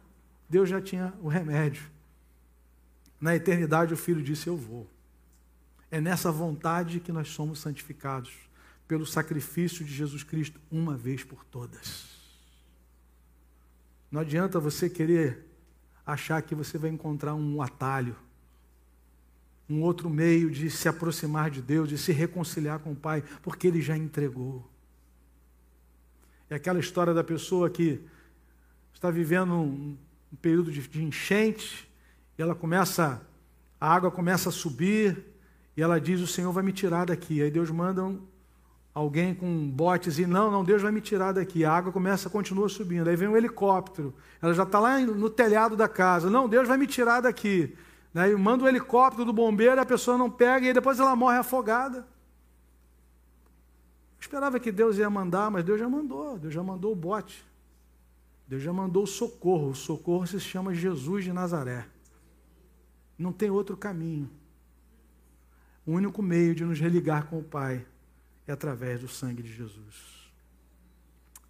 Deus 0.49 0.69
já 0.69 0.81
tinha 0.81 1.13
o 1.21 1.27
remédio. 1.27 1.83
Na 3.19 3.35
eternidade, 3.35 3.93
o 3.93 3.97
Filho 3.97 4.23
disse: 4.23 4.47
Eu 4.47 4.55
vou. 4.55 4.87
É 5.91 5.99
nessa 5.99 6.31
vontade 6.31 6.99
que 6.99 7.11
nós 7.11 7.29
somos 7.29 7.59
santificados, 7.59 8.33
pelo 8.87 9.05
sacrifício 9.05 9.83
de 9.83 9.93
Jesus 9.93 10.23
Cristo, 10.23 10.59
uma 10.71 10.95
vez 10.95 11.23
por 11.23 11.43
todas. 11.45 12.05
Não 14.11 14.21
adianta 14.21 14.59
você 14.59 14.89
querer 14.89 15.45
achar 16.05 16.41
que 16.41 16.53
você 16.53 16.77
vai 16.77 16.89
encontrar 16.89 17.33
um 17.33 17.61
atalho, 17.61 18.15
um 19.67 19.81
outro 19.81 20.09
meio 20.09 20.51
de 20.51 20.69
se 20.69 20.87
aproximar 20.87 21.49
de 21.49 21.61
Deus, 21.61 21.89
de 21.89 21.97
se 21.97 22.11
reconciliar 22.11 22.79
com 22.79 22.91
o 22.91 22.95
Pai, 22.95 23.23
porque 23.41 23.67
Ele 23.67 23.81
já 23.81 23.97
entregou. 23.97 24.69
É 26.49 26.55
aquela 26.55 26.79
história 26.79 27.13
da 27.13 27.23
pessoa 27.23 27.69
que 27.69 28.01
está 28.93 29.09
vivendo 29.09 29.53
um, 29.53 29.97
período 30.41 30.71
de, 30.71 30.81
de 30.87 31.03
enchente, 31.03 31.89
e 32.37 32.41
ela 32.41 32.53
começa, 32.53 33.21
a 33.79 33.93
água 33.93 34.11
começa 34.11 34.49
a 34.49 34.51
subir, 34.51 35.25
e 35.75 35.81
ela 35.81 35.99
diz: 35.99 36.21
O 36.21 36.27
Senhor 36.27 36.51
vai 36.51 36.63
me 36.63 36.71
tirar 36.71 37.05
daqui. 37.05 37.41
Aí 37.41 37.49
Deus 37.49 37.71
manda 37.71 38.03
um, 38.03 38.21
alguém 38.93 39.35
com 39.35 39.69
botes 39.69 40.17
e 40.19 40.25
não, 40.25 40.49
não, 40.49 40.63
Deus 40.63 40.81
vai 40.81 40.91
me 40.91 41.01
tirar 41.01 41.33
daqui. 41.33 41.65
A 41.65 41.71
água 41.71 41.91
começa, 41.91 42.29
continua 42.29 42.69
subindo. 42.69 43.09
Aí 43.09 43.15
vem 43.15 43.27
um 43.27 43.35
helicóptero. 43.35 44.13
Ela 44.41 44.53
já 44.53 44.63
está 44.63 44.79
lá 44.79 44.99
no 44.99 45.29
telhado 45.29 45.75
da 45.75 45.87
casa. 45.87 46.29
Não, 46.29 46.47
Deus 46.47 46.67
vai 46.67 46.77
me 46.77 46.87
tirar 46.87 47.21
daqui. 47.21 47.75
Né? 48.13 48.31
E 48.31 48.35
manda 48.35 48.63
o 48.63 48.67
helicóptero 48.67 49.25
do 49.25 49.33
bombeiro, 49.33 49.79
a 49.79 49.85
pessoa 49.85 50.17
não 50.17 50.29
pega 50.29 50.67
e 50.67 50.73
depois 50.73 50.99
ela 50.99 51.15
morre 51.15 51.37
afogada. 51.37 52.07
Esperava 54.25 54.59
que 54.59 54.71
Deus 54.71 54.97
ia 54.97 55.07
mandar, 55.07 55.51
mas 55.51 55.63
Deus 55.63 55.79
já 55.79 55.87
mandou. 55.87 56.39
Deus 56.39 56.51
já 56.51 56.63
mandou 56.63 56.91
o 56.91 56.95
bote. 56.95 57.45
Deus 58.47 58.63
já 58.63 58.73
mandou 58.73 59.03
o 59.03 59.07
socorro. 59.07 59.69
O 59.69 59.75
socorro 59.75 60.25
se 60.25 60.39
chama 60.39 60.73
Jesus 60.73 61.23
de 61.23 61.31
Nazaré. 61.31 61.85
Não 63.19 63.31
tem 63.31 63.51
outro 63.51 63.77
caminho. 63.77 64.27
O 65.85 65.91
único 65.91 66.23
meio 66.23 66.55
de 66.55 66.65
nos 66.65 66.79
religar 66.79 67.27
com 67.27 67.37
o 67.37 67.43
Pai 67.43 67.85
é 68.47 68.51
através 68.51 68.99
do 68.99 69.07
sangue 69.07 69.43
de 69.43 69.53
Jesus. 69.53 70.31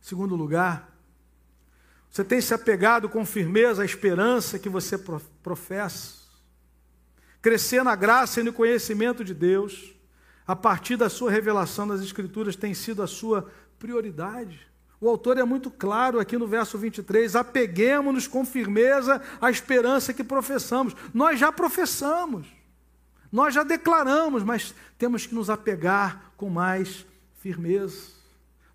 Segundo 0.01 0.35
lugar, 0.35 0.93
você 2.09 2.25
tem 2.25 2.41
se 2.41 2.53
apegado 2.53 3.07
com 3.07 3.25
firmeza 3.25 3.83
à 3.83 3.85
esperança 3.85 4.59
que 4.59 4.67
você 4.67 4.97
professa. 5.41 6.25
Crescer 7.41 7.85
na 7.85 7.95
graça 7.95 8.41
e 8.41 8.43
no 8.43 8.51
conhecimento 8.51 9.23
de 9.23 9.33
Deus, 9.33 9.94
a 10.47 10.55
partir 10.55 10.95
da 10.95 11.09
sua 11.09 11.31
revelação 11.31 11.87
das 11.87 12.01
Escrituras, 12.01 12.55
tem 12.55 12.73
sido 12.73 13.01
a 13.01 13.07
sua 13.07 13.49
prioridade. 13.79 14.67
O 15.01 15.09
autor 15.09 15.37
é 15.37 15.43
muito 15.43 15.69
claro 15.69 16.19
aqui 16.19 16.37
no 16.37 16.47
verso 16.47 16.77
23: 16.77 17.35
apeguemos-nos 17.35 18.27
com 18.27 18.45
firmeza 18.45 19.21
à 19.41 19.49
esperança 19.49 20.13
que 20.13 20.23
professamos. 20.23 20.95
Nós 21.13 21.39
já 21.39 21.51
professamos, 21.51 22.47
nós 23.31 23.53
já 23.53 23.63
declaramos, 23.63 24.43
mas 24.43 24.73
temos 24.97 25.25
que 25.25 25.35
nos 25.35 25.49
apegar 25.49 26.31
com 26.37 26.49
mais 26.49 27.05
firmeza. 27.39 28.15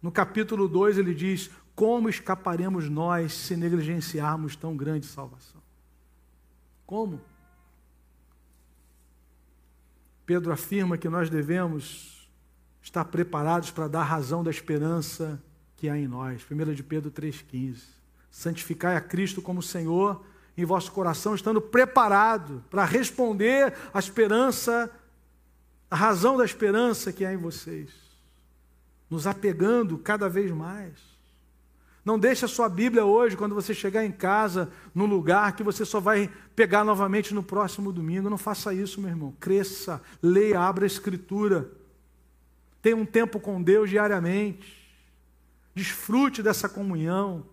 No 0.02 0.12
capítulo 0.12 0.68
2 0.68 0.98
ele 0.98 1.14
diz: 1.14 1.50
Como 1.74 2.08
escaparemos 2.08 2.88
nós 2.88 3.32
se 3.32 3.56
negligenciarmos 3.56 4.56
tão 4.56 4.76
grande 4.76 5.06
salvação? 5.06 5.60
Como? 6.86 7.20
Pedro 10.30 10.52
afirma 10.52 10.96
que 10.96 11.08
nós 11.08 11.28
devemos 11.28 12.30
estar 12.80 13.04
preparados 13.06 13.72
para 13.72 13.88
dar 13.88 14.04
razão 14.04 14.44
da 14.44 14.50
esperança 14.52 15.42
que 15.74 15.88
há 15.88 15.98
em 15.98 16.06
nós. 16.06 16.46
1 16.48 16.72
de 16.72 16.84
Pedro 16.84 17.10
3,15. 17.10 17.80
Santificai 18.30 18.94
a 18.94 19.00
Cristo 19.00 19.42
como 19.42 19.60
Senhor 19.60 20.24
em 20.56 20.64
vosso 20.64 20.92
coração, 20.92 21.34
estando 21.34 21.60
preparado 21.60 22.64
para 22.70 22.84
responder 22.84 23.74
à 23.92 23.98
esperança, 23.98 24.88
a 25.90 25.96
razão 25.96 26.36
da 26.36 26.44
esperança 26.44 27.12
que 27.12 27.24
há 27.24 27.34
em 27.34 27.36
vocês. 27.36 27.90
Nos 29.10 29.26
apegando 29.26 29.98
cada 29.98 30.28
vez 30.28 30.52
mais. 30.52 31.09
Não 32.10 32.18
deixe 32.18 32.44
a 32.44 32.48
sua 32.48 32.68
Bíblia 32.68 33.04
hoje, 33.04 33.36
quando 33.36 33.54
você 33.54 33.72
chegar 33.72 34.04
em 34.04 34.10
casa, 34.10 34.68
no 34.92 35.06
lugar 35.06 35.54
que 35.54 35.62
você 35.62 35.84
só 35.84 36.00
vai 36.00 36.28
pegar 36.56 36.82
novamente 36.82 37.32
no 37.32 37.40
próximo 37.40 37.92
domingo. 37.92 38.28
Não 38.28 38.36
faça 38.36 38.74
isso, 38.74 39.00
meu 39.00 39.10
irmão. 39.10 39.32
Cresça, 39.38 40.02
leia, 40.20 40.58
abra 40.58 40.84
a 40.84 40.88
Escritura. 40.88 41.70
Tenha 42.82 42.96
um 42.96 43.06
tempo 43.06 43.38
com 43.38 43.62
Deus 43.62 43.90
diariamente. 43.90 44.92
Desfrute 45.72 46.42
dessa 46.42 46.68
comunhão. 46.68 47.46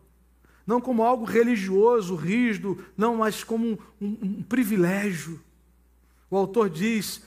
Não 0.66 0.82
como 0.82 1.04
algo 1.04 1.24
religioso, 1.24 2.16
rígido, 2.16 2.84
não, 2.98 3.18
mas 3.18 3.44
como 3.44 3.68
um, 3.68 3.78
um, 4.02 4.18
um 4.40 4.42
privilégio. 4.42 5.40
O 6.32 6.36
autor 6.36 6.68
diz: 6.68 7.22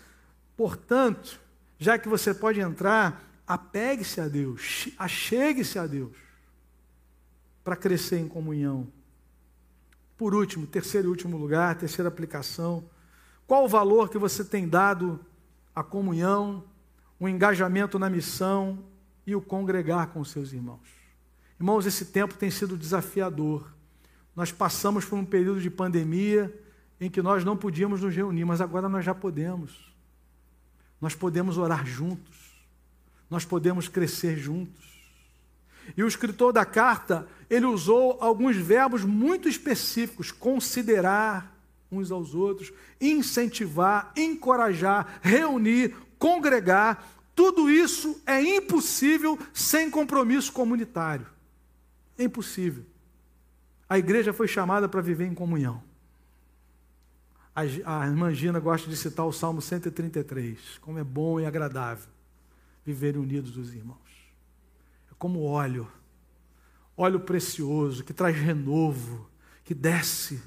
portanto, 0.57 1.39
já 1.79 1.97
que 1.97 2.09
você 2.09 2.35
pode 2.35 2.59
entrar, 2.59 3.23
apegue-se 3.47 4.21
a 4.21 4.27
Deus, 4.27 4.89
achegue-se 4.99 5.79
a 5.79 5.87
Deus 5.87 6.30
para 7.71 7.77
crescer 7.77 8.19
em 8.19 8.27
comunhão. 8.27 8.89
Por 10.19 10.35
último, 10.35 10.67
terceiro 10.67 11.07
e 11.07 11.09
último 11.09 11.37
lugar, 11.37 11.77
terceira 11.77 12.09
aplicação. 12.09 12.83
Qual 13.47 13.65
o 13.65 13.69
valor 13.69 14.11
que 14.11 14.19
você 14.19 14.45
tem 14.45 14.69
dado 14.69 15.25
à 15.73 15.81
comunhão, 15.85 16.65
o 17.17 17.29
engajamento 17.29 17.97
na 17.97 18.11
missão 18.11 18.81
e 19.25 19.37
o 19.37 19.41
congregar 19.41 20.09
com 20.09 20.25
seus 20.25 20.53
irmãos? 20.53 20.81
Irmãos, 21.61 21.87
esse 21.87 22.07
tempo 22.07 22.35
tem 22.35 22.51
sido 22.51 22.77
desafiador. 22.77 23.73
Nós 24.35 24.51
passamos 24.51 25.05
por 25.05 25.17
um 25.17 25.25
período 25.25 25.61
de 25.61 25.71
pandemia 25.71 26.53
em 27.01 27.09
que 27.09 27.23
nós 27.23 27.45
não 27.45 27.57
podíamos 27.57 28.01
nos 28.01 28.13
reunir, 28.13 28.45
mas 28.45 28.61
agora 28.61 28.89
nós 28.89 29.05
já 29.05 29.15
podemos. 29.15 29.95
Nós 31.01 31.15
podemos 31.15 31.57
orar 31.57 31.87
juntos. 31.87 32.67
Nós 33.31 33.45
podemos 33.45 33.87
crescer 33.87 34.37
juntos. 34.37 34.90
E 35.97 36.03
o 36.03 36.09
escritor 36.09 36.53
da 36.53 36.65
carta, 36.65 37.27
ele 37.49 37.67
usou 37.67 38.17
alguns 38.21 38.57
verbos 38.57 39.05
muito 39.05 39.49
específicos: 39.49 40.31
considerar 40.31 41.57
uns 41.91 42.11
aos 42.11 42.35
outros, 42.35 42.73
incentivar, 43.01 44.13
encorajar, 44.17 45.19
reunir, 45.21 45.95
congregar. 46.19 47.09
Tudo 47.35 47.71
isso 47.71 48.21
é 48.27 48.41
impossível 48.43 49.39
sem 49.53 49.91
compromisso 49.91 50.53
comunitário. 50.53 51.27
É 52.19 52.25
impossível. 52.25 52.85
A 53.89 53.99
igreja 53.99 54.33
foi 54.33 54.47
chamada 54.47 54.89
para 54.89 55.01
viver 55.01 55.27
em 55.27 55.35
comunhão. 55.35 55.83
A, 57.53 57.65
irmã 58.07 58.33
Gina 58.33 58.61
gosta 58.61 58.89
de 58.89 58.97
citar 58.97 59.27
o 59.27 59.33
Salmo 59.33 59.61
133, 59.61 60.79
como 60.81 60.99
é 60.99 61.05
bom 61.05 61.41
e 61.41 61.45
agradável 61.45 62.09
viverem 62.87 63.21
unidos 63.21 63.57
os 63.57 63.75
irmãos 63.75 64.10
como 65.21 65.45
óleo, 65.45 65.87
óleo 66.97 67.21
precioso 67.21 68.03
que 68.03 68.15
traz 68.15 68.35
renovo, 68.35 69.29
que 69.63 69.75
desce 69.75 70.43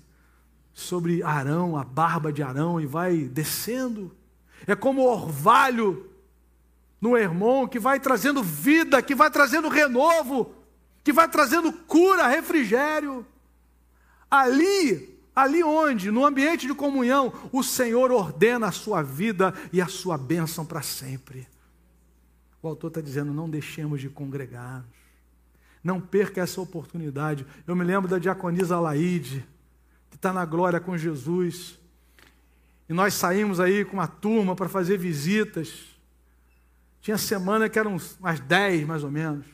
sobre 0.74 1.22
Arão, 1.22 1.78
a 1.78 1.84
barba 1.84 2.34
de 2.34 2.42
Arão 2.42 2.82
e 2.82 2.88
vai 2.88 3.20
descendo. 3.20 4.12
É 4.66 4.76
como 4.76 5.04
orvalho 5.04 6.10
no 7.00 7.16
Hermon 7.16 7.68
que 7.68 7.78
vai 7.78 8.00
trazendo 8.00 8.42
vida, 8.42 9.00
que 9.00 9.14
vai 9.14 9.30
trazendo 9.30 9.70
renovo, 9.70 10.52
que 11.04 11.14
vai 11.14 11.30
trazendo 11.30 11.72
cura, 11.72 12.28
refrigério. 12.28 13.24
Ali, 14.30 15.20
ali 15.36 15.64
onde, 15.64 16.10
no 16.10 16.26
ambiente 16.26 16.66
de 16.66 16.74
comunhão, 16.74 17.32
o 17.52 17.62
Senhor 17.62 18.12
ordena 18.12 18.70
a 18.70 18.72
sua 18.72 19.04
vida 19.04 19.54
e 19.72 19.80
a 19.80 19.88
sua 19.88 20.18
bênção 20.18 20.66
para 20.66 20.82
sempre. 20.82 21.53
O 22.64 22.68
autor 22.70 22.88
está 22.88 23.02
dizendo: 23.02 23.34
não 23.34 23.50
deixemos 23.50 24.00
de 24.00 24.10
congregar. 24.10 24.86
Não 25.84 26.00
perca 26.00 26.40
essa 26.40 26.62
oportunidade. 26.62 27.46
Eu 27.68 27.76
me 27.76 27.84
lembro 27.84 28.10
da 28.10 28.18
diaconisa 28.18 28.80
Laide, 28.80 29.46
que 30.10 30.16
está 30.16 30.32
na 30.32 30.46
glória 30.46 30.80
com 30.80 30.98
Jesus. 30.98 31.78
E 32.88 32.94
nós 32.94 33.14
saímos 33.16 33.60
aí 33.60 33.84
com 33.84 33.98
uma 33.98 34.08
turma 34.08 34.56
para 34.56 34.70
fazer 34.70 34.98
visitas. 34.98 35.90
Tinha 37.02 37.18
semana 37.18 37.68
que 37.68 37.78
eram 37.78 37.98
umas 38.20 38.40
dez, 38.40 38.88
mais 38.88 39.04
ou 39.04 39.12
menos. 39.12 39.46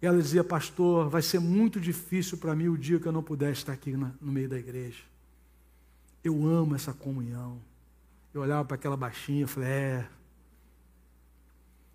E 0.00 0.06
ela 0.06 0.20
dizia, 0.20 0.44
pastor, 0.44 1.08
vai 1.08 1.22
ser 1.22 1.40
muito 1.40 1.80
difícil 1.80 2.36
para 2.36 2.54
mim 2.54 2.68
o 2.68 2.76
dia 2.76 3.00
que 3.00 3.06
eu 3.06 3.12
não 3.12 3.22
puder 3.22 3.50
estar 3.50 3.72
aqui 3.72 3.96
na, 3.96 4.12
no 4.20 4.30
meio 4.30 4.48
da 4.48 4.58
igreja. 4.58 5.02
Eu 6.22 6.46
amo 6.46 6.74
essa 6.74 6.92
comunhão. 6.92 7.58
Eu 8.34 8.42
olhava 8.42 8.64
para 8.66 8.74
aquela 8.74 8.96
baixinha 8.96 9.44
e 9.44 9.46
falei, 9.46 9.68
é, 9.70 10.08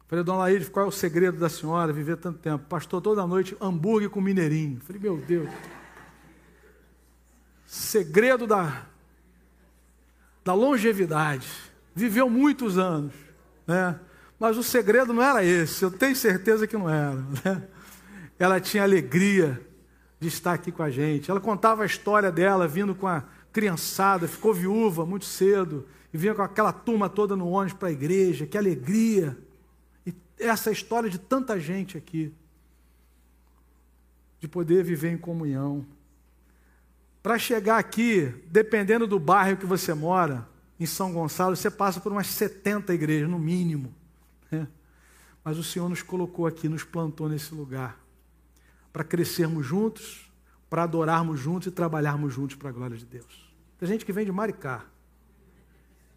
Falei, 0.07 0.23
dona 0.23 0.39
Laíde, 0.39 0.69
qual 0.69 0.85
é 0.85 0.89
o 0.89 0.91
segredo 0.91 1.39
da 1.39 1.49
senhora 1.49 1.91
viver 1.91 2.17
tanto 2.17 2.39
tempo? 2.39 2.65
Pastor, 2.65 3.01
toda 3.01 3.25
noite, 3.25 3.57
hambúrguer 3.59 4.09
com 4.09 4.21
mineirinho. 4.21 4.79
Falei, 4.81 5.01
meu 5.01 5.17
Deus. 5.17 5.49
Segredo 7.65 8.45
da, 8.45 8.85
da 10.43 10.53
longevidade. 10.53 11.47
Viveu 11.95 12.29
muitos 12.29 12.77
anos. 12.77 13.13
Né? 13.65 13.99
Mas 14.39 14.57
o 14.57 14.63
segredo 14.63 15.13
não 15.13 15.23
era 15.23 15.43
esse, 15.43 15.83
eu 15.83 15.91
tenho 15.91 16.15
certeza 16.15 16.67
que 16.67 16.77
não 16.77 16.89
era. 16.89 17.15
Né? 17.15 17.67
Ela 18.37 18.59
tinha 18.59 18.83
alegria 18.83 19.59
de 20.19 20.27
estar 20.27 20.53
aqui 20.53 20.71
com 20.71 20.83
a 20.83 20.89
gente. 20.89 21.31
Ela 21.31 21.39
contava 21.39 21.83
a 21.83 21.85
história 21.85 22.31
dela 22.31 22.67
vindo 22.67 22.93
com 22.93 23.07
a 23.07 23.23
criançada, 23.51 24.27
ficou 24.27 24.53
viúva 24.53 25.05
muito 25.05 25.25
cedo 25.25 25.85
e 26.13 26.17
vinha 26.17 26.33
com 26.33 26.41
aquela 26.41 26.73
turma 26.73 27.07
toda 27.07 27.35
no 27.35 27.47
ônibus 27.47 27.77
para 27.77 27.89
a 27.89 27.91
igreja. 27.91 28.45
Que 28.45 28.57
alegria 28.57 29.37
essa 30.37 30.71
história 30.71 31.09
de 31.09 31.17
tanta 31.17 31.59
gente 31.59 31.97
aqui, 31.97 32.33
de 34.39 34.47
poder 34.47 34.83
viver 34.83 35.11
em 35.11 35.17
comunhão. 35.17 35.85
Para 37.21 37.39
chegar 37.39 37.77
aqui, 37.77 38.33
dependendo 38.47 39.07
do 39.07 39.17
bairro 39.17 39.57
que 39.57 39.65
você 39.65 39.93
mora, 39.93 40.47
em 40.79 40.85
São 40.85 41.13
Gonçalo, 41.13 41.55
você 41.55 41.71
passa 41.71 41.99
por 41.99 42.11
umas 42.11 42.27
70 42.27 42.93
igrejas, 42.93 43.29
no 43.29 43.39
mínimo. 43.39 43.93
Né? 44.51 44.67
Mas 45.43 45.57
o 45.57 45.63
Senhor 45.63 45.87
nos 45.87 46.01
colocou 46.01 46.45
aqui, 46.45 46.67
nos 46.67 46.83
plantou 46.83 47.29
nesse 47.29 47.53
lugar, 47.55 47.97
para 48.91 49.03
crescermos 49.03 49.65
juntos, 49.65 50.29
para 50.69 50.83
adorarmos 50.83 51.39
juntos 51.39 51.67
e 51.67 51.71
trabalharmos 51.71 52.33
juntos 52.33 52.55
para 52.55 52.69
a 52.69 52.71
glória 52.71 52.97
de 52.97 53.05
Deus. 53.05 53.53
Tem 53.77 53.87
gente 53.87 54.05
que 54.05 54.11
vem 54.11 54.25
de 54.25 54.31
Maricá. 54.31 54.85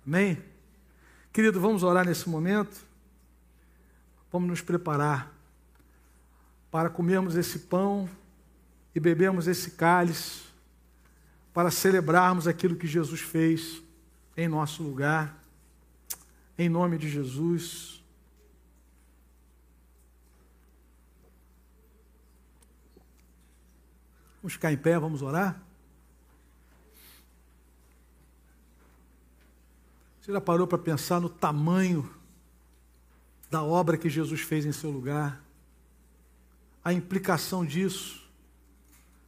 Amém? 0.07 0.43
Querido, 1.33 1.61
vamos 1.61 1.83
orar 1.83 2.07
nesse 2.07 2.29
momento. 2.29 2.87
Vamos 4.37 4.51
nos 4.51 4.61
preparar 4.61 5.33
para 6.71 6.91
comermos 6.91 7.37
esse 7.37 7.59
pão 7.59 8.07
e 8.95 9.01
bebermos 9.01 9.47
esse 9.47 9.71
cálice, 9.71 10.43
para 11.55 11.71
celebrarmos 11.71 12.47
aquilo 12.47 12.77
que 12.77 12.87
Jesus 12.87 13.23
fez 13.23 13.83
em 14.37 14.47
nosso 14.47 14.83
lugar. 14.83 15.43
Em 16.59 16.69
nome 16.69 16.99
de 16.99 17.09
Jesus. 17.09 18.05
Vamos 24.43 24.53
ficar 24.53 24.71
em 24.71 24.77
pé, 24.77 24.99
vamos 24.99 25.23
orar? 25.23 25.59
Você 30.21 30.31
já 30.31 30.43
parou 30.43 30.67
para 30.67 30.77
pensar 30.77 31.23
no 31.23 31.31
tamanho 31.31 32.15
da 33.51 33.63
obra 33.63 33.97
que 33.97 34.09
Jesus 34.09 34.41
fez 34.41 34.67
em 34.67 34.73
seu 34.73 34.91
lugar, 34.91 35.43
a 36.85 36.93
implicação 36.93 37.65
disso 37.65 38.25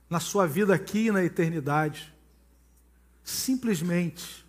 na 0.09 0.21
sua 0.21 0.47
vida 0.47 0.75
aqui 0.75 1.07
e 1.07 1.13
na 1.13 1.25
eternidade. 1.25 2.15
Simplesmente, 3.23 4.45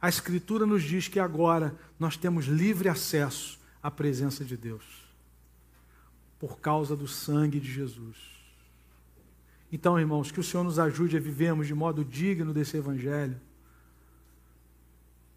a 0.00 0.08
Escritura 0.08 0.64
nos 0.64 0.82
diz 0.82 1.08
que 1.08 1.20
agora 1.20 1.76
nós 1.98 2.16
temos 2.16 2.46
livre 2.46 2.88
acesso 2.88 3.58
à 3.82 3.90
presença 3.90 4.44
de 4.44 4.56
Deus. 4.56 5.04
por 6.44 6.60
causa 6.60 6.94
do 6.94 7.08
sangue 7.08 7.58
de 7.58 7.72
Jesus. 7.72 8.18
Então, 9.72 9.98
irmãos, 9.98 10.30
que 10.30 10.38
o 10.38 10.42
Senhor 10.44 10.62
nos 10.62 10.78
ajude 10.78 11.16
a 11.16 11.20
vivermos 11.20 11.66
de 11.66 11.72
modo 11.72 12.04
digno 12.04 12.52
desse 12.52 12.76
Evangelho, 12.76 13.40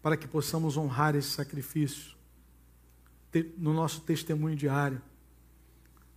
para 0.02 0.18
que 0.18 0.28
possamos 0.28 0.76
honrar 0.76 1.16
esse 1.16 1.30
sacrifício 1.30 2.14
no 3.56 3.72
nosso 3.72 4.00
testemunho 4.00 4.56
diário, 4.56 5.00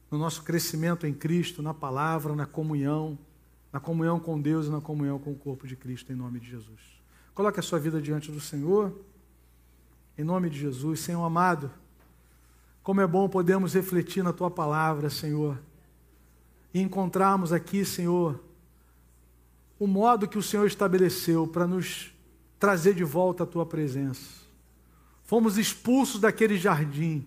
no 0.10 0.18
nosso 0.18 0.44
crescimento 0.44 1.06
em 1.06 1.14
Cristo, 1.14 1.62
na 1.62 1.74
palavra, 1.74 2.36
na 2.36 2.46
comunhão, 2.46 3.18
na 3.72 3.80
comunhão 3.80 4.20
com 4.20 4.40
Deus 4.40 4.68
e 4.68 4.70
na 4.70 4.82
comunhão 4.82 5.18
com 5.20 5.32
o 5.32 5.36
corpo 5.36 5.68
de 5.68 5.76
Cristo, 5.76 6.12
em 6.12 6.16
nome 6.16 6.40
de 6.40 6.50
Jesus. 6.50 7.02
Coloque 7.34 7.60
a 7.60 7.64
sua 7.64 7.80
vida 7.80 8.02
diante 8.02 8.32
do 8.32 8.40
Senhor, 8.40 8.94
em 10.18 10.24
nome 10.24 10.50
de 10.50 10.60
Jesus. 10.60 11.00
Senhor 11.00 11.24
amado, 11.24 11.72
como 12.84 13.00
é 13.00 13.08
bom 13.08 13.30
podermos 13.30 13.74
refletir 13.74 14.24
na 14.24 14.34
tua 14.34 14.52
palavra, 14.52 15.10
Senhor, 15.10 15.58
e 16.74 16.82
encontrarmos 16.82 17.54
aqui, 17.54 17.86
Senhor, 17.86 18.44
o 19.80 19.88
modo 19.88 20.28
que 20.28 20.38
o 20.38 20.44
Senhor 20.44 20.66
estabeleceu 20.66 21.48
para 21.48 21.66
nos 21.66 22.14
trazer 22.60 22.94
de 22.94 23.04
volta 23.04 23.44
a 23.44 23.48
tua 23.48 23.66
presença. 23.66 24.42
Fomos 25.32 25.58
expulsos 25.58 26.20
daquele 26.20 26.58
jardim. 26.58 27.26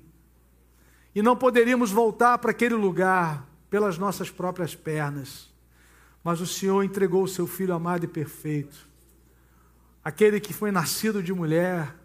E 1.15 1.23
não 1.23 1.35
poderíamos 1.35 1.91
voltar 1.91 2.37
para 2.37 2.51
aquele 2.51 2.75
lugar 2.75 3.49
pelas 3.71 3.97
nossas 3.97 4.29
próprias 4.29 4.75
pernas. 4.75 5.51
Mas 6.23 6.39
o 6.39 6.47
Senhor 6.47 6.83
entregou 6.83 7.23
o 7.23 7.29
seu 7.29 7.47
filho 7.47 7.73
amado 7.73 8.05
e 8.05 8.07
perfeito, 8.07 8.77
aquele 10.05 10.39
que 10.39 10.53
foi 10.53 10.71
nascido 10.71 11.23
de 11.23 11.33
mulher, 11.33 11.97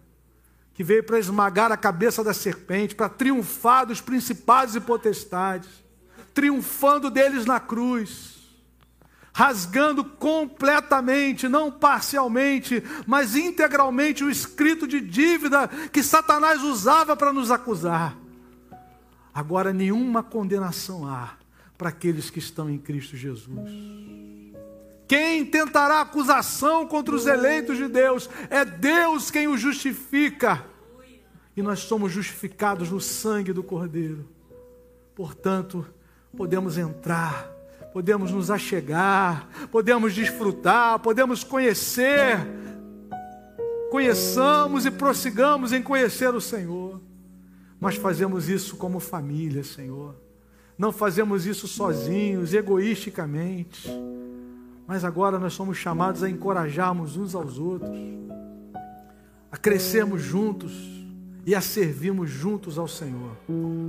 que 0.74 0.86
veio 0.86 1.04
para 1.04 1.20
esmagar 1.20 1.70
a 1.70 1.76
cabeça 1.76 2.24
da 2.24 2.34
serpente, 2.34 2.96
para 2.96 3.10
triunfar 3.10 3.86
dos 3.86 4.00
principados 4.00 4.78
e 4.78 4.80
potestades, 4.80 5.84
triunfando 6.34 7.12
deles 7.12 7.46
na 7.46 7.60
cruz, 7.60 8.39
rasgando 9.40 10.04
completamente, 10.04 11.48
não 11.48 11.72
parcialmente, 11.72 12.84
mas 13.08 13.38
integralmente 13.38 14.22
o 14.22 14.30
escrito 14.30 14.86
de 14.86 15.00
dívida 15.00 15.66
que 15.94 16.04
Satanás 16.04 16.62
usava 16.62 17.16
para 17.16 17.32
nos 17.32 17.50
acusar. 17.50 18.18
Agora 19.34 19.72
nenhuma 19.72 20.22
condenação 20.22 21.08
há 21.08 21.38
para 21.78 21.88
aqueles 21.88 22.30
que 22.30 22.40
estão 22.40 22.70
em 22.70 22.78
Cristo 22.78 23.16
Jesus. 23.16 23.72
Quem 25.08 25.46
tentará 25.46 26.02
acusação 26.02 26.86
contra 26.86 27.16
os 27.16 27.26
eleitos 27.26 27.78
de 27.78 27.88
Deus? 27.88 28.30
É 28.50 28.66
Deus 28.66 29.32
quem 29.32 29.48
o 29.48 29.58
justifica. 29.58 30.66
E 31.56 31.62
nós 31.62 31.80
somos 31.80 32.12
justificados 32.12 32.92
no 32.92 33.00
sangue 33.00 33.54
do 33.54 33.64
Cordeiro. 33.64 34.28
Portanto, 35.16 35.88
podemos 36.36 36.78
entrar, 36.78 37.50
podemos 37.94 38.32
nos 38.32 38.52
achegar, 38.52 39.48
podemos 39.72 40.14
desfrutar, 40.14 41.00
podemos 41.00 41.44
conhecer. 41.44 42.38
Conheçamos 43.90 44.86
e 44.86 44.92
prossigamos 44.92 45.74
em 45.74 45.82
conhecer 45.82 46.34
o 46.34 46.42
Senhor. 46.42 47.02
Mas 47.80 47.96
fazemos 47.96 48.48
isso 48.48 48.78
como 48.78 49.00
família, 49.00 49.64
Senhor. 49.64 50.16
Não 50.78 50.92
fazemos 50.92 51.46
isso 51.46 51.68
sozinhos, 51.68 52.54
egoisticamente. 52.54 53.90
Mas 54.86 55.04
agora 55.04 55.40
nós 55.40 55.54
somos 55.54 55.78
chamados 55.78 56.24
a 56.24 56.30
encorajarmos 56.30 57.18
uns 57.18 57.36
aos 57.36 57.58
outros, 57.58 57.98
a 59.52 59.58
crescermos 59.58 60.22
juntos 60.22 60.72
e 61.46 61.56
a 61.56 61.62
servirmos 61.62 62.30
juntos 62.30 62.78
ao 62.78 62.88
Senhor. 62.88 63.38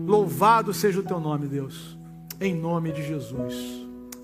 Louvado 0.07 0.73
seja 0.73 1.01
o 1.01 1.03
teu 1.03 1.21
nome, 1.21 1.47
Deus. 1.47 1.97
Em 2.41 2.55
nome 2.55 2.93
de 2.93 3.07
Jesus. 3.07 3.90